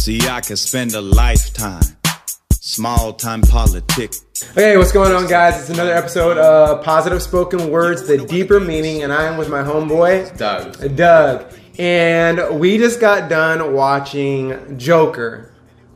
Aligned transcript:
See, 0.00 0.26
I 0.26 0.40
could 0.40 0.58
spend 0.58 0.94
a 0.94 1.02
lifetime. 1.02 1.82
Small 2.52 3.12
time 3.12 3.42
politics. 3.42 4.24
Okay, 4.52 4.78
what's 4.78 4.92
going 4.92 5.12
on, 5.12 5.28
guys? 5.28 5.60
It's 5.60 5.68
another 5.68 5.92
episode 5.92 6.38
of 6.38 6.82
Positive 6.82 7.20
Spoken 7.20 7.70
Words, 7.70 8.08
the 8.08 8.16
deeper 8.16 8.60
meaning, 8.60 9.02
and 9.02 9.12
I 9.12 9.24
am 9.24 9.36
with 9.36 9.50
my 9.50 9.62
homeboy, 9.62 10.38
Doug. 10.38 10.96
Doug. 10.96 11.52
And 11.78 12.58
we 12.58 12.78
just 12.78 12.98
got 12.98 13.28
done 13.28 13.74
watching 13.74 14.78
Joker, 14.78 15.52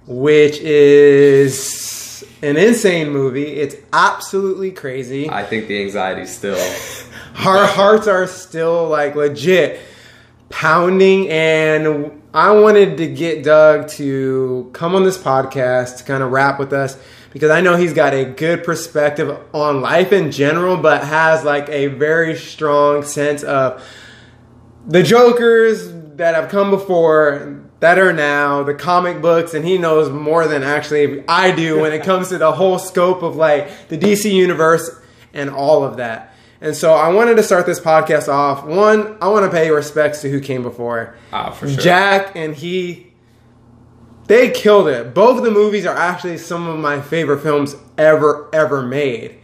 which 0.07 0.59
is 0.59 2.27
an 2.43 2.59
insane 2.59 3.09
movie. 3.09 3.55
It's 3.55 3.77
absolutely 3.95 4.73
crazy. 4.73 5.31
I 5.31 5.45
think 5.45 5.67
the 5.67 5.81
anxiety's 5.81 6.37
still. 6.37 6.59
Our 7.47 7.67
hearts 7.67 8.07
are 8.07 8.27
still 8.27 8.87
like 8.87 9.15
legit 9.15 9.81
pounding, 10.51 11.31
and 11.31 12.21
I 12.35 12.51
wanted 12.51 12.97
to 12.97 13.07
get 13.07 13.45
Doug 13.45 13.87
to 13.91 14.69
come 14.73 14.97
on 14.97 15.05
this 15.05 15.17
podcast 15.17 15.99
to 15.99 16.05
kind 16.05 16.21
of 16.21 16.33
rap 16.33 16.59
with 16.59 16.73
us 16.73 16.99
because 17.33 17.53
I 17.53 17.61
know 17.61 17.77
he's 17.77 17.93
got 17.93 18.13
a 18.13 18.25
good 18.25 18.65
perspective 18.65 19.39
on 19.55 19.81
life 19.81 20.13
in 20.13 20.33
general, 20.33 20.77
but 20.77 21.05
has 21.05 21.45
like 21.45 21.69
a 21.69 21.87
very 21.87 22.35
strong 22.35 23.05
sense 23.05 23.45
of 23.45 23.85
the 24.85 25.05
Jokers 25.05 25.93
that 26.17 26.35
have 26.35 26.51
come 26.51 26.71
before 26.71 27.63
that 27.79 28.01
are 28.01 28.13
now 28.13 28.65
the 28.65 28.75
comic 28.75 29.23
books 29.23 29.55
and 29.55 29.65
he 29.65 29.79
knows 29.79 30.11
more 30.11 30.49
than 30.49 30.65
actually 30.65 31.23
I 31.29 31.55
do 31.55 31.83
when 31.83 31.93
it 31.93 32.03
comes 32.03 32.31
to 32.31 32.39
the 32.39 32.51
whole 32.51 32.81
scope 32.81 33.23
of 33.23 33.37
like 33.37 33.87
the 33.87 33.97
DC 33.97 34.33
universe 34.33 34.91
and 35.33 35.51
all 35.51 35.85
of 35.85 35.99
that. 35.99 36.34
And 36.65 36.75
so 36.75 36.95
I 36.95 37.09
wanted 37.09 37.37
to 37.37 37.43
start 37.43 37.67
this 37.67 37.79
podcast 37.79 38.27
off. 38.27 38.65
One, 38.65 39.19
I 39.21 39.29
want 39.29 39.45
to 39.45 39.51
pay 39.51 39.71
respects 39.71 40.23
to 40.23 40.31
who 40.31 40.41
came 40.41 40.63
before. 40.63 41.15
Ah, 41.33 41.51
for 41.51 41.69
sure. 41.69 41.79
Jack 41.79 42.35
and 42.35 42.57
Heath 42.57 43.15
they 44.27 44.51
killed 44.51 44.89
it. 44.89 45.15
Both 45.15 45.39
of 45.39 45.45
the 45.45 45.51
movies 45.51 45.87
are 45.87 45.97
actually 45.97 46.39
some 46.39 46.67
of 46.67 46.79
my 46.79 47.01
favorite 47.01 47.41
films 47.41 47.77
ever 47.99 48.49
ever 48.53 48.83
made. 48.83 49.39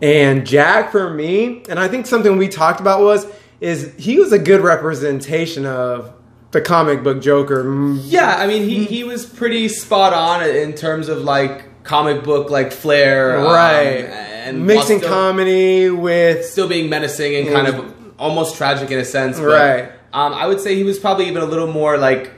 And 0.00 0.46
Jack 0.46 0.92
for 0.92 1.12
me, 1.12 1.64
and 1.68 1.78
I 1.78 1.88
think 1.88 2.06
something 2.06 2.36
we 2.36 2.48
talked 2.48 2.80
about 2.80 3.00
was 3.00 3.26
is 3.60 3.92
he 3.96 4.18
was 4.20 4.32
a 4.32 4.38
good 4.38 4.60
representation 4.60 5.66
of 5.66 6.12
the 6.52 6.60
comic 6.60 7.02
book 7.02 7.20
Joker. 7.20 7.92
Yeah, 8.04 8.36
I 8.36 8.46
mean, 8.46 8.62
he, 8.62 8.84
he 8.84 9.02
was 9.02 9.26
pretty 9.26 9.68
spot 9.68 10.12
on 10.12 10.48
in 10.48 10.74
terms 10.74 11.08
of 11.08 11.18
like 11.18 11.67
comic 11.88 12.22
book 12.22 12.50
like 12.50 12.70
flair, 12.70 13.38
um, 13.38 13.44
Right. 13.46 14.04
and 14.46 14.66
Mixing 14.66 14.98
still, 14.98 15.10
comedy 15.10 15.88
with 15.90 16.44
still 16.44 16.68
being 16.68 16.88
menacing 16.90 17.34
and 17.34 17.48
kind 17.48 17.66
of 17.66 17.94
almost 18.18 18.56
tragic 18.56 18.90
in 18.90 18.98
a 18.98 19.04
sense. 19.04 19.38
But, 19.38 19.46
Right. 19.46 19.92
Um, 20.12 20.32
I 20.34 20.46
would 20.46 20.60
say 20.60 20.74
he 20.74 20.84
was 20.84 20.98
probably 20.98 21.26
even 21.28 21.42
a 21.42 21.46
little 21.46 21.66
more 21.80 21.96
like 21.98 22.30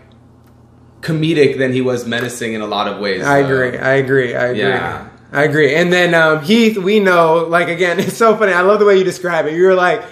comedic 1.00 1.58
than 1.58 1.72
he 1.72 1.80
was 1.80 2.06
menacing 2.06 2.52
in 2.54 2.60
a 2.60 2.66
lot 2.66 2.86
of 2.88 2.98
ways. 3.00 3.24
I 3.24 3.42
Uh, 3.42 3.46
agree. 3.46 3.78
I 3.78 3.94
agree. 3.94 4.34
I 4.34 4.46
agree. 4.46 4.60
Yeah. 4.60 5.08
I 5.32 5.44
agree. 5.44 5.74
And 5.74 5.92
then 5.92 6.14
um, 6.14 6.42
Heath, 6.42 6.76
we 6.76 6.98
know, 7.00 7.46
like 7.48 7.68
again, 7.68 7.98
it's 8.04 8.16
so 8.16 8.36
funny. 8.36 8.52
I 8.52 8.60
love 8.62 8.78
the 8.80 8.84
way 8.86 8.98
you 8.98 9.04
describe 9.04 9.46
it. 9.46 9.54
You're 9.54 9.74
like 9.76 10.02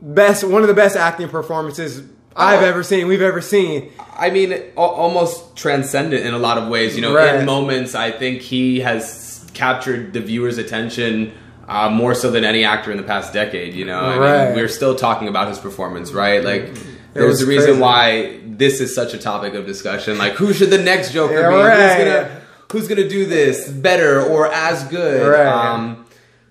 best, 0.00 0.44
one 0.44 0.62
of 0.62 0.68
the 0.68 0.74
best 0.74 0.96
acting 0.96 1.28
performances 1.28 2.02
I've 2.36 2.62
Oh. 2.62 2.66
ever 2.66 2.82
seen. 2.82 3.06
We've 3.08 3.22
ever 3.22 3.40
seen. 3.40 3.90
I 4.18 4.30
mean, 4.30 4.54
almost 4.76 5.56
transcendent 5.56 6.24
in 6.24 6.34
a 6.34 6.38
lot 6.38 6.58
of 6.58 6.68
ways. 6.68 6.96
You 6.96 7.02
know, 7.02 7.14
Right. 7.14 7.36
in 7.36 7.46
moments, 7.46 7.94
I 7.94 8.10
think 8.10 8.40
he 8.40 8.80
has 8.80 9.40
captured 9.54 10.12
the 10.12 10.20
viewer's 10.20 10.58
attention 10.58 11.32
uh, 11.68 11.88
more 11.88 12.14
so 12.14 12.30
than 12.30 12.44
any 12.44 12.64
actor 12.64 12.90
in 12.90 12.96
the 12.96 13.02
past 13.04 13.32
decade. 13.32 13.72
You 13.74 13.84
know, 13.84 13.98
I 14.00 14.46
mean, 14.46 14.56
we're 14.56 14.68
still 14.68 14.94
talking 14.94 15.28
about 15.28 15.48
his 15.48 15.58
performance, 15.58 16.12
right? 16.12 16.42
Like, 16.44 16.68
was 16.70 16.78
there's 17.14 17.42
a 17.42 17.46
reason 17.46 17.66
crazy. 17.70 17.80
why 17.80 18.38
this 18.44 18.80
is 18.80 18.94
such 18.94 19.14
a 19.14 19.18
topic 19.18 19.54
of 19.54 19.64
discussion. 19.66 20.18
Like, 20.18 20.32
who 20.32 20.52
should 20.52 20.70
the 20.70 20.78
next 20.78 21.12
Joker 21.12 21.34
Yeah, 21.40 21.48
be? 21.50 21.54
right. 21.54 21.96
Who's 21.96 22.04
gonna 22.04 22.30
Who's 22.72 22.88
gonna 22.88 23.08
do 23.08 23.26
this 23.26 23.68
better 23.68 24.22
or 24.22 24.50
as 24.52 24.82
good? 24.84 25.26
Right. 25.28 25.46
Um, 25.46 26.04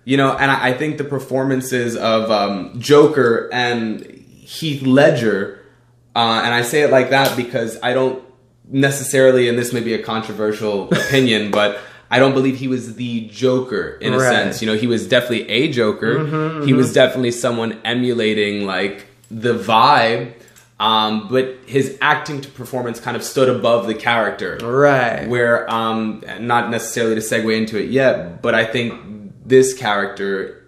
you 0.05 0.17
know, 0.17 0.31
and 0.37 0.49
I, 0.51 0.69
I 0.69 0.73
think 0.73 0.97
the 0.99 1.03
performances 1.03 1.95
of 1.95 2.29
um, 2.31 2.75
Joker 2.79 3.49
and 3.51 4.01
Heath 4.05 4.83
Ledger, 4.83 5.59
uh, 6.15 6.41
and 6.43 6.53
I 6.53 6.61
say 6.61 6.81
it 6.81 6.91
like 6.91 7.09
that 7.11 7.35
because 7.37 7.77
I 7.81 7.93
don't 7.93 8.23
necessarily, 8.69 9.49
and 9.49 9.57
this 9.57 9.73
may 9.73 9.81
be 9.81 9.93
a 9.93 10.01
controversial 10.03 10.87
opinion, 10.91 11.51
but 11.51 11.79
I 12.09 12.19
don't 12.19 12.33
believe 12.33 12.57
he 12.57 12.67
was 12.67 12.95
the 12.95 13.27
Joker 13.29 13.97
in 14.01 14.13
a 14.13 14.17
Right. 14.17 14.29
sense. 14.29 14.61
You 14.61 14.67
know, 14.67 14.75
he 14.77 14.87
was 14.87 15.07
definitely 15.07 15.49
a 15.49 15.71
Joker. 15.71 16.63
He 16.65 16.73
was 16.73 16.93
definitely 16.93 17.31
someone 17.31 17.79
emulating 17.85 18.65
like 18.65 19.05
the 19.29 19.53
vibe. 19.53 20.33
Um, 20.79 21.27
but 21.29 21.57
his 21.67 21.95
acting 22.01 22.41
to 22.41 22.49
performance 22.49 22.99
kind 22.99 23.15
of 23.15 23.23
stood 23.23 23.47
above 23.49 23.85
the 23.85 23.93
character 23.93 24.57
Right. 24.63 25.27
where 25.29 25.69
um 25.71 26.23
not 26.39 26.71
necessarily 26.71 27.13
to 27.13 27.21
segue 27.21 27.55
into 27.55 27.77
it 27.79 27.91
yet 27.91 28.41
but 28.41 28.55
i 28.55 28.65
think 28.65 28.95
this 29.45 29.75
character 29.75 30.60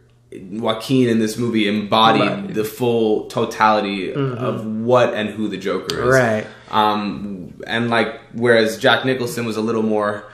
joaquin 0.50 1.10
in 1.10 1.20
this 1.20 1.38
movie 1.38 1.68
embodied 1.68 2.22
Embodied. 2.22 2.56
the 2.56 2.64
full 2.64 3.26
totality 3.28 4.14
of 4.14 4.66
what 4.66 5.14
and 5.14 5.30
who 5.30 5.48
the 5.48 5.58
joker 5.58 6.02
is 6.04 6.14
Right. 6.16 6.48
um 6.72 7.54
and 7.68 7.90
like 7.90 8.20
whereas 8.34 8.78
jack 8.78 9.06
nicholson 9.06 9.46
was 9.46 9.58
a 9.58 9.62
little 9.62 9.84
more 9.84 10.26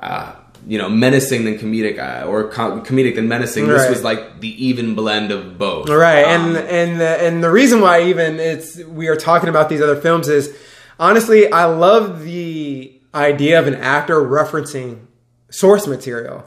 uh 0.00 0.34
you 0.66 0.78
know 0.78 0.88
menacing 0.88 1.44
than 1.44 1.58
comedic 1.58 1.98
uh, 1.98 2.26
or 2.26 2.48
com- 2.48 2.84
comedic 2.84 3.14
than 3.14 3.28
menacing 3.28 3.66
Right. 3.68 3.78
this 3.78 3.88
was 3.90 4.02
like 4.04 4.40
the 4.40 4.52
even 4.66 4.94
blend 4.94 5.30
of 5.30 5.56
both 5.58 5.88
Right, 5.88 6.24
Um, 6.24 6.56
and 6.56 6.68
and 6.68 7.00
the, 7.00 7.24
and 7.26 7.44
the 7.44 7.50
reason 7.50 7.80
why 7.80 8.02
even 8.04 8.38
it's 8.40 8.76
we 8.84 9.06
are 9.08 9.16
talking 9.16 9.48
about 9.48 9.68
these 9.68 9.80
other 9.80 9.96
films 10.00 10.28
is 10.28 10.54
honestly 10.98 11.50
I 11.52 11.66
love 11.66 12.24
the 12.24 12.92
idea 13.14 13.58
of 13.60 13.66
an 13.66 13.74
actor 13.76 14.16
referencing 14.20 15.06
source 15.50 15.86
material, 15.86 16.44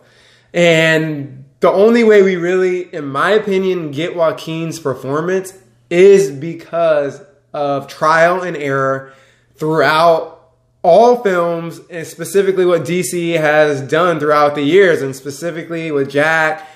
and 0.54 1.39
the 1.60 1.72
only 1.72 2.04
way 2.04 2.22
we 2.22 2.36
really, 2.36 2.94
in 2.94 3.06
my 3.06 3.32
opinion, 3.32 3.92
get 3.92 4.16
Joaquin's 4.16 4.80
performance 4.80 5.54
is 5.90 6.32
because 6.32 7.22
of 7.54 7.88
trial 7.88 8.42
and 8.42 8.56
error 8.56 9.14
throughout 9.56 10.38
all 10.82 11.22
films, 11.22 11.82
and 11.90 12.08
specifically 12.08 12.66
what 12.66 12.84
DC 12.84 13.38
has 13.38 13.82
done 13.82 14.20
throughout 14.20 14.56
the 14.56 14.62
years, 14.62 15.02
and 15.02 15.14
specifically 15.14 15.92
with 15.92 16.10
Jack 16.10 16.70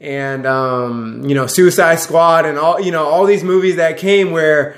and 0.00 0.46
um, 0.46 1.22
you 1.24 1.34
know 1.34 1.46
Suicide 1.46 1.98
Squad 1.98 2.44
and 2.44 2.58
all 2.58 2.80
you 2.80 2.92
know 2.92 3.06
all 3.06 3.24
these 3.24 3.42
movies 3.42 3.76
that 3.76 3.96
came 3.96 4.30
where 4.30 4.76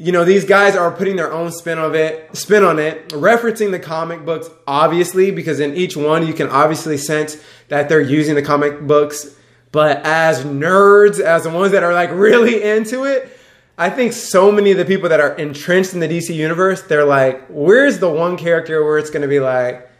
you 0.00 0.12
know 0.12 0.24
these 0.24 0.44
guys 0.44 0.74
are 0.74 0.90
putting 0.90 1.16
their 1.16 1.32
own 1.32 1.52
spin 1.52 1.78
of 1.78 1.94
it, 1.94 2.34
spin 2.34 2.64
on 2.64 2.78
it, 2.78 3.08
referencing 3.10 3.70
the 3.70 3.78
comic 3.78 4.24
books 4.24 4.48
obviously 4.66 5.30
because 5.30 5.60
in 5.60 5.74
each 5.74 5.96
one 5.96 6.26
you 6.26 6.32
can 6.32 6.48
obviously 6.48 6.96
sense 6.96 7.36
that 7.68 7.88
they're 7.88 8.00
using 8.00 8.34
the 8.34 8.42
comic 8.42 8.80
books, 8.80 9.36
but 9.72 10.04
as 10.04 10.44
nerds, 10.44 11.20
as 11.20 11.44
the 11.44 11.50
ones 11.50 11.72
that 11.72 11.82
are 11.82 11.92
like 11.92 12.10
really 12.12 12.62
into 12.62 13.04
it. 13.04 13.36
I 13.78 13.88
think 13.88 14.12
so 14.12 14.52
many 14.52 14.72
of 14.72 14.78
the 14.78 14.84
people 14.84 15.08
that 15.08 15.20
are 15.20 15.34
entrenched 15.36 15.94
in 15.94 16.00
the 16.00 16.08
DC 16.08 16.34
universe, 16.34 16.82
they're 16.82 17.06
like, 17.06 17.46
where's 17.48 17.98
the 17.98 18.10
one 18.10 18.36
character 18.36 18.84
where 18.84 18.98
it's 18.98 19.08
going 19.08 19.22
to 19.22 19.28
be 19.28 19.40
like, 19.40 19.90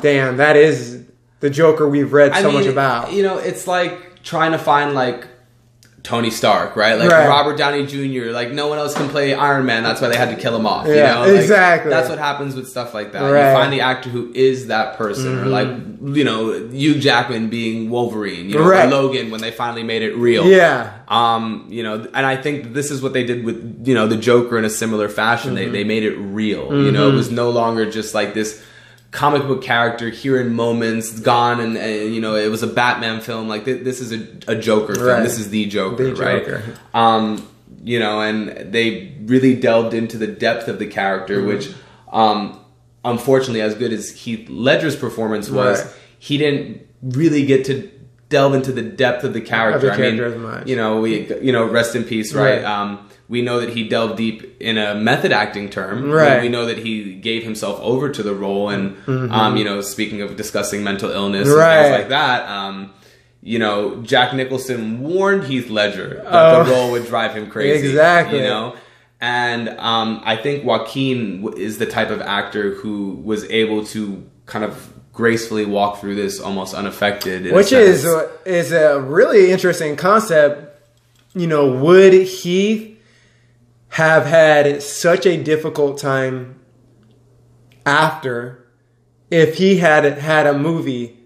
damn, 0.00 0.38
that 0.38 0.56
is 0.56 1.04
the 1.38 1.48
Joker 1.48 1.88
we've 1.88 2.12
read 2.12 2.34
so 2.34 2.50
I 2.50 2.52
much 2.52 2.66
about. 2.66 3.12
You 3.12 3.22
know, 3.22 3.38
it's 3.38 3.68
like 3.68 4.22
trying 4.24 4.52
to 4.52 4.58
find 4.58 4.94
like 4.94 5.28
Tony 6.04 6.30
Stark, 6.30 6.76
right? 6.76 6.94
Like 6.94 7.10
Right. 7.10 7.28
Robert 7.28 7.58
Downey 7.58 7.84
Jr. 7.86 8.30
Like 8.30 8.52
no 8.52 8.68
one 8.68 8.78
else 8.78 8.94
can 8.94 9.08
play 9.10 9.34
Iron 9.34 9.66
Man. 9.66 9.82
That's 9.82 10.00
why 10.00 10.08
they 10.08 10.16
had 10.16 10.30
to 10.30 10.36
kill 10.40 10.54
him 10.56 10.64
off. 10.64 10.86
you 10.86 10.94
know? 10.94 11.20
Like, 11.26 11.40
exactly. 11.40 11.90
That's 11.90 12.08
what 12.08 12.18
happens 12.18 12.54
with 12.54 12.68
stuff 12.68 12.94
like 12.94 13.12
that. 13.12 13.20
Right. 13.20 13.30
Mm-hmm. 13.40 13.48
You 13.48 13.62
find 13.62 13.72
the 13.72 13.80
actor 13.80 14.08
who 14.08 14.32
is 14.32 14.68
that 14.68 14.96
person, 14.96 15.38
or 15.40 15.46
like 15.46 15.68
you 15.68 16.24
know 16.24 16.68
Hugh 16.68 16.98
Jackman 16.98 17.50
being 17.50 17.90
Wolverine, 17.90 18.48
you 18.48 18.54
know, 18.58 18.66
Right. 18.68 18.88
Logan 18.88 19.30
when 19.30 19.40
they 19.40 19.50
finally 19.50 19.82
made 19.82 20.02
it 20.02 20.14
real. 20.16 20.46
Yeah. 20.46 20.92
Um, 21.08 21.66
you 21.68 21.82
know, 21.82 21.94
and 22.14 22.24
I 22.26 22.36
think 22.36 22.72
this 22.74 22.90
is 22.90 23.02
what 23.02 23.12
they 23.12 23.24
did 23.24 23.44
with 23.44 23.82
you 23.86 23.94
know 23.94 24.06
the 24.06 24.16
Joker 24.16 24.56
in 24.56 24.64
a 24.64 24.70
similar 24.70 25.08
fashion. 25.08 25.54
Mm-hmm. 25.56 25.72
They 25.72 25.78
they 25.80 25.84
made 25.84 26.04
it 26.04 26.16
real. 26.16 26.84
You 26.84 26.92
know, 26.92 27.10
it 27.10 27.14
was 27.14 27.30
no 27.30 27.50
longer 27.50 27.90
just 27.90 28.14
like 28.14 28.34
this 28.34 28.62
comic 29.10 29.42
book 29.42 29.62
character 29.62 30.10
here 30.10 30.40
in 30.40 30.54
moments, 30.54 31.18
gone, 31.20 31.60
and, 31.60 31.76
and 31.76 32.14
you 32.14 32.20
know 32.20 32.34
it 32.34 32.48
was 32.50 32.62
a 32.62 32.66
Batman 32.66 33.20
film. 33.20 33.48
Like 33.48 33.64
th- 33.64 33.84
this 33.84 34.00
is 34.00 34.12
a, 34.12 34.52
a 34.52 34.54
Joker 34.56 34.94
film. 34.94 35.06
Right. 35.06 35.22
This 35.22 35.38
is 35.38 35.50
the 35.50 35.66
Joker, 35.66 36.12
The 36.12 36.22
right? 36.22 36.44
Joker. 36.44 36.62
Um, 36.94 37.46
you 37.84 37.98
know, 37.98 38.20
and 38.20 38.72
they 38.72 39.14
really 39.24 39.54
delved 39.54 39.94
into 39.94 40.18
the 40.18 40.26
depth 40.26 40.68
of 40.68 40.78
the 40.78 40.86
character, 40.86 41.38
Mm-hmm. 41.38 41.46
which, 41.48 41.72
um, 42.12 42.60
unfortunately, 43.04 43.60
as 43.62 43.74
good 43.74 43.92
as 43.92 44.10
Heath 44.10 44.48
Ledger's 44.50 44.96
performance 44.96 45.48
was, 45.48 45.84
Right. 45.84 45.94
he 46.18 46.36
didn't 46.38 46.86
really 47.02 47.46
get 47.46 47.64
to 47.66 47.90
delve 48.28 48.54
into 48.54 48.72
the 48.72 48.82
depth 48.82 49.24
of 49.24 49.32
the 49.32 49.40
character. 49.40 49.90
I 49.90 49.96
mean, 49.96 50.16
character 50.16 50.26
as 50.26 50.36
much. 50.36 50.66
you 50.68 50.76
know, 50.76 51.00
we, 51.00 51.32
you 51.40 51.52
know, 51.52 51.64
rest 51.66 51.94
in 51.96 52.04
peace, 52.04 52.34
right? 52.34 52.56
Right. 52.62 52.64
Um, 52.64 53.07
we 53.28 53.42
know 53.42 53.60
that 53.60 53.70
he 53.70 53.86
delved 53.88 54.16
deep 54.16 54.56
in 54.60 54.78
a 54.78 54.94
method 54.94 55.32
acting 55.32 55.68
term. 55.68 56.10
Right. 56.10 56.40
We, 56.42 56.48
know 56.48 56.64
that 56.66 56.78
he 56.78 57.14
gave 57.14 57.42
himself 57.44 57.78
over 57.80 58.08
to 58.08 58.22
the 58.22 58.34
role, 58.34 58.70
and 58.70 58.96
um, 59.08 59.56
you 59.56 59.64
know, 59.64 59.80
speaking 59.82 60.22
of 60.22 60.36
discussing 60.36 60.82
mental 60.82 61.10
illness 61.10 61.46
and 61.48 61.56
Mm-hmm. 61.56 61.60
Right. 61.60 61.82
things 61.82 61.98
like 62.00 62.08
that, 62.08 62.48
um, 62.48 62.92
you 63.42 63.58
know, 63.58 64.02
Jack 64.02 64.34
Nicholson 64.34 65.00
warned 65.00 65.44
Heath 65.44 65.68
Ledger 65.70 66.22
that 66.24 66.54
Oh. 66.54 66.64
the 66.64 66.70
role 66.70 66.90
would 66.92 67.06
drive 67.06 67.34
him 67.34 67.48
crazy. 67.50 67.86
Exactly. 67.88 68.38
You 68.38 68.44
know, 68.44 68.76
And 69.20 69.68
um, 69.78 70.20
I 70.24 70.36
think 70.36 70.64
Joaquin 70.64 71.52
is 71.56 71.78
the 71.78 71.86
type 71.86 72.10
of 72.10 72.20
actor 72.20 72.74
who 72.74 73.20
was 73.24 73.44
able 73.50 73.84
to 73.86 74.24
kind 74.46 74.64
of 74.64 74.92
gracefully 75.12 75.66
walk 75.66 76.00
through 76.00 76.14
this 76.14 76.40
almost 76.40 76.74
unaffected. 76.74 77.52
which 77.52 77.72
is 77.72 78.06
is 78.46 78.72
a 78.72 79.00
really 79.00 79.50
interesting 79.50 79.96
concept. 79.96 80.80
You 81.34 81.46
know, 81.46 81.72
would 81.72 82.12
Heath 82.12 82.97
have 83.98 84.26
had 84.26 84.80
such 84.80 85.26
a 85.26 85.36
difficult 85.42 85.98
time 85.98 86.54
after 87.84 88.64
if 89.28 89.56
he 89.56 89.78
had 89.78 90.04
had 90.18 90.46
a 90.46 90.56
movie 90.56 91.18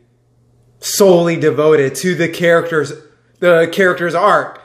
solely 0.80 1.36
devoted 1.36 1.94
to 1.94 2.14
the 2.14 2.26
characters 2.30 2.94
the 3.40 3.68
character's 3.70 4.14
arc 4.14 4.62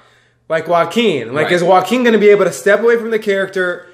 like 0.47 0.69
Joaquin 0.69 1.33
like 1.33 1.47
Right. 1.47 1.51
is 1.51 1.61
Joaquin 1.61 2.03
going 2.03 2.13
to 2.13 2.19
be 2.19 2.29
able 2.29 2.45
to 2.45 2.53
step 2.53 2.79
away 2.79 2.95
from 2.95 3.11
the 3.11 3.19
character 3.19 3.85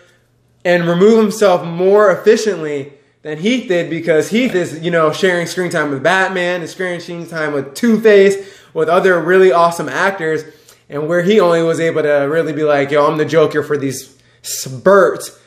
and 0.64 0.88
remove 0.88 1.18
himself 1.18 1.66
more 1.66 2.12
efficiently 2.12 2.94
than 3.24 3.40
Heath 3.40 3.68
did 3.68 3.90
because 3.90 4.30
Heath 4.30 4.54
is, 4.54 4.80
you 4.80 4.92
know, 4.92 5.12
sharing 5.12 5.48
screen 5.48 5.72
time 5.72 5.90
with 5.90 6.04
Batman 6.04 6.62
and 6.62 6.70
sharing 6.70 7.00
screen 7.00 7.26
time 7.26 7.52
with 7.52 7.74
Two 7.74 8.00
Face, 8.00 8.36
with 8.74 8.90
other 8.90 9.20
really 9.20 9.52
awesome 9.52 9.90
actors, 9.90 10.44
and 10.90 11.08
where 11.08 11.22
he 11.24 11.40
only 11.40 11.62
was 11.64 11.80
able 11.80 12.02
to 12.04 12.10
really 12.30 12.54
be 12.54 12.64
like, 12.64 12.92
yo, 12.92 13.06
I'm 13.08 13.18
the 13.18 13.26
Joker 13.26 13.64
for 13.64 13.78
these 13.78 14.16
spurts. 14.42 15.40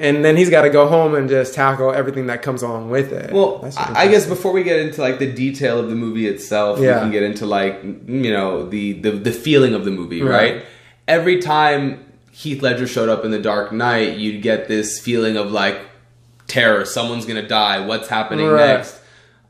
And 0.00 0.24
then 0.24 0.36
he's 0.36 0.50
got 0.50 0.62
to 0.62 0.70
go 0.70 0.88
home 0.88 1.14
and 1.14 1.28
just 1.28 1.54
tackle 1.54 1.92
everything 1.92 2.26
that 2.26 2.42
comes 2.42 2.62
along 2.62 2.90
with 2.90 3.12
it. 3.12 3.32
Well, 3.32 3.64
I, 3.78 4.08
guess 4.08 4.26
before 4.26 4.50
we 4.52 4.64
get 4.64 4.80
into 4.80 5.00
like 5.00 5.20
the 5.20 5.32
detail 5.32 5.78
of 5.78 5.88
the 5.88 5.94
movie 5.94 6.26
itself, 6.26 6.80
Yeah. 6.80 6.94
we 6.96 7.00
can 7.02 7.10
get 7.12 7.22
into 7.22 7.46
like 7.46 7.80
you 7.84 8.32
know 8.32 8.68
the 8.68 8.94
the, 8.94 9.12
the 9.12 9.30
feeling 9.32 9.74
of 9.74 9.84
the 9.84 9.92
movie, 9.92 10.20
Right. 10.20 10.54
right? 10.56 10.64
Every 11.06 11.40
time 11.40 12.04
Heath 12.32 12.60
Ledger 12.60 12.88
showed 12.88 13.08
up 13.08 13.24
in 13.24 13.30
The 13.30 13.38
Dark 13.38 13.70
Knight, 13.70 14.16
you'd 14.16 14.42
get 14.42 14.66
this 14.66 14.98
feeling 14.98 15.36
of 15.36 15.52
like 15.52 15.78
terror. 16.48 16.84
Someone's 16.84 17.24
gonna 17.24 17.46
die. 17.46 17.86
What's 17.86 18.08
happening 18.08 18.48
Right. 18.48 18.78
next? 18.78 18.98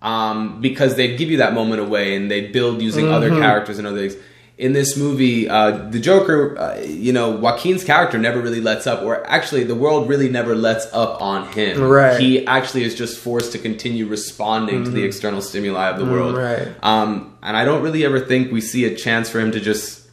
Um, 0.02 0.60
because 0.60 0.94
they'd 0.96 1.16
give 1.16 1.30
you 1.30 1.38
that 1.38 1.54
moment 1.54 1.80
away, 1.80 2.14
and 2.14 2.30
they'd 2.30 2.52
build 2.52 2.82
using 2.82 3.08
other 3.10 3.30
Mm-hmm. 3.30 3.40
characters 3.40 3.78
and 3.78 3.86
other 3.86 3.98
things. 4.08 4.22
In 4.58 4.72
this 4.72 4.96
movie, 4.96 5.48
uh, 5.48 5.86
the 5.88 6.00
Joker, 6.00 6.58
uh, 6.58 6.80
you 6.80 7.12
know, 7.12 7.30
Joaquin's 7.30 7.84
character 7.84 8.18
never 8.18 8.40
really 8.40 8.60
lets 8.60 8.88
up, 8.88 9.02
or 9.04 9.24
actually, 9.24 9.62
the 9.62 9.76
world 9.76 10.08
really 10.08 10.28
never 10.28 10.56
lets 10.56 10.84
up 10.92 11.22
on 11.22 11.46
him. 11.52 11.80
Right. 11.80 12.20
He 12.20 12.44
actually 12.44 12.82
is 12.82 12.96
just 12.96 13.18
forced 13.20 13.52
to 13.52 13.58
continue 13.60 14.06
responding 14.08 14.82
to 14.82 14.90
the 14.90 15.04
external 15.04 15.40
stimuli 15.42 15.88
of 15.90 15.98
the 16.00 16.04
world. 16.04 16.36
right. 16.36 16.66
Um, 16.82 17.38
and 17.40 17.56
I 17.56 17.64
don't 17.64 17.82
really 17.84 18.04
ever 18.04 18.18
think 18.18 18.50
we 18.50 18.60
see 18.60 18.84
a 18.84 18.96
chance 18.96 19.30
for 19.30 19.38
him 19.38 19.52
to 19.52 19.60
just 19.60 20.08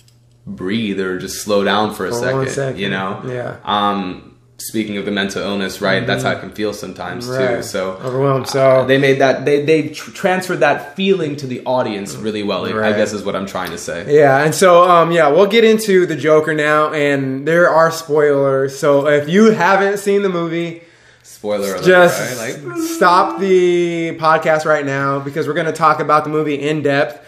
breathe 0.45 0.99
or 0.99 1.17
just 1.17 1.41
slow 1.41 1.63
down 1.63 1.95
for 1.95 2.05
a 2.05 2.09
For 2.11 2.19
second, 2.19 2.49
second, 2.49 2.79
You 2.79 2.89
know. 2.91 3.23
yeah. 3.25 3.57
Um, 3.63 4.34
speaking 4.57 4.97
of 4.97 5.03
the 5.05 5.11
mental 5.11 5.41
illness, 5.41 5.81
right? 5.81 6.07
That's 6.07 6.23
how 6.23 6.31
it 6.31 6.39
can 6.39 6.49
feel 6.49 6.71
sometimes 6.73 7.27
Right. 7.27 7.57
too. 7.57 7.63
So 7.63 7.99
Overwhelmed, 8.03 8.47
so- 8.47 8.61
uh, 8.61 8.85
they 8.85 8.97
made 8.97 9.19
that 9.19 9.43
they 9.45 9.63
they 9.65 9.89
tr- 9.89 10.11
transferred 10.11 10.61
that 10.61 10.95
feeling 10.95 11.35
to 11.37 11.47
the 11.47 11.61
audience 11.65 12.15
really 12.15 12.41
well. 12.41 12.65
I 12.65 12.93
guess 12.93 13.11
is 13.13 13.23
what 13.23 13.35
I'm 13.35 13.45
trying 13.45 13.71
to 13.71 13.77
say. 13.77 14.05
Yeah, 14.07 14.43
and 14.43 14.55
so 14.55 14.83
um 14.89 15.11
yeah, 15.11 15.27
we'll 15.27 15.47
get 15.47 15.63
into 15.65 16.05
the 16.05 16.15
Joker 16.15 16.53
now 16.53 16.91
and 16.93 17.45
there 17.47 17.69
are 17.69 17.91
spoilers. 17.91 18.77
So 18.79 19.07
if 19.07 19.27
you 19.27 19.51
haven't 19.51 19.99
seen 19.99 20.21
the 20.21 20.29
movie, 20.29 20.81
Spoiler 21.21 21.73
alert. 21.75 21.83
just 21.83 22.39
right? 22.39 22.63
Like 22.63 22.77
stop 22.95 23.39
the 23.39 24.15
podcast 24.17 24.63
right 24.65 24.85
now 24.85 25.19
because 25.19 25.47
we're 25.47 25.53
going 25.53 25.65
to 25.65 25.73
talk 25.73 25.99
about 25.99 26.23
the 26.23 26.29
movie 26.29 26.55
in 26.55 26.81
depth. 26.81 27.19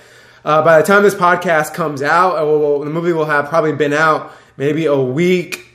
Uh, 0.46 0.62
by 0.64 0.80
the 0.80 0.88
time 0.88 1.04
this 1.04 1.14
podcast 1.16 1.74
comes 1.74 2.02
out, 2.02 2.42
uh, 2.42 2.46
well, 2.46 2.80
the 2.80 2.90
movie 2.90 3.12
will 3.12 3.26
have 3.26 3.50
probably 3.50 3.74
been 3.74 3.92
out 3.94 4.32
maybe 4.56 4.86
a 4.86 4.96
week, 4.96 5.67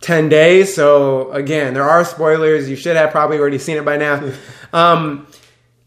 10 0.00 0.28
days. 0.28 0.74
So, 0.74 1.30
again, 1.32 1.74
there 1.74 1.88
are 1.88 2.04
spoilers. 2.04 2.68
You 2.68 2.76
should 2.76 2.96
have 2.96 3.10
probably 3.10 3.38
already 3.38 3.58
seen 3.58 3.76
it 3.76 3.84
by 3.84 3.96
now. 3.96 4.32
Um, 4.70 5.26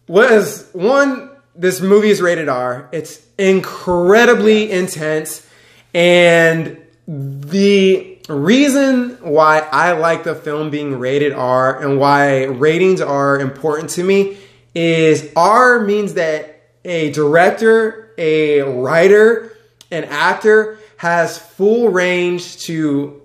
what 0.08 0.32
is 0.32 0.68
one, 0.74 1.30
this 1.56 1.82
movie 1.82 2.10
is 2.10 2.20
rated 2.20 2.50
R. 2.50 2.90
It's 2.92 3.24
incredibly 3.38 4.72
intense. 4.72 5.48
And 5.94 6.82
the 7.08 8.18
reason 8.28 9.18
why 9.22 9.60
I 9.60 9.92
like 9.94 10.24
the 10.24 10.36
film 10.36 10.70
being 10.70 10.98
rated 11.00 11.34
R 11.34 11.80
and 11.80 12.00
why 12.00 12.46
ratings 12.46 13.02
are 13.02 13.40
important 13.40 13.92
to 13.92 14.04
me 14.04 14.38
is 14.74 15.32
R 15.36 15.82
means 15.82 16.16
that 16.16 16.70
a 16.86 17.12
director, 17.12 18.14
a 18.18 18.62
writer, 18.62 19.56
an 19.92 20.06
actor 20.06 20.80
has 20.98 21.38
full 21.38 21.90
range 21.90 22.60
to 22.60 23.21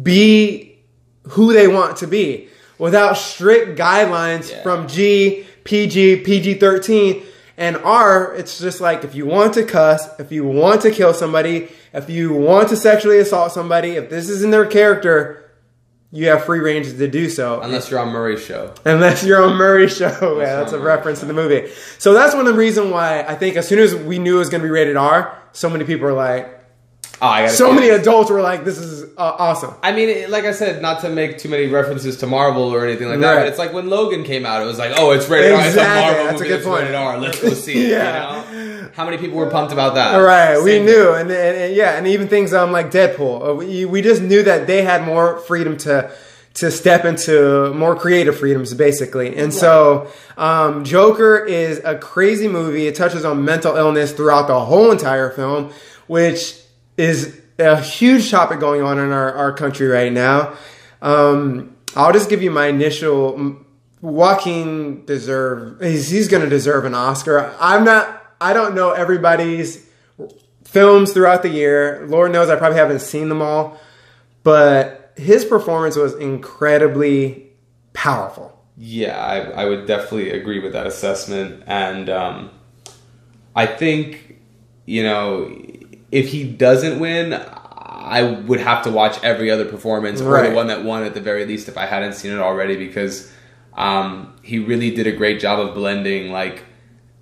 be 0.00 0.78
who 1.30 1.52
they 1.52 1.68
want 1.68 1.96
to 1.98 2.06
be 2.06 2.48
without 2.78 3.16
strict 3.16 3.78
guidelines 3.78 4.50
Yeah. 4.50 4.62
from 4.62 4.88
G, 4.88 5.44
PG, 5.64 6.16
PG 6.22 6.54
13. 6.54 7.22
And 7.58 7.76
R, 7.76 8.34
it's 8.34 8.58
just 8.58 8.80
like 8.80 9.04
if 9.04 9.14
you 9.14 9.26
want 9.26 9.54
to 9.54 9.64
cuss, 9.64 10.08
if 10.18 10.32
you 10.32 10.44
want 10.44 10.80
to 10.82 10.90
kill 10.90 11.12
somebody, 11.14 11.68
if 11.92 12.08
you 12.08 12.32
want 12.32 12.70
to 12.70 12.76
sexually 12.76 13.18
assault 13.18 13.52
somebody, 13.52 13.90
if 13.90 14.08
this 14.10 14.28
is 14.30 14.42
in 14.42 14.50
their 14.50 14.66
character, 14.66 15.38
you 16.10 16.28
have 16.28 16.44
free 16.44 16.58
range 16.58 16.88
to 16.88 17.08
do 17.08 17.28
so. 17.28 17.60
unless 17.60 17.90
you're 17.90 18.00
on 18.00 18.08
Murray's 18.08 18.42
show. 18.44 18.74
Unless 18.84 19.24
you're 19.24 19.42
on 19.42 19.54
Murray's 19.56 19.96
show. 19.96 20.38
yeah, 20.40 20.56
that's 20.56 20.72
a 20.72 20.78
reference 20.80 21.20
to 21.20 21.26
the 21.26 21.32
movie. 21.34 21.70
So 21.98 22.14
that's 22.14 22.34
one 22.34 22.46
of 22.46 22.52
the 22.54 22.58
reasons 22.58 22.90
why 22.90 23.22
I 23.22 23.34
think 23.34 23.56
as 23.56 23.68
soon 23.68 23.78
as 23.78 23.94
we 23.94 24.18
knew 24.18 24.36
it 24.36 24.38
was 24.40 24.48
going 24.48 24.62
to 24.62 24.66
be 24.66 24.70
rated 24.72 24.96
R, 24.96 25.38
so 25.52 25.68
many 25.70 25.84
people 25.84 26.06
were 26.06 26.12
like, 26.14 26.61
Oh, 27.22 27.26
I 27.28 27.42
gotta 27.42 27.52
so 27.54 27.72
many 27.72 27.86
it. 27.86 28.00
adults 28.00 28.30
were 28.30 28.42
like, 28.42 28.64
this 28.64 28.78
is 28.78 29.04
uh, 29.16 29.36
awesome. 29.38 29.72
I 29.82 29.92
mean, 29.92 30.08
it- 30.08 30.28
like 30.30 30.44
I 30.44 30.50
said, 30.52 30.82
not 30.82 31.00
to 31.02 31.08
make 31.08 31.38
too 31.38 31.48
many 31.48 31.68
references 31.68 32.16
to 32.18 32.26
Marvel 32.26 32.64
or 32.74 32.84
anything 32.84 33.08
like 33.08 33.20
that, 33.20 33.32
Right. 33.34 33.38
but 33.42 33.48
it's 33.48 33.58
like 33.58 33.72
when 33.72 33.88
Logan 33.88 34.24
came 34.24 34.44
out, 34.44 34.60
it 34.60 34.66
was 34.66 34.78
like, 34.78 34.92
oh, 34.96 35.12
it's 35.12 35.28
rated 35.28 35.52
R. 35.52 35.58
It's 35.58 35.66
a 35.66 35.68
Exactly, 35.70 36.02
Marvel 36.14 36.24
that's 36.26 36.40
a 36.40 36.44
good 36.44 36.52
it's 36.58 36.66
point. 36.66 36.80
rated 36.82 36.94
R. 36.96 37.18
Let's 37.18 37.40
go 37.40 37.50
see 37.54 37.84
it. 37.86 37.90
Yeah. 37.90 38.50
You 38.52 38.58
know? 38.58 38.88
How 38.94 39.04
many 39.06 39.16
people 39.18 39.38
were 39.38 39.48
pumped 39.48 39.72
about 39.72 39.94
that? 39.94 40.14
All 40.16 40.22
right, 40.22 40.60
we 40.62 40.78
knew, 40.80 41.12
and, 41.14 41.30
and, 41.30 41.56
and 41.56 41.74
yeah, 41.74 41.96
and 41.96 42.06
even 42.08 42.28
things 42.28 42.52
um 42.52 42.72
like 42.72 42.90
Deadpool, 42.90 43.48
uh, 43.50 43.54
we, 43.54 43.84
we 43.86 44.02
just 44.02 44.20
knew 44.20 44.42
that 44.42 44.66
they 44.66 44.82
had 44.82 45.04
more 45.04 45.38
freedom 45.38 45.76
to 45.78 46.10
to 46.54 46.70
step 46.70 47.06
into 47.06 47.72
more 47.72 47.96
creative 47.96 48.38
freedoms, 48.38 48.74
basically. 48.74 49.34
And 49.36 49.54
so, 49.54 50.08
um, 50.36 50.84
Joker 50.84 51.38
is 51.38 51.80
a 51.82 51.96
crazy 51.96 52.46
movie. 52.48 52.86
It 52.86 52.94
touches 52.94 53.24
on 53.24 53.42
mental 53.46 53.74
illness 53.76 54.12
throughout 54.12 54.48
the 54.48 54.60
whole 54.60 54.90
entire 54.92 55.30
film, 55.30 55.72
which 56.08 56.60
is 56.96 57.40
a 57.58 57.80
huge 57.80 58.30
topic 58.30 58.60
going 58.60 58.82
on 58.82 58.98
in 58.98 59.10
our, 59.12 59.32
our 59.32 59.52
country 59.52 59.86
right 59.86 60.12
now. 60.12 60.54
Um, 61.00 61.76
I'll 61.96 62.12
just 62.12 62.30
give 62.30 62.42
you 62.42 62.50
my 62.50 62.66
initial. 62.66 63.56
Joaquin 64.00 65.04
deserve 65.04 65.80
he's, 65.80 66.10
he's 66.10 66.28
going 66.28 66.42
to 66.42 66.48
deserve 66.48 66.84
an 66.84 66.94
Oscar. 66.94 67.54
I'm 67.60 67.84
not. 67.84 68.20
I 68.40 68.52
don't 68.52 68.74
know 68.74 68.90
everybody's 68.90 69.86
films 70.64 71.12
throughout 71.12 71.42
the 71.42 71.48
year. 71.48 72.04
Lord 72.08 72.32
knows 72.32 72.48
I 72.48 72.56
probably 72.56 72.78
haven't 72.78 73.00
seen 73.00 73.28
them 73.28 73.40
all, 73.40 73.78
but 74.42 75.12
his 75.16 75.44
performance 75.44 75.96
was 75.96 76.14
incredibly 76.14 77.50
powerful. 77.92 78.58
Yeah, 78.76 79.16
I, 79.16 79.62
I 79.62 79.64
would 79.66 79.86
definitely 79.86 80.30
agree 80.30 80.58
with 80.58 80.72
that 80.72 80.86
assessment. 80.86 81.62
And 81.66 82.08
um, 82.08 82.50
I 83.54 83.66
think, 83.66 84.40
you 84.86 85.02
know, 85.02 85.54
if 86.12 86.28
he 86.28 86.44
doesn't 86.44 87.00
win, 87.00 87.32
I 87.34 88.22
would 88.46 88.60
have 88.60 88.84
to 88.84 88.90
watch 88.90 89.18
every 89.24 89.50
other 89.50 89.64
performance 89.64 90.20
or 90.20 90.30
the 90.50 90.54
one 90.54 90.66
that 90.68 90.84
won 90.84 91.02
at 91.04 91.14
the 91.14 91.20
very 91.20 91.44
least 91.46 91.68
if 91.68 91.76
I 91.78 91.86
hadn't 91.86 92.12
seen 92.14 92.30
it 92.32 92.38
already 92.38 92.76
because 92.76 93.32
um, 93.74 94.34
he 94.42 94.58
really 94.58 94.90
did 94.94 95.06
a 95.06 95.12
great 95.12 95.40
job 95.40 95.58
of 95.58 95.74
blending 95.74 96.30
like 96.30 96.62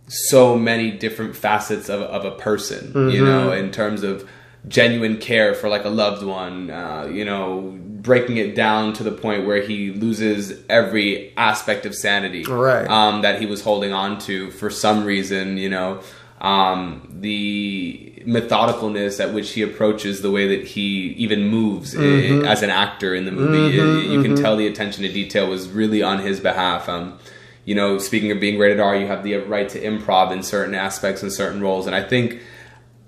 so 0.09 0.57
many 0.59 0.91
different 0.91 1.37
facets 1.37 1.89
of, 1.89 2.01
of 2.03 2.25
a 2.25 2.33
person, 2.33 3.11
you 3.11 3.25
know, 3.25 3.53
in 3.53 3.71
terms 3.71 4.03
of 4.03 4.29
genuine 4.67 5.17
care 5.19 5.55
for 5.55 5.69
like 5.69 5.85
a 5.85 5.89
loved 5.89 6.25
one, 6.25 6.71
uh, 6.71 7.09
you 7.11 7.25
know, 7.25 7.79
breaking 8.03 8.39
it 8.39 8.55
down 8.57 8.93
to 8.95 9.05
the 9.05 9.13
point 9.13 9.47
where 9.47 9.63
he 9.63 9.91
loses 9.93 10.61
every 10.69 11.33
aspect 11.37 11.87
of 11.87 11.95
sanity 11.95 12.43
Right. 12.45 12.89
um, 12.89 13.23
that 13.23 13.41
he 13.41 13.47
was 13.47 13.63
holding 13.63 13.93
on 13.93 14.19
to 14.21 14.51
for 14.51 14.69
some 14.71 15.05
reason, 15.05 15.57
you 15.59 15.69
know. 15.69 16.01
Um, 16.41 17.07
the 17.21 18.10
methodicalness 18.27 19.23
at 19.23 19.33
which 19.33 19.53
he 19.53 19.63
approaches 19.63 20.23
the 20.23 20.31
way 20.31 20.49
that 20.57 20.67
he 20.67 21.15
even 21.17 21.49
moves 21.49 21.97
i- 21.97 22.01
as 22.01 22.63
an 22.63 22.71
actor 22.71 23.15
in 23.15 23.25
the 23.25 23.33
movie. 23.33 23.75
You- 23.75 23.83
mm-hmm, 23.83 24.13
you 24.13 24.23
can 24.23 24.33
mm-hmm. 24.33 24.43
tell 24.43 24.57
the 24.57 24.67
attention 24.67 25.03
to 25.03 25.13
detail 25.13 25.49
was 25.49 25.69
really 25.69 26.03
on 26.03 26.21
his 26.21 26.41
behalf. 26.41 26.89
Um, 26.89 27.19
you 27.65 27.75
know, 27.75 27.99
speaking 27.99 28.31
of 28.31 28.41
being 28.41 28.59
rated 28.59 28.81
R, 28.81 28.97
you 28.97 29.07
have 29.07 29.23
the 29.23 29.37
right 29.37 29.69
to 29.69 29.81
improv 29.81 30.33
in 30.33 30.43
certain 30.43 30.75
aspects 30.75 31.23
and 31.23 31.33
certain 31.33 31.61
roles, 31.61 31.87
and 31.87 31.95
I 31.95 32.03
think 32.03 32.41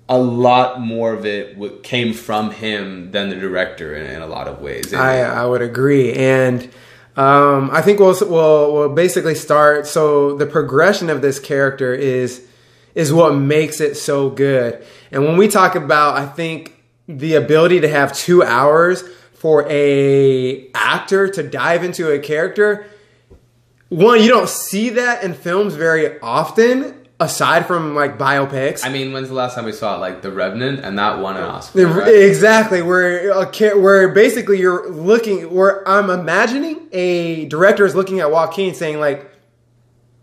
a 0.09 0.17
lot 0.17 0.81
more 0.81 1.13
of 1.13 1.25
it 1.25 1.83
came 1.83 2.13
from 2.13 2.51
him 2.51 3.11
than 3.11 3.29
the 3.29 3.35
director 3.35 3.95
in, 3.95 4.05
in 4.05 4.21
a 4.21 4.27
lot 4.27 4.47
of 4.47 4.61
ways. 4.61 4.93
Eh? 4.93 4.97
I, 4.97 5.19
I 5.21 5.45
would 5.45 5.61
agree, 5.61 6.13
and 6.13 6.63
um, 7.15 7.69
I 7.71 7.81
think 7.81 7.99
we'll, 7.99 8.15
we'll 8.21 8.73
we'll 8.73 8.89
basically 8.89 9.35
start. 9.35 9.87
So 9.87 10.35
the 10.35 10.45
progression 10.45 11.09
of 11.09 11.21
this 11.21 11.39
character 11.39 11.93
is 11.93 12.45
is 12.95 13.11
what 13.11 13.35
makes 13.35 13.81
it 13.81 13.95
so 13.95 14.29
good. 14.29 14.85
And 15.13 15.23
when 15.23 15.37
we 15.37 15.47
talk 15.47 15.75
about, 15.75 16.17
I 16.17 16.25
think 16.25 16.83
the 17.07 17.35
ability 17.35 17.81
to 17.81 17.87
have 17.87 18.13
two 18.13 18.43
hours 18.43 19.03
for 19.33 19.65
a 19.69 20.69
actor 20.73 21.27
to 21.27 21.43
dive 21.43 21.83
into 21.83 22.11
a 22.11 22.17
character. 22.17 22.87
One, 23.89 24.23
you 24.23 24.29
don't 24.29 24.49
see 24.49 24.89
that 24.91 25.23
in 25.23 25.35
films 25.35 25.75
very 25.75 26.19
often, 26.21 27.07
aside 27.19 27.67
from 27.67 27.93
like 27.93 28.17
biopics. 28.17 28.83
I 28.83 28.89
mean, 28.89 29.13
when's 29.13 29.27
the 29.27 29.35
last 29.35 29.53
time 29.53 29.65
we 29.65 29.71
saw 29.71 29.97
it? 29.97 29.99
Like 29.99 30.23
The 30.23 30.31
Revenant, 30.31 30.79
and 30.79 30.97
that 30.97 31.19
won 31.19 31.37
an 31.37 31.43
Oscar. 31.43 31.85
Right? 31.85 32.07
Exactly, 32.07 32.81
where 32.81 33.29
a, 33.29 33.77
where 33.77 34.09
basically 34.09 34.59
you're 34.59 34.89
looking, 34.89 35.53
where 35.53 35.87
I'm 35.87 36.09
imagining 36.09 36.87
a 36.91 37.45
director 37.45 37.85
is 37.85 37.93
looking 37.93 38.19
at 38.19 38.31
Joaquin 38.31 38.73
saying 38.73 38.99
like, 38.99 39.29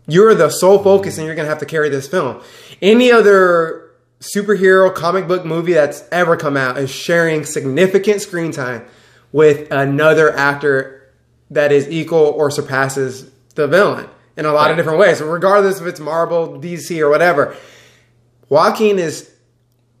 "You're 0.07 0.35
the 0.35 0.49
sole 0.49 0.83
focus, 0.83 1.17
and 1.17 1.25
you're 1.25 1.35
gonna 1.35 1.47
have 1.47 1.59
to 1.59 1.65
carry 1.65 1.87
this 1.87 2.07
film." 2.07 2.41
Any 2.81 3.11
other 3.11 3.90
superhero 4.21 4.93
comic 4.93 5.27
book 5.27 5.45
movie 5.45 5.73
that's 5.73 6.03
ever 6.11 6.37
come 6.37 6.55
out 6.55 6.77
is 6.77 6.89
sharing 6.89 7.43
significant 7.43 8.21
screen 8.21 8.51
time 8.51 8.85
with 9.31 9.69
another 9.71 10.35
actor 10.35 11.11
that 11.49 11.71
is 11.71 11.89
equal 11.89 12.19
or 12.19 12.49
surpasses 12.49 13.29
the 13.55 13.67
villain 13.67 14.07
in 14.37 14.45
a 14.45 14.53
lot 14.53 14.71
of 14.71 14.77
different 14.77 14.99
ways, 14.99 15.21
regardless 15.21 15.81
if 15.81 15.87
it's 15.87 15.99
Marvel, 15.99 16.59
DC, 16.59 16.99
or 16.99 17.09
whatever. 17.09 17.55
Joaquin 18.47 18.99
is 18.99 19.29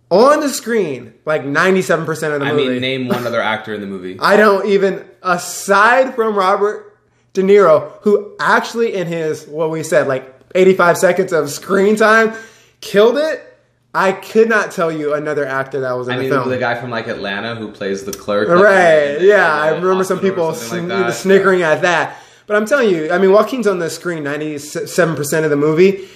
on 0.09 0.39
the 0.39 0.49
screen 0.49 1.13
like 1.25 1.43
97% 1.43 2.07
of 2.09 2.41
the 2.41 2.45
I 2.45 2.51
movie. 2.51 2.69
mean, 2.69 2.81
name 2.81 3.07
one 3.07 3.25
other 3.25 3.41
actor 3.41 3.73
in 3.73 3.81
the 3.81 3.87
movie. 3.87 4.17
I 4.19 4.37
don't 4.37 4.67
even, 4.67 5.05
aside 5.23 6.15
from 6.15 6.35
Robert 6.35 6.99
De 7.33 7.41
Niro, 7.41 7.91
who 8.01 8.35
actually 8.39 8.93
in 8.93 9.07
his, 9.07 9.47
what 9.47 9.69
we 9.69 9.83
said, 9.83 10.07
like 10.07 10.33
85 10.53 10.97
seconds 10.97 11.33
of 11.33 11.49
screen 11.49 11.95
time, 11.95 12.33
killed 12.81 13.17
it. 13.17 13.47
I 13.93 14.13
could 14.13 14.47
not 14.47 14.71
tell 14.71 14.89
you 14.91 15.13
another 15.15 15.45
actor 15.45 15.81
that 15.81 15.91
was 15.97 16.07
in 16.07 16.13
I 16.13 16.17
the 16.17 16.21
mean, 16.23 16.31
film. 16.31 16.49
the 16.49 16.57
guy 16.57 16.75
from 16.79 16.89
like 16.91 17.07
Atlanta 17.07 17.55
who 17.55 17.71
plays 17.71 18.03
the 18.05 18.13
clerk. 18.13 18.47
like, 18.47 18.63
Right. 18.63 19.17
in 19.21 19.23
Yeah. 19.27 19.53
I 19.53 19.69
remember 19.71 20.03
some 20.05 20.19
people 20.19 20.53
sn- 20.53 20.87
like 20.87 21.13
snickering 21.13 21.61
at 21.61 21.81
that. 21.81 22.17
But 22.47 22.55
I'm 22.55 22.65
telling 22.65 22.89
you, 22.89 23.11
I 23.11 23.17
mean, 23.17 23.31
Joaquin's 23.31 23.67
on 23.67 23.79
the 23.79 23.89
screen 23.89 24.23
97% 24.23 25.43
of 25.43 25.49
the 25.49 25.55
movie, 25.57 26.07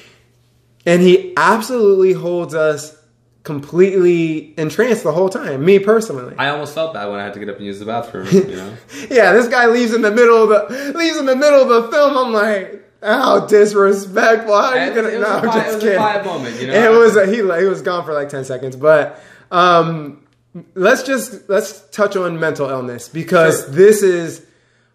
and 0.85 1.01
he 1.01 1.33
absolutely 1.37 2.13
holds 2.13 2.53
us 2.55 2.95
completely 3.43 4.53
entranced 4.57 5.03
the 5.03 5.11
whole 5.11 5.29
time. 5.29 5.63
Me 5.63 5.77
personally. 5.79 6.33
I 6.37 6.49
almost 6.49 6.73
felt 6.73 6.93
bad 6.93 7.07
when 7.09 7.19
I 7.19 7.23
had 7.23 7.33
to 7.35 7.39
get 7.39 7.49
up 7.49 7.57
and 7.57 7.65
use 7.65 7.79
the 7.79 7.85
bathroom. 7.85 8.27
You 8.31 8.43
know. 8.55 8.73
yeah, 9.09 9.33
this 9.33 9.47
guy 9.47 9.67
leaves 9.67 9.93
in 9.93 10.01
the 10.01 10.11
middle 10.11 10.43
of 10.43 10.49
the 10.69 10.93
leaves 10.97 11.17
in 11.17 11.25
the 11.25 11.35
middle 11.35 11.61
of 11.61 11.67
the 11.83 11.91
film. 11.91 12.17
I'm 12.17 12.33
like, 12.33 12.84
how 13.05 13.45
disrespectful. 13.45 14.53
How 14.53 14.71
are 14.77 14.85
you 14.87 14.93
gonna? 14.93 15.09
it 15.09 15.19
no, 15.19 15.19
was 15.19 15.27
a 15.27 15.33
I'm 15.35 15.41
quiet- 15.43 15.53
just 15.53 15.67
it 15.67 15.73
was 15.75 15.75
a 15.75 15.79
kidding. 15.85 15.97
quiet 15.99 16.25
moment, 16.25 16.61
you 16.61 16.67
know? 16.67 16.73
It 16.73 16.97
was 16.97 17.15
a, 17.15 17.25
he 17.27 17.35
he 17.35 17.69
was 17.69 17.81
gone 17.81 18.03
for 18.05 18.13
like 18.13 18.29
ten 18.29 18.43
seconds, 18.45 18.75
but 18.75 19.21
um, 19.51 20.25
let's 20.73 21.03
just 21.03 21.47
let's 21.49 21.81
touch 21.89 22.15
on 22.15 22.39
mental 22.39 22.69
illness 22.69 23.07
because 23.09 23.61
Sure. 23.65 23.71
this 23.73 24.01
is 24.03 24.45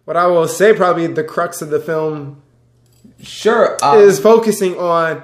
what 0.05 0.17
I 0.17 0.27
will 0.27 0.47
say 0.47 0.73
probably 0.75 1.07
the 1.07 1.23
crux 1.23 1.61
of 1.61 1.69
the 1.69 1.79
film 1.79 2.41
Sure. 3.21 3.77
Um, 3.83 3.99
is 3.99 4.19
focusing 4.19 4.77
on 4.77 5.23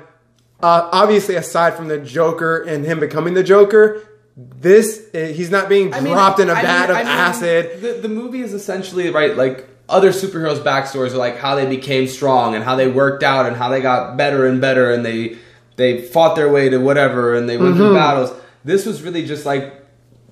uh, 0.61 0.89
obviously 0.91 1.35
aside 1.35 1.73
from 1.75 1.87
the 1.87 1.97
Joker 1.97 2.61
and 2.61 2.85
him 2.85 2.99
becoming 2.99 3.33
the 3.33 3.43
Joker. 3.43 4.01
This 4.35 5.09
uh, 5.15 5.17
he's 5.33 5.49
not 5.49 5.67
being 5.67 5.93
I 5.95 5.99
mean, 6.01 6.13
dropped 6.13 6.39
in 6.39 6.49
a 6.49 6.53
I 6.53 6.61
vat 6.61 6.81
mean- 6.81 6.89
of 6.91 6.95
I 6.97 6.99
mean, 6.99 7.07
acid. 7.11 7.81
The, 7.81 7.93
the 8.03 8.09
movie 8.09 8.41
is 8.41 8.53
essentially 8.53 9.09
right, 9.09 9.35
like 9.35 9.67
other 9.89 10.09
superheroes' 10.11 10.59
backstories 10.63 11.13
are 11.13 11.17
like 11.17 11.37
how 11.37 11.55
they 11.55 11.65
became 11.65 12.07
strong 12.07 12.55
and 12.55 12.63
how 12.63 12.75
they 12.75 12.87
worked 12.87 13.23
out 13.23 13.45
and 13.45 13.55
how 13.55 13.69
they 13.69 13.81
got 13.81 14.17
better 14.17 14.45
and 14.45 14.59
better 14.61 14.91
and 14.91 15.05
they 15.05 15.37
they 15.77 16.01
fought 16.01 16.35
their 16.35 16.51
way 16.51 16.69
to 16.69 16.77
whatever 16.79 17.35
and 17.35 17.47
they 17.47 17.57
went 17.57 17.75
Mm-hmm. 17.75 17.77
through 17.83 17.93
battles. 17.93 18.33
This 18.65 18.85
was 18.85 19.01
really 19.01 19.25
just 19.25 19.45
like 19.45 19.73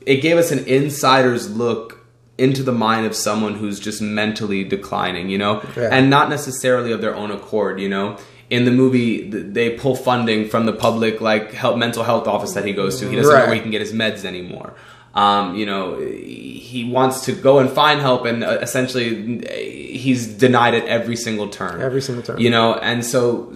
it 0.05 0.17
gave 0.17 0.37
us 0.37 0.51
an 0.51 0.59
insider's 0.65 1.49
look 1.55 2.05
into 2.37 2.63
the 2.63 2.71
mind 2.73 3.05
of 3.05 3.15
someone 3.15 3.55
who's 3.55 3.79
just 3.79 4.01
mentally 4.01 4.63
declining, 4.63 5.29
you 5.29 5.37
know, 5.37 5.63
Yeah. 5.77 5.89
and 5.91 6.09
not 6.09 6.29
necessarily 6.29 6.91
of 6.91 6.99
their 7.01 7.15
own 7.15 7.31
accord, 7.31 7.79
you 7.79 7.87
know. 7.89 8.17
In 8.49 8.65
the 8.65 8.71
movie, 8.71 9.27
they 9.29 9.71
pull 9.71 9.95
funding 9.95 10.49
from 10.49 10.65
the 10.67 10.73
public, 10.73 11.21
like 11.21 11.53
help 11.53 11.77
mental 11.77 12.03
health 12.03 12.27
office 12.27 12.53
that 12.53 12.65
he 12.65 12.73
goes 12.73 12.99
to. 12.99 13.09
He 13.09 13.15
doesn't 13.15 13.33
know 13.33 13.45
where 13.45 13.55
he 13.55 13.61
can 13.61 13.71
get 13.71 13.81
his 13.81 13.93
meds 13.93 14.25
anymore. 14.25 14.73
Um, 15.15 15.55
you 15.55 15.65
know, 15.65 15.97
he 15.99 16.83
wants 16.91 17.21
to 17.25 17.31
go 17.31 17.59
and 17.59 17.69
find 17.69 18.01
help, 18.01 18.25
and 18.25 18.43
uh, 18.43 18.57
essentially, 18.61 19.47
he's 19.97 20.27
denied 20.27 20.73
it 20.73 20.83
every 20.85 21.15
single 21.15 21.47
turn. 21.47 21.81
Every 21.81 22.01
single 22.01 22.21
turn. 22.23 22.37
You 22.39 22.49
know, 22.49 22.73
and 22.75 23.05
so 23.05 23.53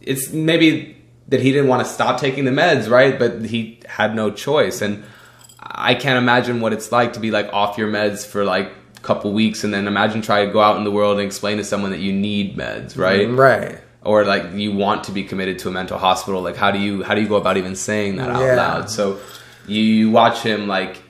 it's 0.00 0.32
maybe 0.32 0.96
that 1.28 1.40
he 1.40 1.52
didn't 1.52 1.68
want 1.68 1.86
to 1.86 1.92
stop 1.92 2.18
taking 2.20 2.44
the 2.44 2.50
meds, 2.50 2.88
right? 2.90 3.18
But 3.18 3.44
he 3.44 3.80
had 3.86 4.14
no 4.14 4.30
choice, 4.30 4.80
and 4.82 5.04
I 5.60 5.94
can't 5.94 6.18
imagine 6.18 6.60
what 6.60 6.72
it's 6.72 6.90
like 6.90 7.12
to 7.14 7.20
be 7.20 7.30
like 7.30 7.52
off 7.52 7.76
your 7.78 7.90
meds 7.90 8.26
for 8.26 8.44
like 8.44 8.72
a 8.96 9.00
couple 9.00 9.32
weeks, 9.32 9.64
and 9.64 9.72
then 9.74 9.86
imagine 9.86 10.22
try 10.22 10.46
to 10.46 10.52
go 10.52 10.60
out 10.62 10.76
in 10.78 10.84
the 10.84 10.90
world 10.90 11.18
and 11.18 11.26
explain 11.26 11.58
to 11.58 11.64
someone 11.64 11.90
that 11.90 12.00
you 12.00 12.12
need 12.12 12.56
meds, 12.56 12.96
right? 12.96 13.28
Right. 13.28 13.78
or 14.04 14.24
like 14.24 14.52
you 14.54 14.72
want 14.74 15.04
to 15.04 15.12
be 15.12 15.22
committed 15.22 15.58
to 15.60 15.68
a 15.68 15.70
mental 15.70 15.96
hospital 15.96 16.40
like 16.42 16.56
how 16.56 16.72
do 16.72 16.78
you 16.80 17.04
how 17.04 17.14
do 17.14 17.20
you 17.20 17.28
go 17.28 17.36
about 17.36 17.56
even 17.56 17.76
saying 17.76 18.16
that 18.16 18.30
out 18.30 18.42
Yeah. 18.42 18.56
loud 18.56 18.90
so 18.90 19.20
you, 19.66 19.80
you 19.82 20.10
watch 20.10 20.40
him 20.42 20.66
like 20.68 21.02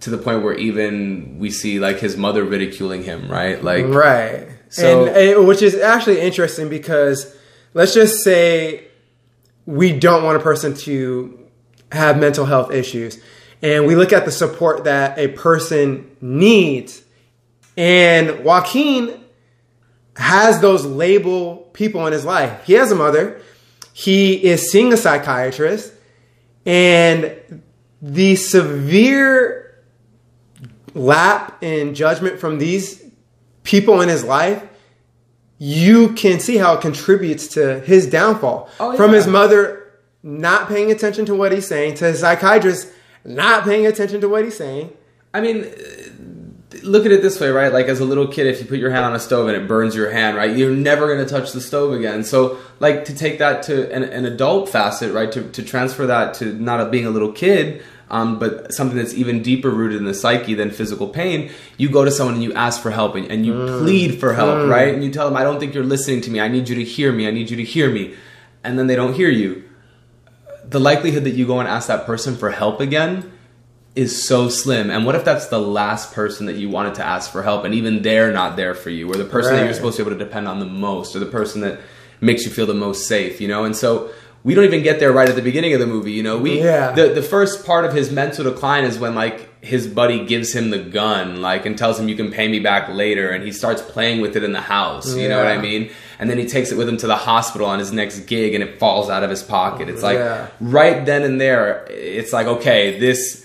to 0.00 0.10
the 0.10 0.18
point 0.18 0.42
where 0.42 0.54
even 0.54 1.38
we 1.38 1.50
see 1.50 1.78
like 1.78 1.98
his 1.98 2.16
mother 2.16 2.44
ridiculing 2.44 3.02
him 3.04 3.30
right 3.30 3.62
like 3.62 3.86
Right. 3.86 4.48
So- 4.68 5.06
and 5.06 5.38
uh, 5.38 5.42
which 5.42 5.62
is 5.62 5.74
actually 5.76 6.20
interesting 6.20 6.68
because 6.68 7.34
let's 7.74 7.94
just 7.94 8.22
say 8.24 8.88
we 9.66 9.98
don't 9.98 10.24
want 10.24 10.36
a 10.36 10.40
person 10.40 10.74
to 10.74 11.38
have 11.92 12.18
mental 12.18 12.44
health 12.46 12.72
issues 12.72 13.18
and 13.62 13.86
we 13.86 13.94
look 13.94 14.12
at 14.12 14.24
the 14.24 14.32
support 14.32 14.84
that 14.84 15.18
a 15.18 15.28
person 15.28 16.10
needs 16.20 17.02
and 17.76 18.44
Joaquin 18.44 19.18
has 20.16 20.60
those 20.60 20.84
label 20.84 21.56
people 21.72 22.06
in 22.06 22.12
his 22.12 22.24
life. 22.24 22.64
He 22.66 22.74
has 22.74 22.92
a 22.92 22.94
mother. 22.94 23.40
He 23.94 24.34
is 24.44 24.70
seeing 24.70 24.92
a 24.92 24.96
psychiatrist 24.96 25.92
and 26.66 27.62
the 28.00 28.36
severe 28.36 29.82
lap 30.94 31.62
in 31.62 31.94
judgment 31.94 32.38
from 32.38 32.58
these 32.58 33.02
people 33.62 34.00
in 34.00 34.08
his 34.08 34.24
life, 34.24 34.62
you 35.58 36.12
can 36.14 36.40
see 36.40 36.56
how 36.56 36.74
it 36.74 36.80
contributes 36.80 37.46
to 37.48 37.80
his 37.80 38.06
downfall. 38.08 38.68
Oh, 38.80 38.96
From 38.96 39.12
his 39.12 39.26
mother 39.26 39.78
not 40.22 40.68
paying 40.68 40.90
attention 40.90 41.24
to 41.26 41.34
what 41.34 41.52
he's 41.52 41.66
saying, 41.66 41.94
to 41.94 42.06
his 42.06 42.20
psychiatrist 42.20 42.88
not 43.24 43.64
paying 43.64 43.86
attention 43.86 44.20
to 44.20 44.28
what 44.28 44.44
he's 44.44 44.56
saying. 44.56 44.92
i 45.32 45.40
mean 45.40 45.70
look 46.82 47.04
at 47.04 47.12
it 47.12 47.22
this 47.22 47.38
way 47.40 47.48
right 47.50 47.72
like 47.72 47.86
as 47.86 48.00
a 48.00 48.04
little 48.04 48.26
kid 48.26 48.46
if 48.46 48.60
you 48.60 48.66
put 48.66 48.78
your 48.78 48.90
hand 48.90 49.04
on 49.04 49.14
a 49.14 49.18
stove 49.18 49.48
and 49.48 49.56
it 49.56 49.68
burns 49.68 49.94
your 49.94 50.10
hand 50.10 50.36
right 50.36 50.56
you're 50.56 50.74
never 50.74 51.06
going 51.06 51.24
to 51.24 51.30
touch 51.30 51.52
the 51.52 51.60
stove 51.60 51.92
again 51.92 52.24
so 52.24 52.58
like 52.80 53.04
to 53.04 53.14
take 53.14 53.38
that 53.38 53.62
to 53.62 53.92
an, 53.92 54.02
an 54.02 54.24
adult 54.24 54.68
facet 54.68 55.12
right 55.12 55.32
to, 55.32 55.48
to 55.50 55.62
transfer 55.62 56.06
that 56.06 56.34
to 56.34 56.52
not 56.54 56.80
a, 56.80 56.86
being 56.88 57.06
a 57.06 57.10
little 57.10 57.32
kid 57.32 57.82
um, 58.12 58.38
but 58.38 58.74
something 58.74 58.98
that's 58.98 59.14
even 59.14 59.42
deeper 59.42 59.70
rooted 59.70 59.96
in 59.96 60.04
the 60.04 60.12
psyche 60.12 60.52
than 60.52 60.70
physical 60.70 61.08
pain, 61.08 61.50
you 61.78 61.88
go 61.88 62.04
to 62.04 62.10
someone 62.10 62.34
and 62.34 62.44
you 62.44 62.52
ask 62.52 62.82
for 62.82 62.90
help 62.90 63.14
and, 63.14 63.26
and 63.30 63.46
you 63.46 63.54
plead 63.54 64.20
for 64.20 64.34
help, 64.34 64.68
right? 64.68 64.92
And 64.92 65.02
you 65.02 65.10
tell 65.10 65.26
them, 65.26 65.34
I 65.34 65.42
don't 65.42 65.58
think 65.58 65.72
you're 65.72 65.82
listening 65.82 66.20
to 66.22 66.30
me. 66.30 66.38
I 66.38 66.48
need 66.48 66.68
you 66.68 66.74
to 66.74 66.84
hear 66.84 67.10
me. 67.10 67.26
I 67.26 67.30
need 67.30 67.48
you 67.48 67.56
to 67.56 67.64
hear 67.64 67.90
me. 67.90 68.14
And 68.62 68.78
then 68.78 68.86
they 68.86 68.96
don't 68.96 69.14
hear 69.14 69.30
you. 69.30 69.64
The 70.62 70.78
likelihood 70.78 71.24
that 71.24 71.30
you 71.30 71.46
go 71.46 71.58
and 71.58 71.66
ask 71.66 71.88
that 71.88 72.04
person 72.04 72.36
for 72.36 72.50
help 72.50 72.80
again 72.80 73.31
is 73.94 74.26
so 74.26 74.48
slim. 74.48 74.90
And 74.90 75.04
what 75.04 75.14
if 75.14 75.24
that's 75.24 75.48
the 75.48 75.58
last 75.60 76.14
person 76.14 76.46
that 76.46 76.56
you 76.56 76.70
wanted 76.70 76.94
to 76.94 77.04
ask 77.04 77.30
for 77.30 77.42
help 77.42 77.64
and 77.64 77.74
even 77.74 78.02
they're 78.02 78.32
not 78.32 78.56
there 78.56 78.74
for 78.74 78.90
you 78.90 79.08
or 79.10 79.16
the 79.16 79.24
person 79.24 79.54
that 79.56 79.64
you're 79.64 79.74
supposed 79.74 79.96
to 79.98 80.02
be 80.04 80.08
able 80.08 80.18
to 80.18 80.24
depend 80.24 80.48
on 80.48 80.60
the 80.60 80.66
most 80.66 81.14
or 81.14 81.18
the 81.18 81.26
person 81.26 81.60
that 81.60 81.78
makes 82.20 82.44
you 82.44 82.50
feel 82.50 82.66
the 82.66 82.72
most 82.74 83.06
safe, 83.06 83.40
you 83.40 83.48
know? 83.48 83.64
And 83.64 83.76
so 83.76 84.10
we 84.44 84.54
don't 84.54 84.64
even 84.64 84.82
get 84.82 84.98
there 84.98 85.12
right 85.12 85.28
at 85.28 85.36
the 85.36 85.42
beginning 85.42 85.74
of 85.74 85.80
the 85.80 85.86
movie, 85.86 86.12
you 86.12 86.22
know? 86.22 86.38
We 86.38 86.62
Yeah. 86.62 86.92
the 86.92 87.08
the 87.08 87.22
first 87.22 87.66
part 87.66 87.84
of 87.84 87.92
his 87.92 88.10
mental 88.10 88.44
decline 88.44 88.84
is 88.84 88.98
when 88.98 89.14
like 89.14 89.48
his 89.62 89.86
buddy 89.86 90.24
gives 90.24 90.52
him 90.54 90.70
the 90.70 90.78
gun 90.78 91.40
like 91.42 91.66
and 91.66 91.76
tells 91.76 92.00
him 92.00 92.08
you 92.08 92.16
can 92.16 92.32
pay 92.32 92.48
me 92.48 92.58
back 92.60 92.88
later 92.88 93.28
and 93.28 93.44
he 93.44 93.52
starts 93.52 93.82
playing 93.82 94.20
with 94.22 94.36
it 94.36 94.42
in 94.42 94.52
the 94.52 94.60
house, 94.60 95.14
you 95.14 95.28
know 95.28 95.36
what 95.38 95.48
I 95.48 95.58
mean? 95.58 95.90
And 96.18 96.30
then 96.30 96.38
he 96.38 96.46
takes 96.46 96.72
it 96.72 96.78
with 96.78 96.88
him 96.88 96.96
to 96.96 97.06
the 97.06 97.16
hospital 97.16 97.66
on 97.66 97.78
his 97.78 97.92
next 97.92 98.20
gig 98.20 98.54
and 98.54 98.64
it 98.64 98.78
falls 98.78 99.10
out 99.10 99.22
of 99.22 99.28
his 99.30 99.42
pocket. 99.42 99.88
It's 99.90 100.02
like 100.02 100.16
Yeah. 100.18 100.46
right 100.60 101.04
then 101.04 101.22
and 101.24 101.38
there 101.40 101.84
it's 101.90 102.32
like 102.32 102.46
okay, 102.46 102.98
this 102.98 103.41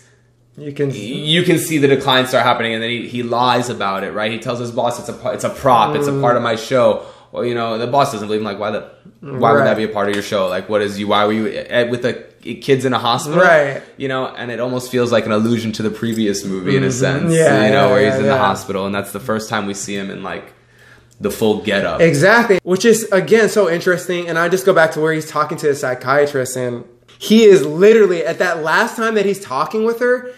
You 0.58 0.72
can 0.72 0.92
you 0.92 1.44
can 1.44 1.60
see 1.60 1.78
the 1.78 1.88
decline 1.88 2.26
start 2.26 2.44
happening, 2.44 2.74
and 2.74 2.82
then 2.82 2.90
he, 2.90 3.08
he 3.08 3.24
lies 3.24 3.70
about 3.70 4.04
it, 4.04 4.12
right? 4.12 4.32
He 4.32 4.40
tells 4.40 4.60
his 4.60 4.72
boss 4.72 5.00
it's 5.00 5.10
a 5.10 5.30
it's 5.32 5.44
a 5.44 5.52
prop, 5.52 5.96
it's 5.96 6.08
a 6.08 6.20
part 6.20 6.36
of 6.36 6.42
mm. 6.42 6.46
my 6.46 6.56
show. 6.56 7.06
Well, 7.32 7.46
you 7.46 7.54
know, 7.54 7.78
the 7.78 7.86
boss 7.88 8.12
doesn't 8.12 8.28
believe 8.28 8.42
him. 8.42 8.46
Like, 8.46 8.58
why 8.58 8.72
the 8.72 8.90
why 9.22 9.54
would 9.54 9.66
that 9.66 9.78
be 9.78 9.84
a 9.84 9.88
part 9.88 10.10
of 10.10 10.16
your 10.16 10.24
show? 10.24 10.48
Like, 10.48 10.68
what 10.68 10.82
is 10.82 10.98
you? 10.98 11.08
Why 11.08 11.26
were 11.26 11.34
you 11.34 11.48
eh, 11.48 11.84
with 11.84 12.02
the 12.02 12.14
kids 12.56 12.86
in 12.86 12.94
a 12.94 12.98
hospital? 12.98 13.40
Right. 13.40 13.84
You 13.98 14.08
know, 14.08 14.28
and 14.28 14.50
it 14.50 14.60
almost 14.60 14.90
feels 14.90 15.12
like 15.12 15.28
an 15.28 15.32
allusion 15.32 15.74
to 15.74 15.84
the 15.84 15.92
previous 15.92 16.44
movie 16.44 16.76
in 16.76 16.84
a 16.84 16.88
mm-hmm. 16.88 16.92
sense. 16.92 17.34
Yeah, 17.34 17.66
you 17.66 17.72
know, 17.72 17.88
yeah, 17.88 17.92
where 17.92 18.04
he's 18.04 18.14
yeah, 18.14 18.20
in 18.22 18.26
the 18.26 18.38
hospital, 18.38 18.88
and 18.88 18.96
that's 18.96 19.12
the 19.12 19.20
first 19.20 19.50
time 19.50 19.68
we 19.68 19.76
see 19.76 19.96
him 19.96 20.10
in 20.10 20.24
like 20.24 20.54
the 21.20 21.32
full 21.32 21.62
get 21.62 21.86
up. 21.86 22.02
Exactly. 22.02 22.60
Which 22.64 22.86
is 22.86 23.04
again 23.12 23.50
so 23.50 23.70
interesting. 23.70 24.28
And 24.28 24.38
I 24.38 24.50
just 24.50 24.66
go 24.66 24.74
back 24.74 24.92
to 24.94 25.02
where 25.02 25.14
he's 25.14 25.30
talking 25.30 25.58
to 25.60 25.68
the 25.68 25.76
psychiatrist 25.76 26.56
and 26.56 26.86
he 27.20 27.46
is 27.46 27.66
literally 27.66 28.26
at 28.26 28.40
that 28.40 28.64
last 28.64 28.96
time 28.96 29.16
that 29.16 29.26
he's 29.26 29.40
talking 29.40 29.84
with 29.84 30.00
her, 30.00 30.32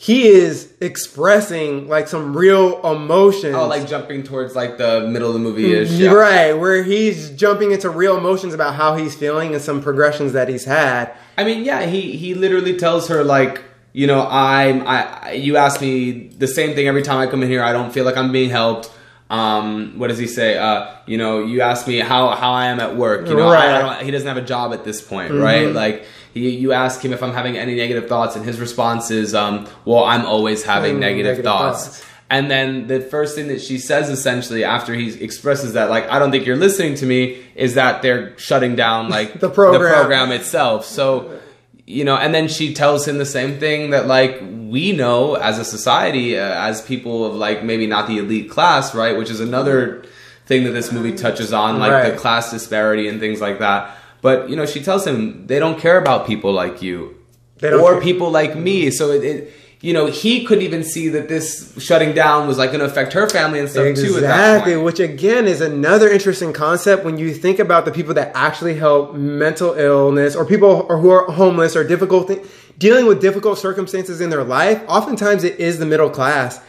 he 0.00 0.28
is 0.28 0.72
expressing 0.80 1.88
like 1.88 2.06
some 2.06 2.36
real 2.36 2.80
emotions. 2.88 3.56
Oh, 3.56 3.66
like 3.66 3.88
jumping 3.88 4.22
towards 4.22 4.54
like 4.54 4.78
the 4.78 5.00
middle 5.08 5.26
of 5.26 5.34
the 5.34 5.40
movie 5.40 5.72
ish. 5.74 5.90
Yeah. 5.90 6.12
Right, 6.12 6.52
where 6.52 6.84
he's 6.84 7.30
jumping 7.30 7.72
into 7.72 7.90
real 7.90 8.16
emotions 8.16 8.54
about 8.54 8.76
how 8.76 8.94
he's 8.94 9.16
feeling 9.16 9.54
and 9.54 9.60
some 9.62 9.82
progressions 9.82 10.34
that 10.34 10.48
he's 10.48 10.64
had. 10.64 11.12
I 11.36 11.42
mean, 11.42 11.64
yeah, 11.64 11.84
he 11.86 12.12
he 12.12 12.34
literally 12.34 12.76
tells 12.76 13.08
her 13.08 13.24
like, 13.24 13.64
you 13.92 14.06
know, 14.06 14.24
I'm 14.30 14.86
I 14.86 15.32
you 15.32 15.56
ask 15.56 15.80
me 15.80 16.28
the 16.28 16.46
same 16.46 16.76
thing 16.76 16.86
every 16.86 17.02
time 17.02 17.18
I 17.18 17.26
come 17.26 17.42
in 17.42 17.48
here. 17.48 17.64
I 17.64 17.72
don't 17.72 17.92
feel 17.92 18.04
like 18.04 18.16
I'm 18.16 18.30
being 18.30 18.50
helped. 18.50 18.92
Um, 19.30 19.98
what 19.98 20.08
does 20.08 20.18
he 20.18 20.28
say? 20.28 20.56
Uh, 20.56 20.94
you 21.06 21.18
know, 21.18 21.44
you 21.44 21.60
ask 21.60 21.88
me 21.88 21.98
how 21.98 22.28
how 22.36 22.52
I 22.52 22.66
am 22.66 22.78
at 22.78 22.94
work. 22.94 23.26
You 23.26 23.34
know, 23.34 23.50
Right. 23.50 23.68
I, 23.68 23.76
I 23.76 23.96
don't, 23.96 24.04
he 24.04 24.12
doesn't 24.12 24.28
have 24.28 24.36
a 24.36 24.46
job 24.46 24.72
at 24.72 24.84
this 24.84 25.00
point, 25.02 25.32
right? 25.32 25.72
Like. 25.72 26.04
He, 26.34 26.50
you 26.50 26.72
ask 26.72 27.04
him 27.04 27.12
if 27.12 27.22
I'm 27.22 27.32
having 27.32 27.56
any 27.56 27.74
negative 27.74 28.08
thoughts, 28.08 28.36
and 28.36 28.44
his 28.44 28.60
response 28.60 29.10
is, 29.10 29.34
um, 29.34 29.66
"Well, 29.84 30.04
I'm 30.04 30.24
always 30.26 30.62
having 30.64 30.96
Mm, 30.96 31.00
negative, 31.00 31.24
negative 31.38 31.44
thoughts. 31.44 31.84
thoughts. 31.86 32.04
And 32.30 32.50
then 32.50 32.88
the 32.88 33.00
first 33.00 33.34
thing 33.34 33.48
that 33.48 33.62
she 33.62 33.78
says 33.78 34.10
essentially 34.10 34.62
after 34.62 34.92
he 34.94 35.08
expresses 35.24 35.72
that, 35.72 35.88
like, 35.88 36.06
I 36.10 36.18
don't 36.18 36.30
think 36.30 36.44
you're 36.44 36.56
listening 36.56 36.94
to 36.96 37.06
me, 37.06 37.38
is 37.54 37.74
that 37.74 38.02
they're 38.02 38.36
shutting 38.38 38.76
down 38.76 39.08
like 39.18 39.40
The 39.40 39.48
program. 39.48 39.92
program 39.94 40.30
itself. 40.32 40.84
So, 40.84 41.40
you 41.86 42.04
know, 42.04 42.16
and 42.16 42.34
then 42.34 42.46
she 42.48 42.74
tells 42.74 43.08
him 43.08 43.16
the 43.16 43.24
same 43.24 43.58
thing 43.58 43.90
that 43.90 44.06
like 44.06 44.42
we 44.42 44.92
know 44.92 45.36
as 45.36 45.58
a 45.58 45.64
society, 45.64 46.38
uh, 46.38 46.42
as 46.68 46.82
people 46.82 47.24
of 47.24 47.34
like 47.34 47.64
maybe 47.64 47.86
not 47.86 48.06
the 48.06 48.18
elite 48.18 48.50
class, 48.50 48.94
right? 48.94 49.16
Which 49.16 49.30
is 49.30 49.40
another 49.40 50.04
thing 50.44 50.64
that 50.64 50.72
this 50.72 50.92
movie 50.92 51.12
touches 51.16 51.54
on, 51.54 51.78
like 51.78 51.92
Right. 51.92 52.10
the 52.12 52.18
class 52.18 52.50
disparity 52.50 53.08
and 53.08 53.20
things 53.20 53.40
like 53.40 53.58
that. 53.60 53.96
But 54.20 54.50
you 54.50 54.56
know, 54.56 54.66
she 54.66 54.82
tells 54.82 55.06
him 55.06 55.46
they 55.46 55.58
don't 55.58 55.78
care 55.78 55.98
about 55.98 56.26
people 56.26 56.52
like 56.52 56.82
you 56.82 57.16
They 57.58 57.70
don't 57.70 57.80
or 57.80 57.94
care. 57.94 58.02
people 58.02 58.30
like 58.30 58.56
me. 58.56 58.90
So 58.90 59.10
it, 59.10 59.24
it, 59.24 59.52
you 59.80 59.92
know, 59.92 60.06
he 60.06 60.44
couldn't 60.44 60.64
even 60.64 60.82
see 60.82 61.08
that 61.10 61.28
this 61.28 61.72
shutting 61.78 62.12
down 62.12 62.48
was 62.48 62.58
like 62.58 62.70
going 62.70 62.80
to 62.80 62.86
affect 62.86 63.12
her 63.12 63.28
family 63.28 63.60
and 63.60 63.68
stuff 63.68 63.94
too. 63.94 64.14
Exactly, 64.16 64.76
which 64.76 64.98
again 64.98 65.46
is 65.46 65.60
another 65.60 66.08
interesting 66.08 66.52
concept 66.52 67.04
when 67.04 67.16
you 67.16 67.32
think 67.32 67.60
about 67.60 67.84
the 67.84 67.92
people 67.92 68.12
that 68.14 68.32
actually 68.34 68.74
help 68.74 69.14
mental 69.14 69.74
illness 69.74 70.34
or 70.34 70.44
people 70.44 70.84
or 70.88 70.98
who 70.98 71.10
are 71.10 71.30
homeless 71.30 71.76
or 71.76 71.84
difficult 71.84 72.28
dealing 72.76 73.06
with 73.06 73.20
difficult 73.20 73.58
circumstances 73.58 74.20
in 74.20 74.30
their 74.30 74.42
life. 74.44 74.82
Oftentimes, 74.88 75.44
it 75.44 75.60
is 75.60 75.78
the 75.78 75.86
middle 75.86 76.10
class. 76.10 76.60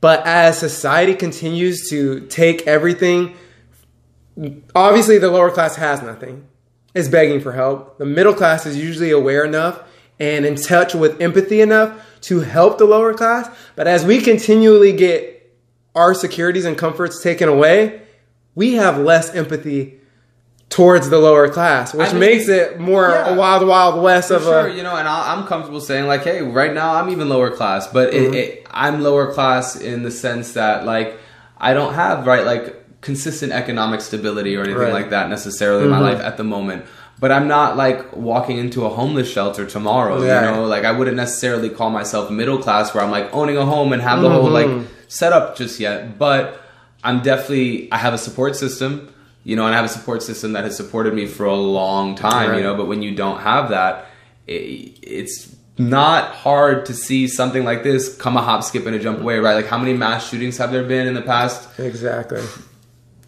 But 0.00 0.24
as 0.26 0.56
society 0.58 1.14
continues 1.14 1.88
to 1.90 2.26
take 2.26 2.66
everything, 2.66 3.34
obviously 4.74 5.18
the 5.18 5.30
lower 5.30 5.50
class 5.50 5.76
has 5.76 6.02
nothing, 6.02 6.46
is 6.96 7.08
begging 7.08 7.40
for 7.40 7.52
help. 7.52 7.98
The 7.98 8.06
middle 8.06 8.34
class 8.34 8.66
is 8.66 8.76
usually 8.76 9.10
aware 9.10 9.44
enough 9.44 9.82
and 10.18 10.46
in 10.46 10.56
touch 10.56 10.94
with 10.94 11.20
empathy 11.20 11.60
enough 11.60 12.02
to 12.22 12.40
help 12.40 12.78
the 12.78 12.84
lower 12.86 13.12
class. 13.14 13.48
But 13.76 13.86
as 13.86 14.04
we 14.04 14.20
continually 14.20 14.92
get 14.92 15.54
our 15.94 16.14
securities 16.14 16.64
and 16.64 16.76
comforts 16.76 17.22
taken 17.22 17.48
away, 17.48 18.02
we 18.54 18.74
have 18.74 18.98
less 18.98 19.34
empathy 19.34 20.00
towards 20.68 21.10
the 21.10 21.18
lower 21.18 21.48
class, 21.48 21.94
which 21.94 22.12
makes 22.12 22.48
it 22.48 22.80
more 22.80 23.08
yeah. 23.10 23.28
a 23.34 23.38
wild, 23.38 23.66
wild 23.68 24.02
west 24.02 24.30
of 24.30 24.42
sure, 24.42 24.66
a. 24.66 24.74
you 24.74 24.82
know, 24.82 24.96
and 24.96 25.06
I- 25.06 25.34
I'm 25.34 25.46
comfortable 25.46 25.80
saying 25.80 26.06
like, 26.06 26.24
hey, 26.24 26.42
right 26.42 26.72
now 26.74 26.94
I'm 26.96 27.08
even 27.10 27.28
lower 27.28 27.50
class, 27.50 27.86
but 27.86 28.12
Mm-hmm. 28.12 28.34
it, 28.34 28.36
it, 28.36 28.66
I'm 28.70 29.02
lower 29.02 29.32
class 29.32 29.76
in 29.76 30.02
the 30.02 30.10
sense 30.10 30.54
that 30.54 30.84
like 30.84 31.18
I 31.58 31.72
don't 31.72 31.94
have 31.94 32.26
right 32.26 32.44
like 32.44 32.74
consistent 33.06 33.50
economic 33.62 34.00
stability 34.08 34.52
or 34.56 34.62
anything 34.62 34.82
Right. 34.82 34.92
like 35.00 35.10
that 35.10 35.28
necessarily 35.36 35.84
in 35.84 35.90
my 35.90 36.00
life 36.10 36.20
at 36.30 36.36
the 36.36 36.44
moment. 36.56 36.80
But 37.18 37.30
I'm 37.36 37.48
not 37.48 37.68
like 37.84 37.98
walking 38.30 38.58
into 38.64 38.84
a 38.84 38.90
homeless 38.98 39.28
shelter 39.36 39.64
tomorrow. 39.76 40.22
Yeah. 40.22 40.26
You 40.50 40.56
know, 40.56 40.64
like 40.66 40.84
I 40.84 40.92
wouldn't 40.92 41.16
necessarily 41.16 41.70
call 41.78 41.90
myself 42.00 42.30
middle 42.30 42.58
class 42.58 42.92
where 42.92 43.02
I'm 43.04 43.10
like 43.18 43.28
owning 43.32 43.56
a 43.56 43.64
home 43.74 43.92
and 43.94 44.02
have 44.02 44.20
the 44.20 44.28
whole 44.30 44.50
Mm-hmm. 44.50 44.78
like 44.80 44.86
setup 45.08 45.56
just 45.56 45.80
yet. 45.80 46.18
But 46.18 46.60
I'm 47.02 47.18
definitely 47.22 47.68
I 47.90 47.96
have 48.06 48.12
a 48.14 48.18
support 48.18 48.54
system. 48.56 48.92
You 49.48 49.54
know, 49.56 49.64
and 49.66 49.72
I 49.74 49.76
have 49.80 49.84
a 49.92 49.94
support 49.98 50.20
system 50.30 50.48
that 50.54 50.64
has 50.64 50.76
supported 50.76 51.14
me 51.14 51.26
for 51.26 51.44
a 51.46 51.54
long 51.80 52.16
time. 52.16 52.50
Right. 52.50 52.56
You 52.58 52.64
know, 52.64 52.74
but 52.80 52.86
when 52.92 53.00
you 53.06 53.14
don't 53.14 53.38
have 53.40 53.70
that, 53.70 54.06
it, 54.48 54.98
it's 55.02 55.54
not 55.78 56.22
hard 56.34 56.84
to 56.86 56.94
see 57.06 57.28
something 57.28 57.62
like 57.70 57.82
this 57.84 58.02
come 58.16 58.36
a 58.36 58.42
hop, 58.42 58.64
skip, 58.64 58.84
and 58.86 58.94
a 58.96 58.98
jump 58.98 59.20
away, 59.20 59.38
right? 59.38 59.54
Like, 59.54 59.66
how 59.72 59.78
many 59.78 59.92
mass 59.92 60.28
shootings 60.28 60.56
have 60.58 60.72
there 60.72 60.82
been 60.82 61.06
in 61.06 61.14
the 61.14 61.22
past 61.22 61.60
Exactly. 61.78 62.42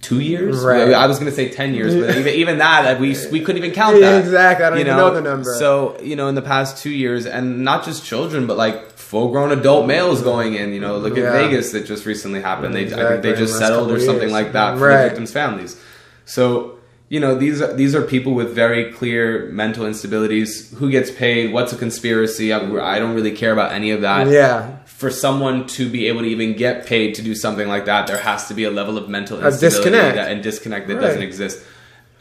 Two 0.00 0.20
years? 0.20 0.60
Right. 0.64 0.92
I 0.92 1.06
was 1.06 1.18
going 1.18 1.30
to 1.30 1.34
say 1.36 1.48
ten 1.48 1.74
years, 1.74 1.94
but 1.94 2.16
even 2.16 2.34
even 2.34 2.58
that, 2.58 2.84
like, 2.84 2.98
we 3.00 3.16
we 3.30 3.40
couldn't 3.40 3.62
even 3.62 3.72
count 3.74 4.00
that. 4.00 4.20
exactly. 4.20 4.64
I 4.64 4.70
don't 4.70 4.78
even 4.78 4.96
know 4.96 5.12
the 5.14 5.20
number. 5.20 5.54
So 5.58 5.98
you 6.00 6.16
know, 6.16 6.28
in 6.28 6.34
the 6.34 6.42
past 6.42 6.82
two 6.82 6.90
years, 6.90 7.26
and 7.26 7.64
not 7.64 7.84
just 7.84 8.04
children, 8.04 8.46
but 8.46 8.56
like 8.56 8.90
full-grown 8.92 9.52
adult 9.52 9.86
males 9.86 10.20
going 10.22 10.54
in. 10.54 10.72
You 10.74 10.80
know, 10.80 10.98
look 10.98 11.16
at 11.16 11.32
Vegas 11.32 11.72
that 11.72 11.86
just 11.86 12.04
recently 12.06 12.40
happened. 12.40 12.74
They 12.74 12.86
I 12.92 13.08
think 13.08 13.22
they 13.22 13.34
just 13.34 13.58
settled 13.58 13.90
or 13.90 13.98
something 14.00 14.22
years. 14.22 14.32
like 14.32 14.52
that 14.52 14.78
for 14.78 14.86
Right. 14.88 15.02
the 15.02 15.08
victims' 15.08 15.32
families. 15.32 15.80
So 16.26 16.74
you 17.08 17.20
know 17.20 17.34
these 17.34 17.62
are 17.62 17.72
these 17.72 17.94
are 17.94 18.02
people 18.02 18.34
with 18.34 18.54
very 18.54 18.92
clear 18.92 19.46
mental 19.50 19.84
instabilities. 19.86 20.74
Who 20.74 20.90
gets 20.90 21.10
paid? 21.10 21.52
What's 21.54 21.72
a 21.72 21.76
conspiracy? 21.76 22.52
I, 22.52 22.58
I 22.58 22.98
don't 22.98 23.14
really 23.14 23.32
care 23.32 23.52
about 23.52 23.72
any 23.72 23.90
of 23.92 24.02
that. 24.02 24.28
Yeah. 24.28 24.76
For 25.00 25.10
someone 25.10 25.66
to 25.78 25.82
be 25.96 26.00
able 26.08 26.22
to 26.26 26.30
even 26.36 26.50
get 26.64 26.74
paid 26.92 27.08
to 27.16 27.22
do 27.22 27.34
something 27.44 27.68
like 27.74 27.84
that, 27.92 28.02
there 28.08 28.18
has 28.30 28.40
to 28.48 28.54
be 28.60 28.64
a 28.64 28.70
level 28.80 28.96
of 29.00 29.04
mental 29.08 29.36
instability 29.38 29.66
disconnect. 29.76 30.14
that, 30.16 30.28
and 30.32 30.42
disconnect 30.42 30.84
that 30.88 30.94
Right. 30.96 31.06
doesn't 31.06 31.22
exist. 31.30 31.56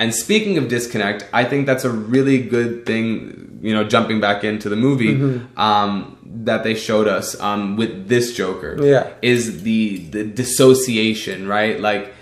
And 0.01 0.13
speaking 0.13 0.59
of 0.59 0.63
disconnect, 0.67 1.19
I 1.33 1.43
think 1.49 1.65
that's 1.69 1.85
a 1.85 1.89
really 1.89 2.37
good 2.55 2.85
thing. 2.85 3.09
You 3.67 3.73
know, 3.75 3.83
jumping 3.83 4.19
back 4.27 4.43
into 4.43 4.67
the 4.69 4.75
movie 4.87 5.15
Mm-hmm. 5.15 5.59
um, 5.59 6.17
that 6.49 6.63
they 6.65 6.75
showed 6.75 7.07
us 7.07 7.27
um, 7.41 7.77
with 7.77 8.07
this 8.13 8.25
Joker, 8.39 8.77
Yeah. 8.93 9.07
is 9.33 9.63
the 9.63 9.97
the 10.15 10.23
dissociation, 10.23 11.47
right? 11.57 11.79
Like 11.89 12.13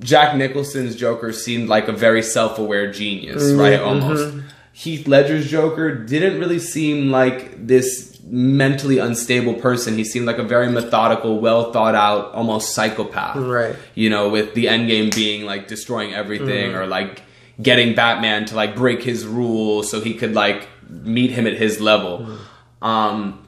Jack 0.00 0.36
Nicholson's 0.36 0.96
Joker 0.96 1.32
seemed 1.32 1.68
like 1.68 1.88
a 1.88 1.92
very 1.92 2.22
self-aware 2.22 2.92
genius, 2.92 3.52
right? 3.52 3.80
Almost. 3.80 4.34
Heath 4.72 5.06
Ledger's 5.06 5.50
Joker 5.50 5.94
didn't 5.94 6.38
really 6.40 6.58
seem 6.58 7.10
like 7.10 7.66
this 7.66 8.09
mentally 8.24 8.98
unstable 8.98 9.54
person. 9.54 9.96
He 9.96 10.04
seemed 10.04 10.26
like 10.26 10.38
a 10.38 10.42
very 10.42 10.68
methodical, 10.68 11.40
well 11.40 11.72
thought 11.72 11.94
out, 11.94 12.32
almost 12.32 12.74
psychopath. 12.74 13.36
Right. 13.36 13.76
You 13.94 14.10
know, 14.10 14.28
with 14.28 14.54
the 14.54 14.68
end 14.68 14.88
game 14.88 15.10
being 15.10 15.44
like 15.44 15.68
destroying 15.68 16.14
everything 16.14 16.70
mm-hmm. 16.70 16.78
or 16.78 16.86
like 16.86 17.22
getting 17.60 17.94
Batman 17.94 18.46
to 18.46 18.54
like 18.54 18.76
break 18.76 19.02
his 19.02 19.26
rules 19.26 19.90
so 19.90 20.00
he 20.00 20.14
could 20.14 20.34
like 20.34 20.68
meet 20.88 21.30
him 21.30 21.46
at 21.46 21.54
his 21.54 21.80
level. 21.80 22.18
Mm-hmm. 22.18 22.84
Um 22.84 23.46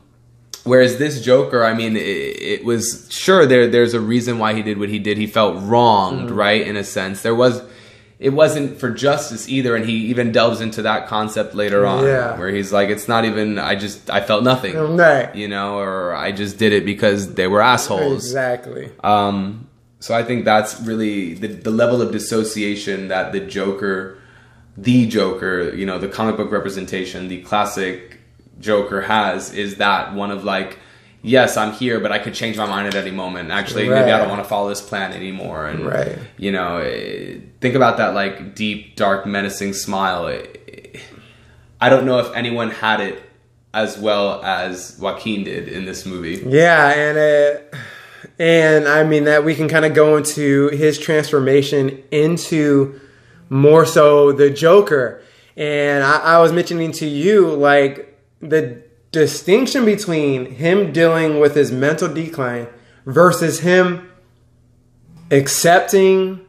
Whereas 0.64 0.98
this 0.98 1.20
Joker, 1.20 1.64
I 1.64 1.74
mean, 1.74 1.96
it, 1.96 2.00
it 2.00 2.64
was 2.64 3.08
sure 3.11 3.46
there. 3.46 3.66
There's 3.66 3.94
a 3.94 4.00
reason 4.00 4.38
why 4.38 4.54
he 4.54 4.62
did 4.62 4.78
what 4.78 4.90
he 4.90 5.00
did. 5.00 5.18
He 5.18 5.26
felt 5.26 5.61
wronged, 5.61 6.28
mm-hmm. 6.28 6.37
right? 6.37 6.64
In 6.64 6.76
a 6.76 6.85
sense, 6.85 7.22
there 7.22 7.35
was. 7.35 7.62
It 8.22 8.30
wasn't 8.32 8.78
for 8.78 8.88
justice 8.90 9.48
either, 9.48 9.74
and 9.76 9.85
he 9.85 9.94
even 10.12 10.30
delves 10.30 10.61
into 10.61 10.82
that 10.82 11.08
concept 11.08 11.54
later 11.56 11.85
on, 11.85 12.04
Yeah. 12.04 12.38
where 12.38 12.50
he's 12.50 12.72
like, 12.72 12.88
"It's 12.88 13.08
not 13.08 13.24
even. 13.24 13.58
I 13.58 13.74
just 13.74 14.08
I 14.11 14.20
felt 14.20 14.44
nothing, 14.44 14.74
Right. 14.96 15.35
you 15.35 15.48
know, 15.48 15.78
or 15.78 16.14
I 16.14 16.30
just 16.30 16.56
did 16.56 16.72
it 16.72 16.85
because 16.85 17.35
they 17.35 17.48
were 17.48 17.61
assholes." 17.61 18.24
Exactly. 18.24 18.90
Um, 19.02 19.66
so 19.98 20.14
I 20.14 20.22
think 20.22 20.44
that's 20.44 20.80
really 20.82 21.35
the, 21.35 21.48
the 21.48 21.70
level 21.70 22.00
of 22.00 22.12
dissociation 22.12 23.08
that 23.08 23.32
the 23.32 23.40
Joker, 23.40 24.16
the 24.76 25.06
Joker, 25.06 25.74
you 25.74 25.85
know, 25.87 25.98
the 25.98 26.08
comic 26.08 26.37
book 26.37 26.50
representation, 26.52 27.28
the 27.28 27.42
classic 27.42 28.18
Joker 28.61 29.00
has 29.02 29.52
is 29.52 29.76
that 29.76 30.14
one 30.14 30.30
of 30.30 30.44
like, 30.44 30.78
yes, 31.22 31.56
I'm 31.56 31.72
here, 31.72 32.00
but 32.00 32.12
I 32.12 32.18
could 32.18 32.35
change 32.35 32.56
my 32.56 32.66
mind 32.66 32.88
at 32.88 32.94
any 32.94 33.11
moment. 33.11 33.50
Actually, 33.50 33.88
maybe 33.88 34.11
I 34.11 34.18
don't 34.18 34.28
want 34.28 34.42
to 34.42 34.48
follow 34.48 34.68
this 34.68 34.80
plan 34.80 35.12
anymore. 35.12 35.66
And 35.66 35.87
Right. 35.87 36.18
you 36.37 36.52
know, 36.52 36.78
eh, 36.78 37.37
think 37.61 37.74
about 37.74 37.96
that 37.98 38.14
like 38.14 38.54
deep, 38.54 38.96
dark, 38.96 39.26
menacing 39.26 39.72
smile. 39.72 40.28
Eh, 40.28 40.98
I 41.80 41.88
don't 41.88 42.04
know 42.04 42.18
if 42.18 42.35
anyone 42.35 42.70
had 42.70 43.00
it 43.00 43.22
as 43.74 43.98
well 43.98 44.42
as 44.44 44.96
Joaquin 45.00 45.44
did 45.44 45.68
in 45.68 45.85
this 45.85 46.04
movie. 46.04 46.42
Yeah, 46.46 46.90
and 46.90 47.18
uh, 47.18 47.76
and 48.38 48.87
I 48.87 49.02
mean 49.04 49.24
that 49.24 49.44
we 49.44 49.54
can 49.54 49.68
kind 49.68 49.85
of 49.85 49.94
go 49.94 50.16
into 50.16 50.68
his 50.68 50.98
transformation 50.98 52.02
into 52.11 53.00
more 53.48 53.85
so 53.87 54.32
the 54.32 54.50
Joker. 54.50 55.22
And 55.56 56.02
I, 56.02 56.16
I 56.18 56.38
was 56.38 56.52
mentioning 56.52 56.92
to 56.92 57.06
you 57.06 57.48
like 57.50 58.18
the 58.40 58.82
distinction 59.12 59.85
between 59.85 60.46
him 60.53 60.92
dealing 60.92 61.38
with 61.38 61.55
his 61.55 61.70
mental 61.70 62.12
decline 62.12 62.66
versus 63.07 63.61
him 63.61 64.11
accepting 65.31 66.40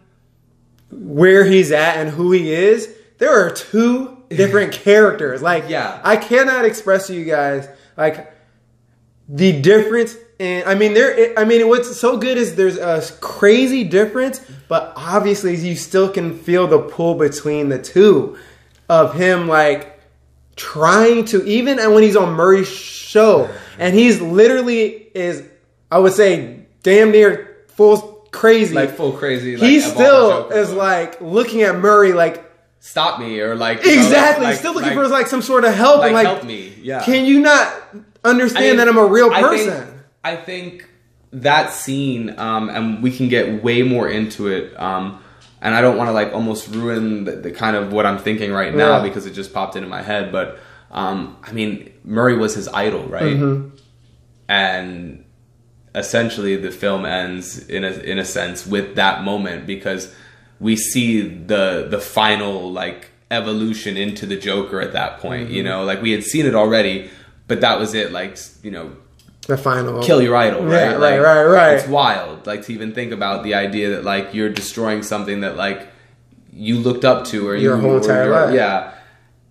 where 0.91 1.45
he's 1.45 1.71
at 1.71 1.97
and 1.97 2.09
who 2.11 2.31
he 2.31 2.51
is. 2.53 2.93
There 3.17 3.45
are 3.45 3.49
two 3.49 4.23
different 4.29 4.73
characters. 4.73 5.41
Like, 5.41 5.65
Yeah. 5.67 5.99
I 6.03 6.17
cannot 6.17 6.65
express 6.65 7.07
to 7.07 7.13
you 7.13 7.25
guys 7.25 7.67
like 7.97 8.33
the 9.29 9.61
difference 9.61 10.17
and 10.39 10.67
I 10.67 10.75
mean 10.75 10.93
there 10.93 11.37
I 11.39 11.45
mean 11.45 11.67
what's 11.69 11.95
so 11.97 12.17
good 12.17 12.37
is 12.37 12.55
there's 12.55 12.77
a 12.77 13.01
crazy 13.21 13.83
difference 13.83 14.41
but 14.67 14.91
obviously 14.97 15.55
you 15.55 15.75
still 15.75 16.09
can 16.09 16.37
feel 16.37 16.67
the 16.67 16.79
pull 16.79 17.15
between 17.15 17.69
the 17.69 17.81
two 17.81 18.37
of 18.89 19.15
him 19.15 19.47
like 19.47 19.92
trying 20.55 21.25
to 21.25 21.43
even 21.45 21.79
and 21.79 21.93
when 21.93 22.03
he's 22.03 22.15
on 22.15 22.33
Murray's 22.33 22.67
show 22.67 23.49
and 23.79 23.95
he's 23.95 24.21
literally 24.21 24.87
is 25.15 25.43
I 25.91 25.99
would 25.99 26.13
say 26.13 26.65
damn 26.83 27.11
near 27.11 27.57
full 27.69 28.27
crazy. 28.31 28.73
like 28.75 28.91
full 28.95 29.13
crazy. 29.13 29.57
Like, 29.57 29.69
he 29.69 29.77
of 29.79 29.83
all 29.85 29.89
the 29.89 29.95
still 29.95 30.49
is 30.51 30.71
like 30.73 31.21
looking 31.21 31.61
at 31.63 31.75
Murray 31.77 32.13
like 32.13 32.43
stop 32.79 33.19
me 33.19 33.39
or 33.39 33.55
like 33.55 33.83
you 33.83 33.95
know, 33.95 34.01
exactly 34.01 34.45
like- 34.45 34.57
still 34.57 34.73
looking 34.73 34.89
like- 34.89 34.97
for 34.97 35.07
like 35.07 35.27
some 35.27 35.41
sort 35.41 35.65
of 35.65 35.73
help 35.73 35.99
like, 35.99 36.07
and 36.07 36.15
like 36.15 36.27
help 36.27 36.43
me. 36.43 36.73
Yeah. 36.81 37.03
can 37.03 37.25
you 37.25 37.39
not 37.39 37.73
understand 38.23 38.65
I 38.65 38.67
mean, 38.69 38.77
that 38.77 38.87
I'm 38.87 38.97
a 38.97 39.05
real 39.05 39.31
I 39.31 39.41
person? 39.41 39.71
think- 39.71 39.89
I 40.25 40.35
think 40.37 40.89
that 41.33 41.71
scene, 41.73 42.35
um, 42.37 42.69
and 42.69 43.01
we 43.03 43.11
can 43.11 43.27
get 43.27 43.63
way 43.63 43.81
more 43.83 44.07
into 44.07 44.47
it. 44.49 44.79
Um, 44.79 45.22
and 45.63 45.73
I 45.73 45.81
don't 45.81 45.97
want 45.97 46.09
to 46.09 46.11
like 46.11 46.33
almost 46.33 46.67
ruin 46.67 47.23
the, 47.23 47.31
the 47.37 47.51
kind 47.51 47.75
of 47.75 47.91
what 47.91 48.05
I'm 48.05 48.19
thinking 48.19 48.51
right 48.51 48.75
now 48.75 48.97
Yeah. 48.97 49.03
because 49.03 49.25
it 49.25 49.31
just 49.31 49.53
popped 49.53 49.75
into 49.75 49.87
my 49.87 50.01
head. 50.03 50.31
But 50.31 50.59
um, 50.91 51.37
I 51.41 51.53
mean, 51.53 51.91
Murray 52.03 52.37
was 52.37 52.53
his 52.53 52.67
idol, 52.67 53.05
right? 53.05 53.35
Mm-hmm. 53.37 53.75
And 54.49 55.23
essentially, 55.95 56.55
the 56.57 56.69
film 56.71 57.05
ends 57.05 57.67
in 57.69 57.83
a 57.83 57.91
in 57.91 58.19
a 58.19 58.25
sense 58.25 58.67
with 58.67 58.95
that 58.95 59.23
moment 59.23 59.65
because 59.65 60.13
we 60.59 60.75
see 60.75 61.21
the 61.21 61.87
the 61.89 61.99
final 61.99 62.71
like 62.71 63.09
evolution 63.31 63.97
into 63.97 64.25
the 64.25 64.35
Joker 64.37 64.81
at 64.81 64.93
that 64.93 65.19
point. 65.19 65.45
Mm-hmm. 65.45 65.53
You 65.55 65.63
know, 65.63 65.83
like 65.85 66.01
we 66.01 66.11
had 66.11 66.23
seen 66.23 66.45
it 66.45 66.55
already, 66.55 67.09
but 67.47 67.61
that 67.61 67.79
was 67.79 67.93
it. 67.93 68.11
Like 68.11 68.37
you 68.61 68.71
know, 68.71 68.95
the 69.47 69.57
final 69.57 70.01
kill 70.03 70.21
your 70.21 70.35
idol, 70.35 70.63
right? 70.63 70.71
Yeah, 70.73 70.91
right, 70.91 70.97
Like, 70.99 71.19
right, 71.21 71.43
right. 71.43 71.73
It's 71.73 71.87
wild, 71.87 72.45
like 72.47 72.63
to 72.65 72.73
even 72.73 72.93
think 72.93 73.11
about 73.11 73.43
the 73.43 73.55
idea 73.55 73.89
that 73.91 74.03
like 74.03 74.33
you're 74.33 74.49
destroying 74.49 75.03
something 75.03 75.41
that 75.41 75.57
like 75.57 75.87
you 76.51 76.77
looked 76.77 77.03
up 77.05 77.25
to 77.27 77.47
or 77.47 77.55
Your 77.55 77.75
you, 77.75 77.81
whole 77.81 77.97
entire 77.97 78.25
your- 78.25 78.33
life. 78.45 78.53
yeah. 78.55 78.91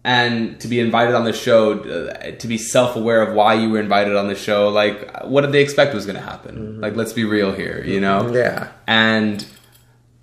And 0.05 0.59
to 0.61 0.67
be 0.67 0.81
invited 0.81 1.15
on 1.15 1.25
the 1.25 1.33
show, 1.33 1.79
uh, 1.79 2.33
to 2.33 2.49
be 2.49 2.59
self-aware 2.59 3.23
of 3.23 3.35
why 3.37 3.55
you 3.55 3.71
were 3.71 3.79
invited 3.79 4.17
on 4.17 4.27
the 4.27 4.35
show, 4.35 4.69
like 4.69 5.23
what 5.25 5.43
did 5.43 5.53
they 5.53 5.63
expect 5.63 5.95
was 5.95 6.07
going 6.07 6.17
to 6.17 6.23
happen? 6.23 6.57
Mm-hmm. 6.57 6.81
Like 6.81 6.97
let's 6.97 7.13
be 7.13 7.25
real 7.25 7.53
here, 7.53 7.85
you 7.85 8.01
know? 8.01 8.33
Yeah. 8.33 8.69
and 8.87 9.45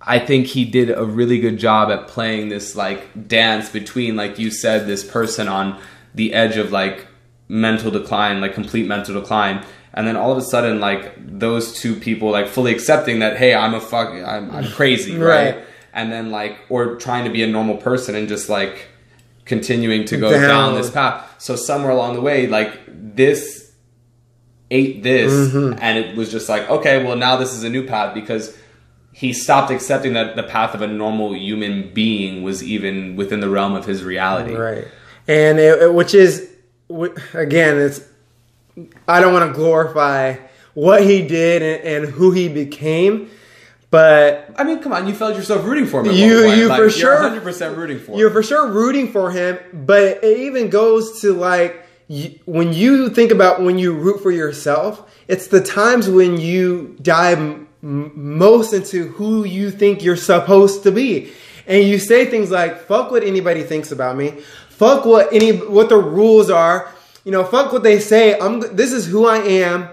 I 0.02 0.18
think 0.18 0.46
he 0.46 0.64
did 0.64 0.90
a 0.90 1.04
really 1.04 1.38
good 1.40 1.58
job 1.58 1.90
at 1.90 2.08
playing 2.08 2.48
this 2.48 2.74
like 2.74 3.28
dance 3.28 3.68
between, 3.70 4.16
like 4.16 4.38
you 4.38 4.50
said, 4.50 4.86
this 4.86 5.04
person 5.04 5.46
on 5.48 5.78
the 6.14 6.32
edge 6.34 6.56
of 6.56 6.72
like 6.72 7.06
mental 7.50 7.90
decline, 7.90 8.40
like 8.40 8.54
complete 8.54 8.86
mental 8.86 9.20
decline, 9.20 9.64
and 9.92 10.06
then 10.06 10.16
all 10.16 10.30
of 10.30 10.38
a 10.38 10.42
sudden, 10.42 10.78
like 10.80 11.12
those 11.18 11.72
two 11.80 11.96
people, 11.96 12.30
like 12.30 12.46
fully 12.46 12.72
accepting 12.72 13.18
that, 13.18 13.36
hey, 13.36 13.54
I'm 13.54 13.74
a 13.74 13.80
fuck, 13.80 14.08
I'm, 14.10 14.50
I'm 14.50 14.70
crazy, 14.70 15.16
right? 15.18 15.56
Right. 15.56 15.64
And 15.92 16.12
then 16.12 16.30
like, 16.30 16.56
or 16.68 16.94
trying 16.96 17.24
to 17.24 17.30
be 17.30 17.42
a 17.42 17.48
normal 17.48 17.76
person 17.76 18.14
and 18.14 18.28
just 18.28 18.48
like 18.48 18.86
continuing 19.44 20.04
to 20.06 20.16
go 20.16 20.30
Down. 20.30 20.42
down 20.48 20.74
this 20.74 20.90
path. 20.90 21.34
So 21.38 21.56
somewhere 21.56 21.90
along 21.90 22.14
the 22.14 22.20
way, 22.20 22.46
like 22.46 22.78
this 22.86 23.72
ate 24.70 25.02
this 25.02 25.32
Mm-hmm. 25.32 25.78
and 25.82 25.98
it 25.98 26.16
was 26.16 26.30
just 26.30 26.48
like 26.48 26.70
okay 26.70 27.04
well 27.04 27.16
now 27.16 27.34
this 27.36 27.52
is 27.52 27.64
a 27.64 27.68
new 27.68 27.84
path 27.84 28.14
because 28.14 28.56
he 29.12 29.32
stopped 29.32 29.72
accepting 29.72 30.12
that 30.12 30.36
the 30.36 30.44
path 30.44 30.76
of 30.76 30.80
a 30.80 30.86
normal 30.86 31.34
human 31.34 31.92
being 31.92 32.44
was 32.44 32.62
even 32.62 33.16
within 33.16 33.40
the 33.40 33.48
realm 33.50 33.74
of 33.74 33.84
his 33.84 34.04
reality 34.04 34.54
Right. 34.54 34.86
And 35.26 35.58
it, 35.58 35.92
which 35.92 36.14
is 36.14 36.49
again, 37.34 37.78
it's 37.78 38.00
I 39.08 39.20
don't 39.20 39.32
want 39.32 39.50
to 39.50 39.54
glorify 39.54 40.36
what 40.74 41.02
he 41.02 41.22
did 41.26 41.62
and, 41.62 42.04
and 42.04 42.12
who 42.14 42.30
he 42.30 42.48
became, 42.48 43.28
but 43.90 44.48
i 44.56 44.62
mean 44.64 44.78
come 44.80 44.92
on 44.92 45.06
you 45.08 45.12
felt 45.14 45.34
yourself 45.36 45.64
rooting 45.64 45.84
for 45.86 46.00
him 46.00 46.12
You- 46.12 46.46
you 46.46 46.68
Like, 46.68 46.76
for 46.78 46.82
you're 46.84 46.90
sure- 46.90 47.16
100% 47.16 47.76
rooting 47.76 47.98
for 47.98 48.12
him. 48.12 48.18
you're 48.18 48.28
him 48.28 48.34
for 48.34 48.42
sure 48.42 48.66
rooting 48.68 49.10
for 49.12 49.30
him. 49.32 49.58
But 49.72 50.22
it 50.22 50.38
even 50.38 50.68
goes 50.70 51.20
to 51.22 51.32
like 51.32 51.84
y- 52.08 52.34
when 52.44 52.72
you 52.72 53.08
think 53.10 53.30
about 53.32 53.62
when 53.62 53.78
you 53.78 53.92
root 53.92 54.22
for 54.22 54.30
yourself, 54.30 55.02
it's 55.28 55.48
the 55.48 55.60
times 55.60 56.08
when 56.08 56.38
you 56.40 56.96
dive 57.02 57.38
m- 57.38 57.66
most 57.82 58.72
into 58.72 59.08
who 59.08 59.44
you 59.44 59.70
think 59.72 60.04
you're 60.04 60.16
supposed 60.16 60.84
to 60.84 60.92
be. 60.92 61.32
And 61.66 61.84
you 61.84 61.98
say 61.98 62.26
things 62.26 62.50
like, 62.50 62.86
fuck 62.86 63.10
what 63.12 63.22
anybody 63.22 63.62
thinks 63.62 63.90
about 63.92 64.16
me. 64.16 64.34
Fuck 64.80 65.04
what 65.04 65.30
any, 65.30 65.52
what 65.58 65.90
the 65.90 65.98
rules 65.98 66.48
are. 66.48 66.90
You 67.22 67.32
know, 67.32 67.44
fuck 67.44 67.70
what 67.70 67.82
they 67.82 67.98
say. 68.00 68.38
I'm, 68.38 68.60
this 68.74 68.94
is 68.94 69.06
who 69.06 69.26
I 69.26 69.36
am. 69.36 69.90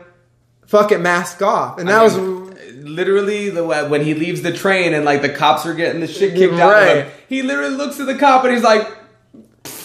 Fuck 0.65 0.93
it, 0.93 1.01
mask 1.01 1.41
off. 1.41 1.77
And 1.77 1.89
that 1.89 1.99
I 1.99 2.03
was, 2.03 2.15
literally 2.15 3.49
the 3.49 3.65
when 3.65 4.01
he 4.01 4.13
leaves 4.13 4.43
the 4.43 4.53
train 4.53 4.93
and 4.93 5.03
like 5.03 5.21
the 5.21 5.27
cops 5.27 5.65
are 5.65 5.73
getting 5.73 5.99
the 5.99 6.07
shit 6.07 6.35
kicked 6.35 6.53
out 6.53 6.81
of 6.81 6.97
him 7.03 7.11
he 7.27 7.41
literally 7.41 7.75
looks 7.75 7.99
at 7.99 8.05
the 8.05 8.15
cop 8.15 8.45
and 8.45 8.53
he's 8.53 8.63
like 8.63 8.87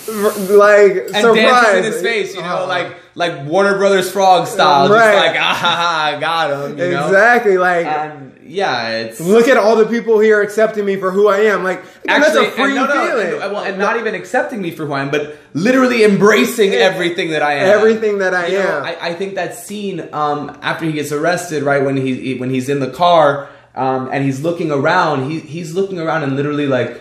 like, 0.09 0.93
and 0.93 1.17
surprise. 1.17 1.77
in 1.77 1.85
his 1.85 2.03
face, 2.03 2.35
you 2.35 2.43
know, 2.43 2.63
Oh. 2.63 2.67
like 2.67 2.97
like 3.15 3.47
Warner 3.47 3.77
Brothers 3.77 4.11
Frog 4.11 4.47
style, 4.47 4.89
Right. 4.89 5.13
just 5.15 5.27
like 5.27 5.37
ah, 5.41 5.55
ha, 5.55 5.77
ha, 6.13 6.19
got 6.21 6.51
him, 6.71 6.79
you 6.79 6.91
know. 6.91 7.07
Exactly. 7.07 7.59
Like, 7.59 7.87
And 7.87 8.39
yeah, 8.45 8.89
it's 8.99 9.21
look 9.21 9.49
at 9.49 9.57
all 9.57 9.77
the 9.77 9.87
people 9.87 10.19
here 10.21 10.41
accepting 10.43 10.85
me 10.85 10.97
for 10.97 11.11
who 11.11 11.29
I 11.29 11.39
am. 11.41 11.63
Like, 11.65 11.83
actually 12.09 12.45
that's 12.45 12.49
a 12.49 12.51
free 12.53 12.65
and 12.65 12.75
no, 12.77 12.87
no, 12.87 12.93
feeling. 13.07 13.43
and, 13.43 13.53
well, 13.53 13.63
and 13.65 13.79
not 13.79 13.97
even 13.99 14.15
accepting 14.15 14.61
me 14.61 14.71
for 14.71 14.85
who 14.87 14.93
I 14.93 15.03
am, 15.03 15.11
but 15.11 15.37
literally 15.55 16.05
embracing 16.05 16.73
everything 16.73 17.31
that 17.31 17.43
I 17.43 17.55
am. 17.55 17.69
Everything 17.79 18.19
that 18.19 18.35
I 18.35 18.47
You 18.49 18.59
know, 18.59 18.79
am. 18.79 18.85
I, 18.85 18.97
I 19.01 19.15
think 19.15 19.35
that 19.37 19.55
scene 19.55 20.09
um, 20.13 20.59
after 20.63 20.85
he 20.85 20.93
gets 20.93 21.13
arrested, 21.13 21.63
right 21.63 21.83
when 21.85 21.97
he, 21.97 22.15
he- 22.21 22.35
when 22.41 22.51
he's 22.51 22.69
in 22.69 22.81
the 22.81 22.91
car 22.91 23.49
um, 23.75 24.09
and 24.13 24.25
he's 24.25 24.41
looking 24.41 24.71
around, 24.71 25.31
he 25.31 25.39
he's 25.41 25.75
looking 25.75 25.99
around 25.99 26.23
and 26.25 26.37
literally 26.37 26.67
like, 26.67 27.01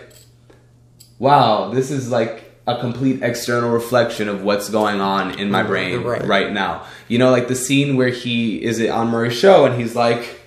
wow, 1.18 1.70
this 1.70 1.90
is 1.90 2.10
like 2.10 2.50
a 2.66 2.78
complete 2.80 3.22
external 3.22 3.70
reflection 3.70 4.28
of 4.28 4.42
what's 4.44 4.68
going 4.68 5.00
on 5.00 5.38
in 5.38 5.50
my 5.50 5.62
brain 5.64 6.02
Right. 6.02 6.24
right 6.24 6.52
now. 6.52 6.84
You 7.08 7.18
know, 7.18 7.30
like 7.30 7.48
the 7.48 7.56
scene 7.56 7.96
where 7.96 8.08
he 8.10 8.62
is 8.62 8.80
on 8.88 9.08
Murray's 9.08 9.34
show 9.34 9.64
and 9.64 9.80
he's 9.80 9.94
like. 9.96 10.38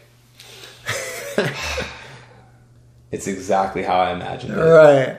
It's 3.12 3.28
exactly 3.28 3.84
how 3.84 3.98
I 4.00 4.12
imagined 4.14 4.54
it 4.54 4.60
right. 4.62 5.18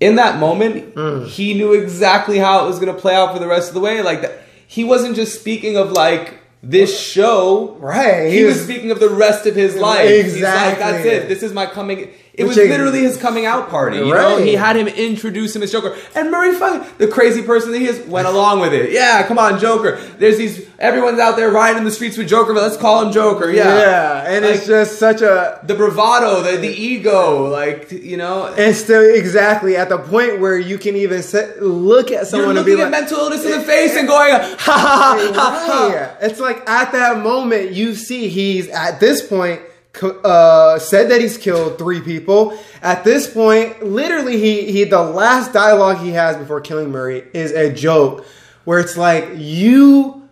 in 0.00 0.16
that 0.16 0.38
moment, 0.38 0.94
Mm. 0.94 1.26
he 1.26 1.54
knew 1.54 1.72
exactly 1.72 2.38
how 2.38 2.64
it 2.64 2.68
was 2.68 2.78
going 2.78 2.94
to 2.94 3.00
play 3.00 3.14
out 3.14 3.32
for 3.32 3.40
the 3.40 3.48
rest 3.48 3.68
of 3.68 3.74
the 3.74 3.80
way. 3.80 4.00
Like 4.02 4.20
that, 4.22 4.42
he 4.66 4.84
wasn't 4.84 5.16
just 5.16 5.40
speaking 5.40 5.76
of 5.76 5.90
like 5.92 6.34
this 6.62 6.96
show. 7.00 7.76
Right. 7.80 8.30
He, 8.30 8.44
was, 8.44 8.62
speaking 8.62 8.90
of 8.92 9.00
the 9.00 9.08
rest 9.08 9.46
of 9.46 9.56
his 9.56 9.74
life. 9.76 10.08
He's 10.08 10.34
like, 10.34 10.74
Exactly. 10.74 10.82
that's 10.84 11.04
it. 11.06 11.28
This 11.28 11.42
is 11.42 11.52
my 11.52 11.66
coming. 11.66 12.10
It 12.38 12.44
was 12.46 12.56
literally 12.56 13.00
his 13.00 13.16
coming 13.16 13.46
out 13.46 13.68
party. 13.68 13.98
You 13.98 14.14
know, 14.14 14.38
he 14.38 14.54
had 14.54 14.76
him 14.76 14.86
introduce 14.86 15.56
him 15.56 15.62
as 15.62 15.72
Joker, 15.72 15.96
and 16.14 16.30
Murray, 16.30 16.54
fucking 16.54 16.88
the 16.98 17.08
crazy 17.08 17.42
person 17.42 17.72
that 17.72 17.78
he 17.78 17.86
is, 17.86 18.06
went 18.06 18.28
along 18.28 18.60
with 18.60 18.72
it. 18.72 18.92
Yeah, 18.92 19.26
come 19.26 19.38
on, 19.38 19.58
Joker. 19.58 19.96
There's 20.18 20.38
these. 20.38 20.68
Everyone's 20.78 21.18
out 21.18 21.34
there 21.34 21.50
riding 21.50 21.78
in 21.78 21.84
the 21.84 21.90
streets 21.90 22.16
with 22.16 22.28
Joker, 22.28 22.54
but 22.54 22.62
let's 22.62 22.76
call 22.76 23.04
him 23.04 23.12
Joker. 23.12 23.50
Yeah, 23.50 23.64
Yeah. 23.64 24.24
And 24.28 24.44
Like, 24.44 24.54
it's 24.54 24.66
just 24.66 24.98
such 24.98 25.20
a. 25.20 25.60
the 25.64 25.74
bravado, 25.74 26.42
the 26.42 26.56
the 26.58 26.68
ego, 26.68 27.48
like 27.48 27.90
you 27.90 28.16
know. 28.16 28.46
And 28.46 28.76
still, 28.76 29.02
exactly 29.14 29.76
at 29.76 29.88
the 29.88 29.98
point 29.98 30.40
where 30.40 30.56
you 30.56 30.78
can 30.78 30.94
even 30.94 31.22
sit, 31.22 31.60
look 31.60 32.12
at 32.12 32.28
someone 32.28 32.50
and 32.50 32.58
looking 32.58 32.76
be 32.76 32.80
at 32.82 32.90
like, 32.90 33.00
mental 33.02 33.18
illness 33.18 33.44
in 33.44 33.50
the 33.50 33.60
face 33.62 33.96
and 33.96 34.06
going, 34.06 34.30
ha 34.32 34.56
ha 34.56 34.76
ha 34.78 35.32
ha. 35.34 35.66
ha. 35.66 35.88
Right. 35.92 36.30
It's 36.30 36.38
like 36.40 36.68
at 36.68 36.92
that 36.92 37.22
moment 37.22 37.72
you 37.72 37.94
see 37.94 38.28
he's 38.28 38.68
at 38.68 39.00
this 39.00 39.26
point 39.26 39.60
uh, 40.02 40.78
said 40.78 41.10
that 41.10 41.20
he's 41.20 41.36
killed 41.38 41.78
three 41.78 42.00
people. 42.00 42.58
At 42.82 43.04
this 43.04 43.32
point, 43.32 43.82
literally, 43.82 44.38
he 44.38 44.70
he 44.70 44.84
the 44.84 45.02
last 45.02 45.52
dialogue 45.52 45.98
he 45.98 46.10
has 46.10 46.36
before 46.36 46.60
killing 46.60 46.90
Murray 46.90 47.24
is 47.34 47.52
a 47.52 47.72
joke, 47.72 48.26
where 48.64 48.78
it's 48.78 48.96
like 48.96 49.28
you 49.36 50.28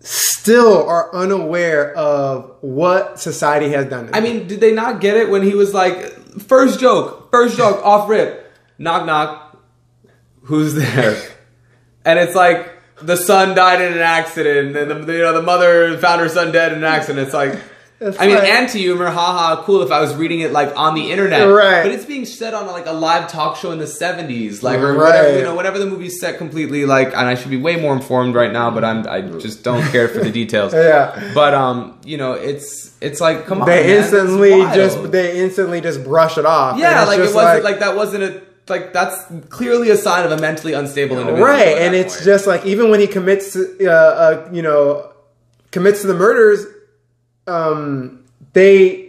still 0.00 0.86
are 0.88 1.14
unaware 1.14 1.94
of 1.94 2.56
what 2.60 3.20
society 3.20 3.70
has 3.70 3.86
done. 3.86 4.10
I 4.12 4.20
me. 4.20 4.32
mean, 4.32 4.48
did 4.48 4.60
they 4.60 4.72
not 4.72 5.00
get 5.00 5.16
it 5.16 5.28
when 5.28 5.42
he 5.42 5.54
was 5.54 5.74
like, 5.74 6.12
first 6.40 6.80
joke, 6.80 7.30
first 7.30 7.56
joke, 7.56 7.84
off 7.84 8.08
rip, 8.08 8.50
knock 8.78 9.06
knock, 9.06 9.62
who's 10.42 10.74
there? 10.74 11.20
And 12.04 12.18
it's 12.18 12.34
like 12.34 12.72
the 13.02 13.16
son 13.16 13.54
died 13.54 13.80
in 13.82 13.92
an 13.92 13.98
accident, 13.98 14.76
and 14.76 14.90
the 14.90 15.12
you 15.12 15.20
know 15.20 15.34
the 15.34 15.42
mother 15.42 15.96
found 15.98 16.20
her 16.20 16.28
son 16.28 16.50
dead 16.52 16.72
in 16.72 16.78
an 16.78 16.84
accident. 16.84 17.26
It's 17.26 17.34
like. 17.34 17.58
I 18.00 18.26
mean, 18.28 18.36
like- 18.36 18.44
anti-humor, 18.48 19.06
haha, 19.10 19.62
cool 19.64 19.82
if 19.82 19.90
I 19.90 20.00
was 20.00 20.14
reading 20.14 20.38
it 20.40 20.52
like 20.52 20.72
on 20.76 20.94
the 20.94 21.10
internet, 21.10 21.42
Right. 21.48 21.82
But 21.82 21.90
it's 21.90 22.04
being 22.04 22.24
said 22.26 22.54
on 22.54 22.66
like 22.68 22.86
a 22.86 22.92
live 22.92 23.28
talk 23.28 23.56
show 23.56 23.72
in 23.72 23.78
the 23.78 23.86
'70s, 23.86 24.62
like 24.62 24.78
or 24.78 24.92
Right. 24.92 24.96
whatever, 25.14 25.36
you 25.36 25.42
know, 25.42 25.54
whatever 25.56 25.78
the 25.80 25.86
movie's 25.86 26.20
set 26.20 26.38
completely. 26.38 26.84
Like, 26.84 27.08
and 27.08 27.26
I 27.26 27.34
should 27.34 27.50
be 27.50 27.56
way 27.56 27.74
more 27.76 27.92
informed 27.92 28.36
right 28.36 28.52
now, 28.52 28.70
but 28.70 28.84
I'm 28.84 29.04
I 29.08 29.22
just 29.22 29.64
don't 29.64 29.82
care 29.90 30.06
for 30.08 30.20
the 30.20 30.30
details. 30.30 30.72
Yeah. 30.88 31.32
But 31.34 31.54
um, 31.54 31.98
you 32.04 32.16
know, 32.18 32.34
it's 32.34 32.92
it's 33.00 33.20
like 33.20 33.46
come 33.46 33.62
on, 33.62 33.66
they 33.66 33.96
instantly 33.98 34.60
wild. 34.60 34.74
just 34.74 35.10
they 35.10 35.40
instantly 35.40 35.80
just 35.80 36.04
brush 36.04 36.38
it 36.38 36.46
off. 36.46 36.78
Yeah, 36.78 37.04
like 37.04 37.18
it 37.18 37.34
wasn't 37.34 37.64
like, 37.64 37.80
that 37.80 37.96
wasn't 37.96 38.22
a 38.22 38.40
like 38.68 38.92
that's 38.92 39.24
clearly 39.48 39.90
a 39.90 39.96
sign 39.96 40.24
of 40.24 40.30
a 40.30 40.36
mentally 40.40 40.74
unstable 40.74 41.18
individual, 41.18 41.48
right 41.48 41.78
and 41.78 41.94
it's 41.96 42.14
point. 42.16 42.24
just 42.26 42.46
like 42.46 42.64
even 42.66 42.90
when 42.90 43.00
he 43.00 43.06
commits 43.06 43.56
uh, 43.56 43.84
uh, 43.88 44.48
you 44.52 44.60
know 44.62 45.10
commits 45.72 46.02
to 46.02 46.06
the 46.06 46.14
murders 46.14 46.64
um 47.48 48.24
they 48.52 49.06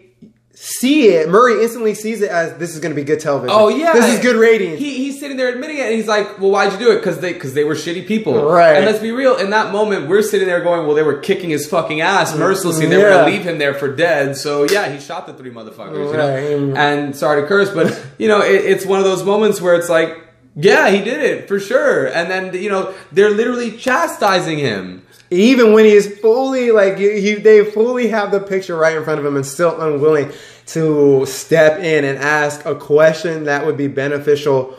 see 0.53 1.07
it. 1.07 1.29
Murray 1.29 1.63
instantly 1.63 1.93
sees 1.93 2.21
it 2.21 2.29
as 2.29 2.57
this 2.57 2.73
is 2.73 2.81
going 2.81 2.93
to 2.93 2.95
be 2.95 3.05
good 3.05 3.21
television. 3.21 3.55
Oh 3.57 3.69
yeah, 3.69 3.93
this 3.93 4.13
is 4.13 4.19
good 4.19 4.35
ratings. 4.35 4.77
He, 4.77 4.97
he's 4.97 5.17
sitting 5.17 5.37
there 5.37 5.47
admitting 5.47 5.77
it, 5.77 5.83
and 5.85 5.93
he's 5.95 6.07
like, 6.07 6.37
"Well, 6.39 6.51
why'd 6.51 6.73
you 6.73 6.77
do 6.79 6.91
it? 6.91 6.97
Because 6.97 7.19
they 7.19 7.31
because 7.31 7.53
they 7.53 7.63
were 7.63 7.75
shitty 7.75 8.05
people, 8.05 8.43
Right. 8.43 8.75
And 8.75 8.85
let's 8.85 8.99
be 8.99 9.11
real. 9.11 9.37
In 9.37 9.51
that 9.51 9.71
moment, 9.71 10.09
we're 10.09 10.21
sitting 10.21 10.47
there 10.47 10.61
going, 10.61 10.85
"Well, 10.85 10.95
they 10.95 11.03
were 11.03 11.19
kicking 11.19 11.49
his 11.49 11.65
fucking 11.67 12.01
ass 12.01 12.35
mercilessly. 12.35 12.87
They 12.87 12.97
were 12.97 13.03
Yeah. 13.09 13.21
gonna 13.21 13.31
leave 13.31 13.43
him 13.43 13.57
there 13.57 13.73
for 13.73 13.87
dead. 13.95 14.35
So 14.35 14.63
yeah, 14.63 14.91
he 14.91 14.99
shot 14.99 15.27
the 15.27 15.33
three 15.33 15.51
motherfuckers. 15.51 16.13
Right. 16.13 16.49
You 16.51 16.67
know? 16.67 16.75
And 16.75 17.15
sorry 17.15 17.41
to 17.41 17.47
curse, 17.47 17.69
but 17.69 17.87
you 18.17 18.27
know, 18.27 18.41
it, 18.41 18.65
it's 18.65 18.85
one 18.85 18.99
of 18.99 19.05
those 19.05 19.23
moments 19.23 19.61
where 19.61 19.75
it's 19.75 19.89
like, 19.89 20.17
yeah, 20.57 20.89
he 20.89 21.01
did 21.01 21.21
it 21.23 21.47
for 21.47 21.59
sure. 21.59 22.07
And 22.07 22.29
then 22.29 22.53
you 22.53 22.69
know, 22.69 22.93
they're 23.13 23.29
literally 23.31 23.71
chastising 23.77 24.57
him. 24.59 25.03
Even 25.31 25.73
when 25.73 25.85
he 25.85 25.91
is 25.91 26.19
fully 26.19 26.71
like 26.71 26.97
he, 26.97 27.35
they 27.35 27.63
fully 27.63 28.07
have 28.07 28.31
the 28.31 28.39
picture 28.39 28.75
right 28.75 28.95
in 28.97 29.03
front 29.03 29.19
of 29.19 29.25
him 29.25 29.35
and 29.35 29.45
still 29.45 29.79
unwilling 29.81 30.31
to 30.67 31.25
step 31.25 31.79
in 31.79 32.03
and 32.05 32.17
ask 32.19 32.65
a 32.65 32.75
question 32.75 33.43
that 33.45 33.65
would 33.65 33.77
be 33.77 33.87
beneficial 33.87 34.75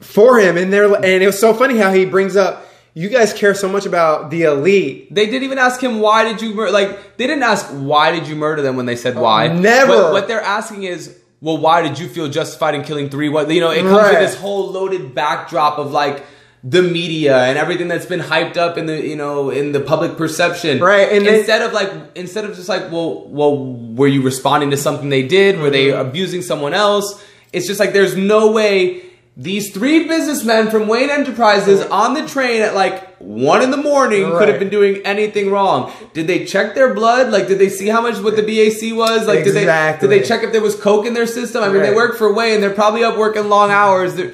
for 0.00 0.38
him 0.40 0.56
and 0.56 0.72
they're 0.72 0.92
and 0.94 1.22
it 1.22 1.26
was 1.26 1.38
so 1.38 1.52
funny 1.52 1.76
how 1.76 1.92
he 1.92 2.04
brings 2.06 2.34
up 2.36 2.66
you 2.94 3.08
guys 3.08 3.32
care 3.32 3.54
so 3.54 3.68
much 3.68 3.86
about 3.86 4.30
the 4.30 4.42
elite 4.42 5.14
They 5.14 5.26
didn't 5.26 5.44
even 5.44 5.58
ask 5.58 5.80
him 5.82 6.00
why 6.00 6.24
did 6.24 6.42
you 6.42 6.54
murder. 6.54 6.72
Like 6.72 7.16
they 7.18 7.26
didn't 7.26 7.42
ask 7.44 7.66
why 7.68 8.10
did 8.10 8.26
you 8.26 8.34
murder 8.34 8.62
them 8.62 8.76
when 8.76 8.86
they 8.86 8.96
said 8.96 9.16
why. 9.16 9.48
never. 9.48 9.94
What, 9.94 10.12
what 10.12 10.28
they're 10.28 10.42
asking 10.42 10.82
is, 10.84 11.16
well, 11.40 11.56
why 11.58 11.82
did 11.82 11.98
you 11.98 12.08
feel 12.08 12.28
justified 12.28 12.74
in 12.74 12.82
killing 12.82 13.08
three? 13.08 13.28
What 13.28 13.48
you 13.50 13.60
know? 13.60 13.70
It 13.70 13.82
comes 13.82 13.92
Right. 13.92 14.18
with 14.20 14.30
this 14.30 14.40
whole 14.40 14.70
loaded 14.72 15.14
backdrop 15.14 15.78
of 15.78 15.92
like 15.92 16.24
the 16.62 16.82
media 16.82 17.36
and 17.44 17.56
everything 17.56 17.88
that's 17.88 18.04
been 18.04 18.20
hyped 18.20 18.56
up 18.58 18.76
in 18.76 18.84
the 18.86 19.00
you 19.06 19.16
know 19.16 19.50
in 19.50 19.72
the 19.72 19.80
public 19.80 20.16
perception. 20.16 20.78
Right, 20.80 21.10
and 21.10 21.26
instead 21.26 21.62
of 21.62 21.72
like 21.72 21.90
instead 22.14 22.44
of 22.44 22.54
just 22.54 22.68
like, 22.68 22.90
well, 22.92 23.26
well, 23.28 23.56
were 23.94 24.08
you 24.08 24.22
responding 24.22 24.70
to 24.70 24.76
something 24.76 25.08
they 25.08 25.26
did? 25.26 25.58
Were 25.58 25.70
they 25.70 25.86
Mm-hmm. 25.88 26.08
abusing 26.08 26.42
someone 26.42 26.74
else? 26.74 27.22
It's 27.52 27.66
just 27.66 27.80
like 27.80 27.92
there's 27.92 28.16
no 28.16 28.52
way. 28.52 29.02
These 29.36 29.72
three 29.72 30.06
businessmen 30.06 30.70
from 30.70 30.86
Wayne 30.86 31.08
Enterprises 31.08 31.80
on 31.86 32.12
the 32.12 32.26
train 32.28 32.60
at 32.60 32.74
like 32.74 33.16
one 33.18 33.62
in 33.62 33.70
the 33.70 33.78
morning 33.78 34.24
could 34.32 34.48
have 34.48 34.58
been 34.58 34.68
doing 34.68 35.00
anything 35.06 35.50
wrong. 35.50 35.90
Did 36.12 36.26
they 36.26 36.44
check 36.44 36.74
their 36.74 36.92
blood? 36.92 37.32
Like, 37.32 37.46
did 37.46 37.58
they 37.58 37.70
see 37.70 37.86
how 37.88 38.02
much 38.02 38.18
what 38.18 38.36
the 38.36 38.42
BAC 38.42 38.94
was? 38.94 39.26
Like, 39.26 39.44
did 39.44 39.54
they 39.54 39.64
did 39.98 40.10
they 40.10 40.22
check 40.22 40.42
if 40.42 40.52
there 40.52 40.60
was 40.60 40.74
coke 40.78 41.06
in 41.06 41.14
their 41.14 41.26
system? 41.26 41.62
I 41.62 41.68
mean, 41.68 41.80
they 41.80 41.94
work 41.94 42.18
for 42.18 42.34
Wayne. 42.34 42.60
They're 42.60 42.74
probably 42.74 43.02
up 43.02 43.16
working 43.16 43.48
long 43.48 43.70
hours. 43.70 44.14
They're, 44.14 44.32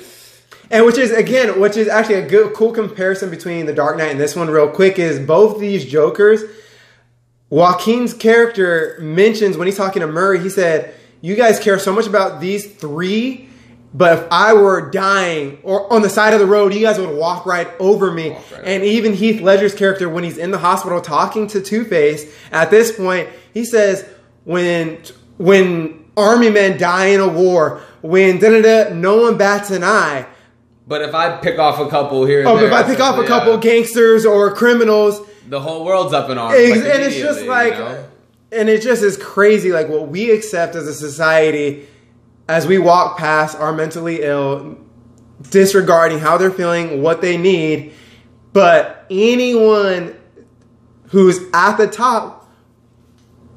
And 0.71 0.85
which 0.85 0.99
is 0.99 1.13
again, 1.13 1.61
which 1.61 1.77
is 1.77 1.89
actually 1.89 2.17
a 2.17 2.27
good, 2.27 2.55
cool 2.55 2.73
comparison 2.73 3.31
between 3.31 3.67
the 3.67 3.73
Dark 3.73 3.97
Knight 3.97 4.11
and 4.11 4.21
this 4.21 4.35
one. 4.35 4.49
Real 4.51 4.69
quick, 4.69 4.99
is 4.99 5.19
both 5.21 5.61
these 5.61 5.85
Jokers. 5.85 6.43
Joaquin's 7.51 8.13
character 8.13 8.97
mentions 9.01 9.57
when 9.57 9.69
he's 9.69 9.77
talking 9.77 10.01
to 10.01 10.09
Murray, 10.09 10.41
he 10.41 10.49
said, 10.49 10.93
"You 11.21 11.37
guys 11.37 11.61
care 11.61 11.79
so 11.79 11.93
much 11.93 12.07
about 12.07 12.41
these 12.41 12.67
three, 12.67 13.49
but 13.95 14.19
if 14.19 14.25
I 14.33 14.55
were 14.55 14.91
dying 14.91 15.59
or 15.63 15.93
on 15.93 16.03
the 16.03 16.11
side 16.11 16.35
of 16.35 16.41
the 16.41 16.47
road, 16.47 16.75
you 16.75 16.81
guys 16.81 16.99
would 16.99 17.15
walk 17.17 17.47
right 17.47 17.69
over 17.79 18.11
me." 18.11 18.31
Right 18.31 18.63
and 18.65 18.83
even 18.83 19.13
Heath 19.13 19.41
Ledger's 19.41 19.75
character, 19.75 20.09
when 20.09 20.25
he's 20.25 20.37
in 20.37 20.51
the 20.51 20.59
hospital 20.59 21.01
talking 21.01 21.47
to 21.49 21.61
Two 21.61 21.85
Face, 21.85 22.27
at 22.51 22.73
this 22.73 22.91
point, 22.91 23.29
he 23.55 23.65
says, 23.65 24.05
"When 24.45 24.99
when 25.39 26.07
army 26.17 26.51
men 26.51 26.79
die 26.79 27.07
in 27.07 27.21
a 27.21 27.29
war, 27.29 27.81
when 28.03 28.41
da 28.41 28.51
da 28.51 28.63
da, 28.63 28.95
no 28.95 29.23
one 29.23 29.37
bats 29.37 29.71
an 29.71 29.85
eye." 29.85 30.27
But 30.87 31.03
if 31.03 31.15
I 31.15 31.37
pick 31.39 31.59
off 31.59 31.79
a 31.81 31.89
couple 31.89 32.25
here, 32.25 32.41
and 32.41 32.49
Oh, 32.49 32.57
there, 32.57 32.67
if 32.67 32.73
I 32.73 32.83
pick 32.83 33.01
off 33.01 33.19
a 33.19 33.23
yeah, 33.23 33.29
couple 33.29 33.55
uh, 33.55 33.57
gangsters 33.59 34.25
or 34.27 34.53
criminals, 34.55 35.21
the 35.49 35.61
whole 35.61 35.85
world's 35.85 36.13
up 36.13 36.31
in 36.31 36.39
arms. 36.39 36.57
ex- 36.59 36.77
like, 36.83 36.95
and 36.95 37.03
it's 37.03 37.17
just 37.17 37.43
like, 37.47 37.75
you 37.75 37.79
know? 37.81 38.05
and 38.53 38.69
it 38.69 38.83
just 38.83 39.03
is 39.03 39.17
crazy, 39.17 39.73
like 39.73 39.89
what 39.89 40.09
we 40.09 40.31
accept 40.31 40.75
as 40.75 40.87
a 40.87 40.95
society 40.95 41.87
as 42.49 42.67
we 42.67 42.79
walk 42.79 43.19
past 43.19 43.59
our 43.59 43.73
mentally 43.73 44.23
ill, 44.23 44.79
disregarding 45.51 46.19
how 46.21 46.37
they're 46.39 46.51
feeling, 46.51 47.03
what 47.03 47.21
they 47.21 47.37
need, 47.37 47.93
but 48.53 49.05
anyone 49.11 50.17
who's 51.11 51.41
at 51.53 51.77
the 51.77 51.87
top, 51.89 52.49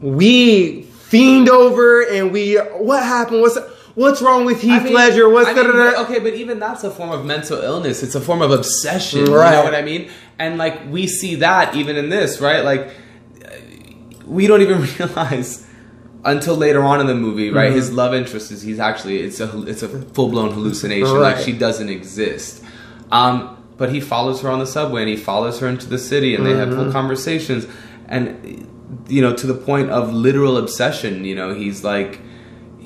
we 0.01 0.83
fiend 0.83 1.49
over 1.49 2.01
and 2.01 2.31
we 2.31 2.55
what 2.55 3.03
happened? 3.03 3.41
What's 3.41 3.57
what's 3.99 4.21
wrong 4.21 4.45
with 4.45 4.61
Heath 4.61 4.81
I 4.81 4.83
mean- 4.85 4.93
Ledger? 4.93 5.29
What's 5.29 5.49
I 5.49 5.53
mean, 5.53 5.65
da-da-da? 5.67 6.01
okay, 6.03 6.19
but 6.19 6.33
even 6.33 6.59
that's 6.59 6.83
a 6.83 6.91
form 6.91 7.11
of 7.11 7.25
mental 7.25 7.59
illness. 7.59 8.01
It's 8.03 8.15
a 8.15 8.21
form 8.21 8.41
of 8.41 8.51
obsession. 8.51 9.25
Right. 9.25 9.51
You 9.51 9.57
know 9.57 9.63
what 9.63 9.75
I 9.75 9.81
mean? 9.81 10.09
And 10.37 10.57
like 10.57 10.75
we 10.89 11.05
see 11.07 11.35
that 11.35 11.75
even 11.75 11.95
in 11.97 12.09
this, 12.09 12.39
right? 12.39 12.63
Like 12.63 12.91
we 14.25 14.47
don't 14.47 14.61
even 14.61 14.81
realize 14.99 15.65
until 16.25 16.55
later 16.55 16.83
on 16.83 16.99
in 16.99 17.07
the 17.07 17.15
movie, 17.15 17.49
right? 17.49 17.67
Mm-hmm. 17.67 17.75
His 17.75 17.91
love 17.91 18.13
interest 18.13 18.51
is 18.51 18.61
he's 18.61 18.79
actually 18.79 19.19
it's 19.19 19.39
a 19.39 19.63
it's 19.67 19.83
a 19.83 19.87
full 19.89 20.29
blown 20.29 20.51
hallucination. 20.51 21.19
Like 21.19 21.37
she 21.37 21.53
doesn't 21.53 21.89
exist. 21.89 22.63
Um, 23.11 23.55
but 23.77 23.91
he 23.93 24.01
follows 24.01 24.41
her 24.41 24.49
on 24.49 24.59
the 24.59 24.67
subway 24.67 25.01
and 25.01 25.09
he 25.09 25.15
follows 25.15 25.59
her 25.61 25.67
into 25.67 25.87
the 25.87 25.97
city 25.97 26.35
and 26.35 26.45
they 26.45 26.51
have 26.55 26.67
Mm-hmm. 26.69 26.83
full 26.83 26.91
conversations 26.91 27.65
and 28.07 28.67
you 29.07 29.21
know 29.21 29.33
to 29.35 29.47
the 29.47 29.53
point 29.53 29.89
of 29.89 30.13
literal 30.13 30.57
obsession. 30.57 31.23
You 31.25 31.35
know, 31.35 31.53
he's 31.53 31.83
like 31.83 32.19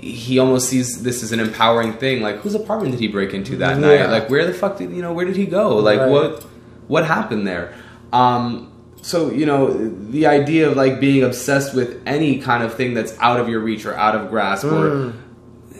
he 0.03 0.39
almost 0.39 0.69
sees 0.69 1.01
this 1.03 1.23
as 1.23 1.31
an 1.31 1.39
empowering 1.39 1.93
thing. 1.93 2.21
Like, 2.21 2.37
whose 2.37 2.55
apartment 2.55 2.91
did 2.91 2.99
he 2.99 3.07
break 3.07 3.33
into 3.33 3.55
that 3.57 3.79
Yeah. 3.79 3.87
night? 3.87 4.09
Like, 4.09 4.29
where 4.29 4.45
the 4.45 4.53
fuck 4.53 4.77
did 4.77 4.91
you 4.91 5.01
know? 5.01 5.13
Where 5.13 5.25
did 5.25 5.35
he 5.35 5.45
go? 5.45 5.77
Like, 5.77 5.99
Right. 5.99 6.09
what 6.09 6.45
what 6.87 7.05
happened 7.05 7.47
there? 7.47 7.73
Um, 8.11 8.67
so 9.01 9.31
you 9.31 9.45
know, 9.45 9.73
the 10.11 10.27
idea 10.27 10.69
of 10.69 10.75
like 10.77 10.99
being 10.99 11.23
obsessed 11.23 11.73
with 11.73 11.97
any 12.05 12.37
kind 12.39 12.63
of 12.63 12.73
thing 12.73 12.93
that's 12.93 13.15
out 13.19 13.39
of 13.39 13.47
your 13.49 13.59
reach 13.59 13.85
or 13.85 13.95
out 13.95 14.15
of 14.15 14.29
grasp, 14.29 14.65
Mm. 14.65 14.71
or 14.73 15.13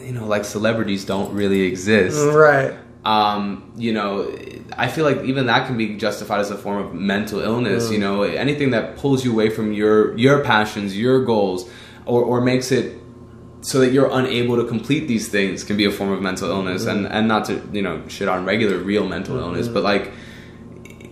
you 0.04 0.12
know, 0.12 0.26
like 0.26 0.44
celebrities 0.44 1.04
don't 1.04 1.32
really 1.34 1.62
exist. 1.62 2.18
right. 2.34 2.72
Um, 3.06 3.64
you 3.76 3.92
know, 3.92 4.26
I 4.78 4.88
feel 4.88 5.04
like 5.04 5.22
even 5.24 5.46
that 5.46 5.66
can 5.66 5.76
be 5.76 5.94
justified 5.96 6.40
as 6.40 6.50
a 6.50 6.56
form 6.56 6.78
of 6.84 6.94
mental 6.94 7.40
illness. 7.40 7.90
You 7.90 7.98
know, 7.98 8.22
anything 8.22 8.70
that 8.70 8.96
pulls 8.96 9.24
you 9.26 9.30
away 9.32 9.50
from 9.50 9.72
your 9.74 10.16
your 10.16 10.38
passions, 10.40 10.96
your 10.98 11.22
goals, 11.24 11.68
or 12.06 12.22
or 12.22 12.40
makes 12.40 12.72
it 12.72 12.98
so 13.64 13.80
that 13.80 13.92
you're 13.92 14.10
unable 14.12 14.56
to 14.56 14.64
complete 14.64 15.08
these 15.08 15.28
things 15.28 15.64
can 15.64 15.78
be 15.78 15.86
a 15.86 15.90
form 15.90 16.10
of 16.10 16.20
mental 16.20 16.50
illness 16.50 16.84
and 16.84 17.06
and 17.06 17.26
not 17.26 17.46
to 17.46 17.66
you 17.72 17.80
know 17.80 18.06
shit 18.08 18.28
on 18.28 18.44
regular 18.44 18.76
real 18.76 19.08
mental 19.08 19.38
illness 19.38 19.68
but 19.68 19.82
like 19.82 20.12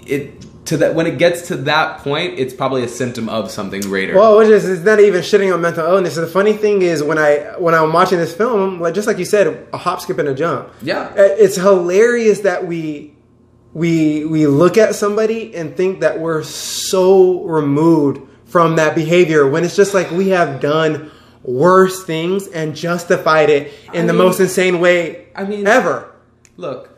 it 0.07 0.45
to 0.67 0.77
that 0.77 0.95
when 0.95 1.07
it 1.07 1.17
gets 1.17 1.49
to 1.49 1.57
that 1.57 2.01
point 2.01 2.39
it's 2.39 2.53
probably 2.53 2.85
a 2.85 2.89
symptom 2.89 3.27
of 3.31 3.51
something 3.51 3.81
greater 3.81 4.15
Well, 4.15 4.37
which 4.37 4.49
is 4.49 4.69
it's 4.69 4.85
not 4.85 5.01
even 5.01 5.23
shitting 5.23 5.53
on 5.53 5.63
mental 5.63 5.87
illness. 5.87 6.15
The 6.17 6.27
funny 6.27 6.53
thing 6.53 6.83
is 6.83 7.03
when 7.03 7.19
I 7.19 7.55
when 7.59 7.75
I'm 7.75 7.93
watching 7.93 8.19
this 8.19 8.35
film, 8.37 8.81
like 8.81 8.95
just 8.95 9.07
like 9.07 9.19
you 9.19 9.25
said, 9.25 9.67
a 9.73 9.79
hop, 9.79 10.01
skip, 10.03 10.19
and 10.19 10.29
a 10.29 10.35
jump. 10.35 10.69
Yeah. 10.83 11.01
Uh, 11.01 11.15
it's 11.17 11.57
hilarious 11.57 12.41
that 12.41 12.67
we 12.67 13.15
we 13.73 14.25
we 14.27 14.47
look 14.47 14.77
at 14.77 14.95
somebody 14.95 15.55
and 15.55 15.75
think 15.77 16.01
that 16.01 16.21
we're 16.21 16.43
so 16.43 17.43
removed 17.45 18.21
from 18.45 18.77
that 18.77 18.95
behavior 18.95 19.49
when 19.49 19.65
it's 19.65 19.75
just 19.75 19.95
like 19.95 20.11
we 20.11 20.29
have 20.29 20.61
done 20.61 21.11
worse 21.45 22.05
things 22.05 22.47
and 22.49 22.75
justified 22.77 23.51
it 23.51 23.73
in 23.93 24.05
I 24.05 24.07
the 24.07 24.13
mean- 24.13 24.23
most 24.23 24.41
insane 24.41 24.81
way 24.81 25.27
I 25.35 25.45
mean- 25.45 25.67
ever. 25.67 26.13
look 26.57 26.89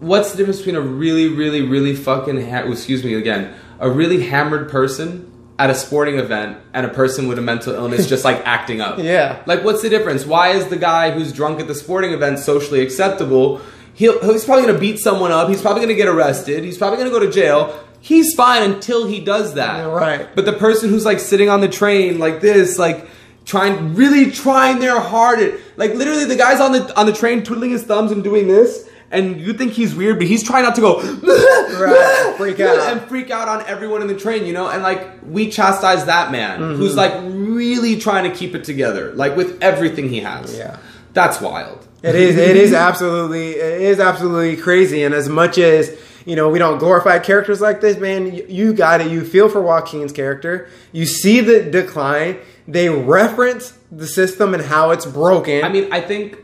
what's 0.00 0.30
the 0.32 0.36
difference 0.38 0.58
between 0.58 0.76
a 0.76 0.80
really 0.80 1.28
really 1.28 1.62
really 1.62 1.94
fucking 1.94 2.40
ha- 2.48 2.62
oh, 2.66 2.72
excuse 2.72 3.02
me 3.02 3.14
again 3.14 3.52
a 3.80 3.90
really 3.90 4.22
hammered 4.22 4.68
person 4.70 5.32
at 5.58 5.70
a 5.70 5.74
sporting 5.74 6.18
event 6.20 6.56
and 6.72 6.86
a 6.86 6.88
person 6.88 7.26
with 7.26 7.36
a 7.38 7.42
mental 7.42 7.74
illness 7.74 8.06
just 8.08 8.24
like 8.24 8.40
acting 8.44 8.80
up? 8.80 8.98
Yeah. 9.00 9.42
like 9.46 9.64
what's 9.64 9.82
the 9.82 9.88
difference? 9.88 10.24
Why 10.24 10.50
is 10.50 10.66
the 10.68 10.76
guy 10.76 11.10
who's 11.10 11.32
drunk 11.32 11.58
at 11.58 11.66
the 11.66 11.74
sporting 11.74 12.12
event 12.12 12.38
socially 12.38 12.78
acceptable? 12.80 13.60
He'll, 13.94 14.20
he's 14.32 14.44
probably 14.44 14.66
to 14.72 14.78
beat 14.78 15.00
someone 15.00 15.32
up. 15.32 15.48
He's 15.48 15.60
probably 15.60 15.84
to 15.86 15.94
get 15.96 16.06
arrested. 16.06 16.62
He's 16.62 16.78
probably 16.78 17.02
to 17.02 17.10
go 17.10 17.18
to 17.18 17.28
jail. 17.28 17.76
He's 18.00 18.34
fine 18.36 18.62
until 18.70 19.08
he 19.08 19.18
does 19.20 19.54
that. 19.54 19.78
Yeah, 19.78 19.86
right. 19.86 20.28
but 20.36 20.44
the 20.44 20.52
person 20.52 20.90
who's 20.90 21.04
like 21.04 21.18
sitting 21.18 21.48
on 21.48 21.60
the 21.60 21.68
train 21.68 22.20
like 22.20 22.40
this, 22.40 22.78
like 22.78 23.08
trying, 23.48 23.94
really 23.96 24.30
trying 24.30 24.78
their 24.78 25.00
hardest, 25.00 25.60
like 25.76 25.94
literally 25.94 26.24
the 26.26 26.36
guy's 26.36 26.60
on 26.60 26.70
the 26.72 26.82
on 27.00 27.06
the 27.06 27.12
train 27.12 27.42
twiddling 27.42 27.70
his 27.70 27.82
thumbs 27.82 28.12
and 28.12 28.22
doing 28.22 28.46
this, 28.46 28.88
and 29.10 29.40
you 29.40 29.52
think 29.54 29.72
he's 29.72 29.94
weird, 29.94 30.18
but 30.18 30.26
he's 30.28 30.42
trying 30.44 30.62
not 30.64 30.74
to 30.76 30.80
go 30.80 31.00
Right, 31.00 32.34
freak 32.36 32.60
out. 32.60 32.78
and 32.92 33.00
freak 33.08 33.30
out 33.30 33.48
on 33.48 33.64
everyone 33.66 34.02
in 34.02 34.08
the 34.08 34.16
train, 34.16 34.44
you 34.44 34.52
know. 34.52 34.68
And 34.68 34.82
like 34.82 35.08
we 35.26 35.50
chastise 35.50 36.04
that 36.06 36.30
man 36.30 36.60
Mm-hmm. 36.60 36.76
who's 36.76 36.94
like 36.96 37.14
really 37.24 37.96
trying 37.98 38.30
to 38.30 38.36
keep 38.36 38.54
it 38.54 38.64
together, 38.64 39.12
like 39.14 39.36
with 39.36 39.62
everything 39.62 40.08
he 40.08 40.20
has. 40.20 40.56
Yeah. 40.56 40.76
that's 41.14 41.40
wild. 41.40 41.86
It 42.02 42.14
is. 42.14 42.36
It 42.36 42.56
is 42.56 42.72
absolutely. 42.72 43.52
It 43.52 43.80
is 43.82 43.98
absolutely 43.98 44.56
crazy. 44.56 45.02
And 45.02 45.12
as 45.14 45.28
much 45.28 45.58
as 45.58 45.98
you 46.26 46.36
know, 46.36 46.48
we 46.48 46.58
don't 46.58 46.78
glorify 46.78 47.18
characters 47.18 47.60
like 47.60 47.80
this, 47.80 47.96
man. 47.98 48.32
You, 48.34 48.44
you 48.48 48.72
got 48.72 49.00
it. 49.00 49.10
You 49.10 49.24
feel 49.24 49.48
for 49.48 49.60
Joaquin's 49.62 50.12
character. 50.12 50.68
You 50.92 51.06
see 51.06 51.40
the 51.40 51.62
decline. 51.62 52.38
They 52.68 52.90
reference 52.90 53.72
the 53.90 54.06
system 54.06 54.52
and 54.52 54.62
how 54.62 54.90
it's 54.90 55.06
broken. 55.06 55.64
I 55.64 55.70
mean, 55.70 55.90
I 55.90 56.02
think. 56.02 56.38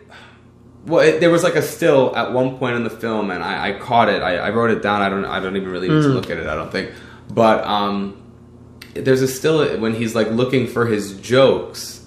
Well, 0.87 1.01
it, 1.01 1.21
there 1.21 1.31
was 1.31 1.43
like 1.43 1.55
a 1.55 1.63
still 1.63 2.15
at 2.17 2.33
one 2.33 2.59
point 2.59 2.77
in 2.77 2.85
the 2.85 2.91
film, 2.91 3.31
and 3.31 3.45
I, 3.45 3.69
I 3.69 3.79
caught 3.79 4.09
it. 4.09 4.23
I, 4.23 4.37
I 4.37 4.51
wrote 4.51 4.71
it 4.71 4.83
down. 4.83 5.03
I 5.03 5.11
don't. 5.11 5.25
I 5.27 5.39
don't 5.39 5.55
even 5.57 5.69
really 5.69 5.89
need 5.89 6.03
to 6.03 6.09
look 6.09 6.31
at 6.31 6.39
it. 6.39 6.47
I 6.47 6.55
don't 6.55 6.73
think. 6.73 6.93
But 7.31 7.63
um, 7.65 8.23
there's 8.95 9.23
a 9.23 9.29
still 9.29 9.79
when 9.79 9.95
he's 9.95 10.15
like 10.15 10.29
looking 10.31 10.67
for 10.67 10.87
his 10.87 11.19
jokes, 11.21 12.07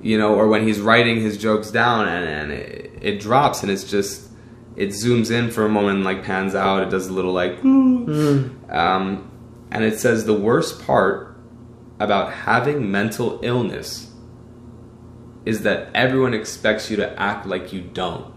you 0.00 0.16
know, 0.16 0.34
or 0.34 0.48
when 0.48 0.66
he's 0.66 0.80
writing 0.80 1.20
his 1.20 1.36
jokes 1.36 1.70
down 1.70 2.08
and, 2.08 2.28
and 2.28 2.52
it, 2.52 2.98
it 3.00 3.20
drops 3.20 3.62
and 3.62 3.70
it's 3.70 3.84
just 3.84 4.28
it 4.76 4.90
zooms 4.90 5.30
in 5.30 5.50
for 5.50 5.66
a 5.66 5.68
moment 5.68 5.96
and 5.96 6.04
like 6.04 6.24
pans 6.24 6.54
out. 6.54 6.82
It 6.82 6.90
does 6.90 7.08
a 7.08 7.12
little 7.12 7.32
like, 7.32 7.62
um, 7.64 9.30
and 9.70 9.84
it 9.84 9.98
says 9.98 10.24
the 10.24 10.34
worst 10.34 10.82
part 10.82 11.36
about 12.00 12.32
having 12.32 12.90
mental 12.90 13.38
illness 13.42 14.10
is 15.44 15.62
that 15.62 15.88
everyone 15.94 16.34
expects 16.34 16.90
you 16.90 16.96
to 16.96 17.20
act 17.20 17.46
like 17.46 17.72
you 17.72 17.80
don't. 17.80 18.34